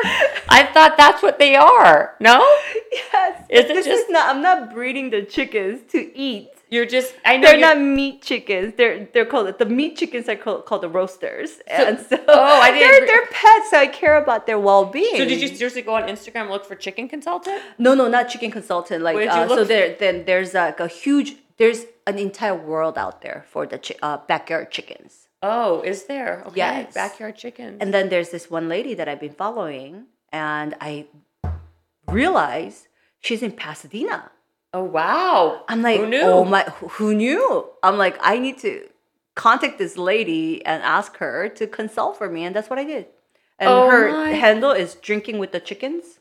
[0.48, 2.14] I thought that's what they are.
[2.20, 2.38] No?
[2.92, 3.44] Yes.
[3.48, 4.34] Is it this just- is not.
[4.34, 6.50] I'm not breeding the chickens to eat.
[6.70, 8.74] You're just I know They're not meat chickens.
[8.76, 11.60] They're they're called the meat chickens are called, called the roasters.
[11.66, 14.84] and so oh, I didn't they're re- they're pets, so I care about their well
[14.84, 15.16] being.
[15.16, 17.62] So did you seriously go on Instagram and look for chicken consultant?
[17.78, 19.02] No, no, not chicken consultant.
[19.02, 22.54] Like What did you uh, so, there then there's like a huge there's an entire
[22.54, 25.28] world out there for the chi- uh, backyard chickens.
[25.42, 26.42] Oh, is there?
[26.46, 26.56] Okay.
[26.56, 26.94] Yes.
[26.94, 27.78] Backyard chickens.
[27.80, 31.06] And then there's this one lady that I've been following, and I
[32.06, 32.88] realized
[33.20, 34.30] she's in Pasadena.
[34.74, 35.64] Oh wow.
[35.68, 36.20] I'm like, Who knew?
[36.22, 36.62] oh my,
[36.96, 37.66] who knew?
[37.82, 38.88] I'm like, I need to
[39.34, 43.06] contact this lady and ask her to consult for me, and that's what I did.
[43.58, 44.30] And Oh her my.
[44.30, 46.18] handle is drinking with the chickens.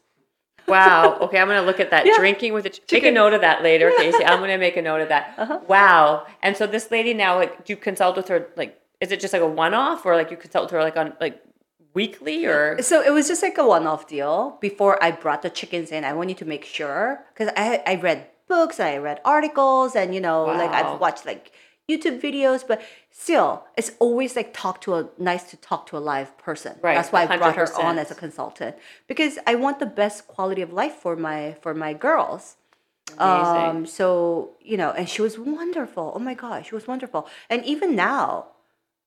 [0.68, 1.18] Wow.
[1.22, 2.06] Okay, I'm gonna look at that.
[2.06, 2.18] Yeah.
[2.18, 4.26] Drinking with the ch- make a note of that later, Casey.
[4.26, 5.34] I'm gonna make a note of that.
[5.38, 5.60] Uh-huh.
[5.68, 6.26] Wow.
[6.42, 8.48] And so this lady now, like, do you consult with her?
[8.58, 11.14] Like, is it just like a one-off, or like you consult with her like on
[11.22, 11.42] like
[11.94, 14.58] weekly, or So it was just like a one-off deal.
[14.60, 18.28] Before I brought the chickens in, I wanted to make sure because I I read
[18.48, 21.52] books, I read articles, and you know, like I've watched like
[21.90, 26.00] YouTube videos, but still, it's always like talk to a nice to talk to a
[26.00, 26.76] live person.
[26.82, 28.76] Right, That's why I brought her on as a consultant
[29.08, 32.58] because I want the best quality of life for my for my girls.
[33.18, 33.70] Amazing.
[33.70, 36.12] Um, so you know, and she was wonderful.
[36.16, 37.28] Oh my gosh, she was wonderful.
[37.50, 38.48] And even now,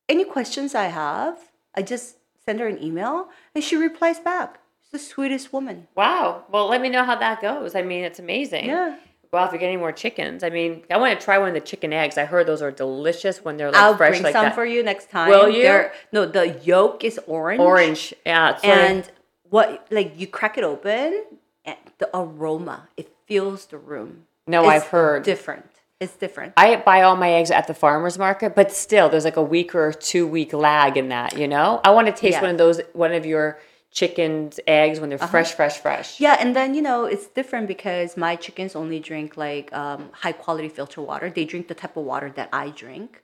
[0.08, 1.36] any questions I have,
[1.74, 4.58] I just send her an email and she replies back.
[4.82, 5.86] She's the sweetest woman.
[5.94, 6.44] wow.
[6.50, 7.74] Well, let me know how that goes.
[7.74, 8.66] I mean, it's amazing.
[8.66, 8.96] Yeah.
[9.32, 11.60] Well, if you're getting more chickens, I mean, I want to try one of the
[11.60, 12.18] chicken eggs.
[12.18, 13.86] I heard those are delicious when they're fresh, like that.
[13.92, 14.54] I'll fresh bring like some that.
[14.56, 15.28] for you next time.
[15.28, 15.62] Will you?
[15.62, 17.60] They're- no, the yolk is orange.
[17.60, 18.12] Orange.
[18.26, 18.50] Yeah.
[18.54, 19.10] it's sort of- And
[19.48, 21.24] what like you crack it open
[21.64, 24.26] and the aroma, it fills the room.
[24.48, 25.22] No, It's I've heard.
[25.22, 25.66] different.
[26.00, 26.54] It's different.
[26.56, 29.74] I buy all my eggs at the farmers market, but still, there's like a week
[29.76, 31.36] or two week lag in that.
[31.38, 32.40] You know, I want to taste Yeah.
[32.40, 33.58] one of those, one of your
[33.90, 36.20] chicken's eggs when they're fresh, fresh, fresh.
[36.20, 40.32] Yeah, and then you know it's different because my chickens only drink like um, high
[40.32, 41.30] quality filter water.
[41.30, 43.22] They drink the type of water that I drink.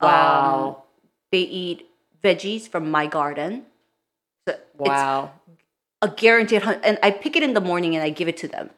[0.00, 0.84] Wow.
[1.32, 1.88] They eat
[2.22, 3.66] veggies from my garden.
[4.48, 5.32] So wow.
[6.02, 8.70] a guaranteed, and I pick it in the morning and I give it to them.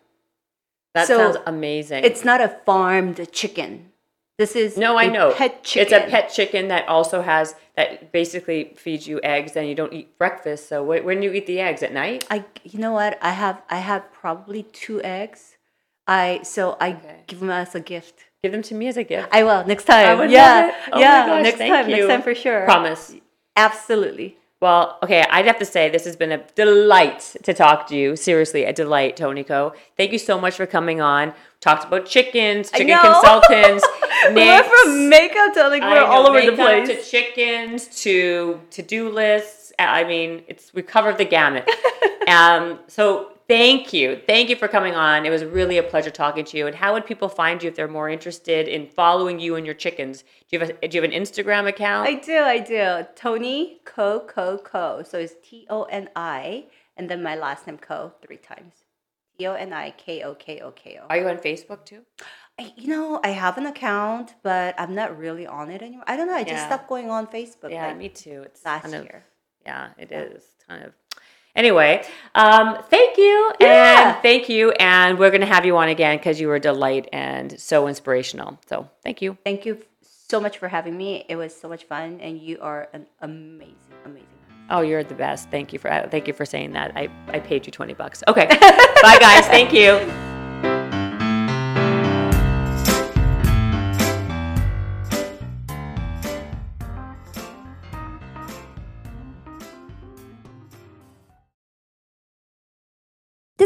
[0.94, 2.04] That so sounds amazing.
[2.04, 3.87] It's not a farmed chicken.
[4.38, 5.32] This is no, I a know.
[5.34, 5.82] pet chicken.
[5.82, 9.92] It's a pet chicken that also has that basically feeds you eggs, and you don't
[9.92, 10.68] eat breakfast.
[10.68, 12.24] So wh- when do you eat the eggs at night?
[12.30, 13.18] I, you know what?
[13.20, 15.56] I have, I have probably two eggs.
[16.06, 17.16] I so I Okay.
[17.26, 18.26] give them as a gift.
[18.42, 19.28] Give them to me as a gift.
[19.32, 20.06] I will next time.
[20.08, 20.72] I would yeah.
[20.92, 21.26] Oh yeah.
[21.26, 21.96] gosh, next time, you.
[21.96, 22.64] next time for sure.
[22.64, 23.16] Promise.
[23.56, 24.36] Absolutely.
[24.60, 28.16] Well, okay, I'd have to say this has been a delight to talk to you.
[28.16, 29.72] Seriously, a delight, Toni Ko.
[29.96, 31.32] Thank you so much for coming on.
[31.60, 33.02] Talked about chickens, chicken know.
[34.34, 36.88] We're from makeup to like we're all over the place.
[36.88, 39.72] To chickens, to to do lists.
[39.78, 41.68] I mean, it's we covered the gamut.
[42.28, 45.24] um, so thank you, thank you for coming on.
[45.24, 46.66] It was really a pleasure talking to you.
[46.66, 49.74] And how would people find you if they're more interested in following you and your
[49.74, 50.22] chickens?
[50.22, 52.08] Do you have a, do you have an Instagram account?
[52.08, 53.06] I do, I do.
[53.14, 55.02] Toni Ko Ko Ko.
[55.02, 56.66] So it's T O N I
[56.96, 58.74] and then my last name Ko three times.
[59.38, 61.06] T O N I K O K O K O.
[61.08, 62.02] Are you on Facebook too?
[62.58, 66.04] I- You know, I have an account, but I'm not really on it anymore.
[66.06, 66.34] I don't know.
[66.34, 66.66] I just Yeah.
[66.66, 67.70] stopped going on Facebook.
[67.70, 68.42] Yeah, like, me too.
[68.46, 69.24] It's last kind of, year.
[69.64, 70.92] Yeah, it is kind of.
[71.54, 72.04] Anyway,
[72.34, 74.12] um, thank you, Yeah.
[74.14, 77.08] and thank you, and we're gonna have you on again because you were a delight
[77.12, 78.58] and so inspirational.
[78.68, 79.36] So thank you.
[79.44, 81.24] Thank you so much for having me.
[81.28, 83.74] It was so much fun, and you are an amazing,
[84.04, 84.28] amazing.
[84.70, 85.48] Oh, you're the best.
[85.50, 86.92] Thank you for thank you for saying that.
[86.94, 88.22] I, I paid you twenty bucks.
[88.28, 88.46] Okay,
[89.02, 89.46] bye guys.
[89.46, 90.27] Thank you.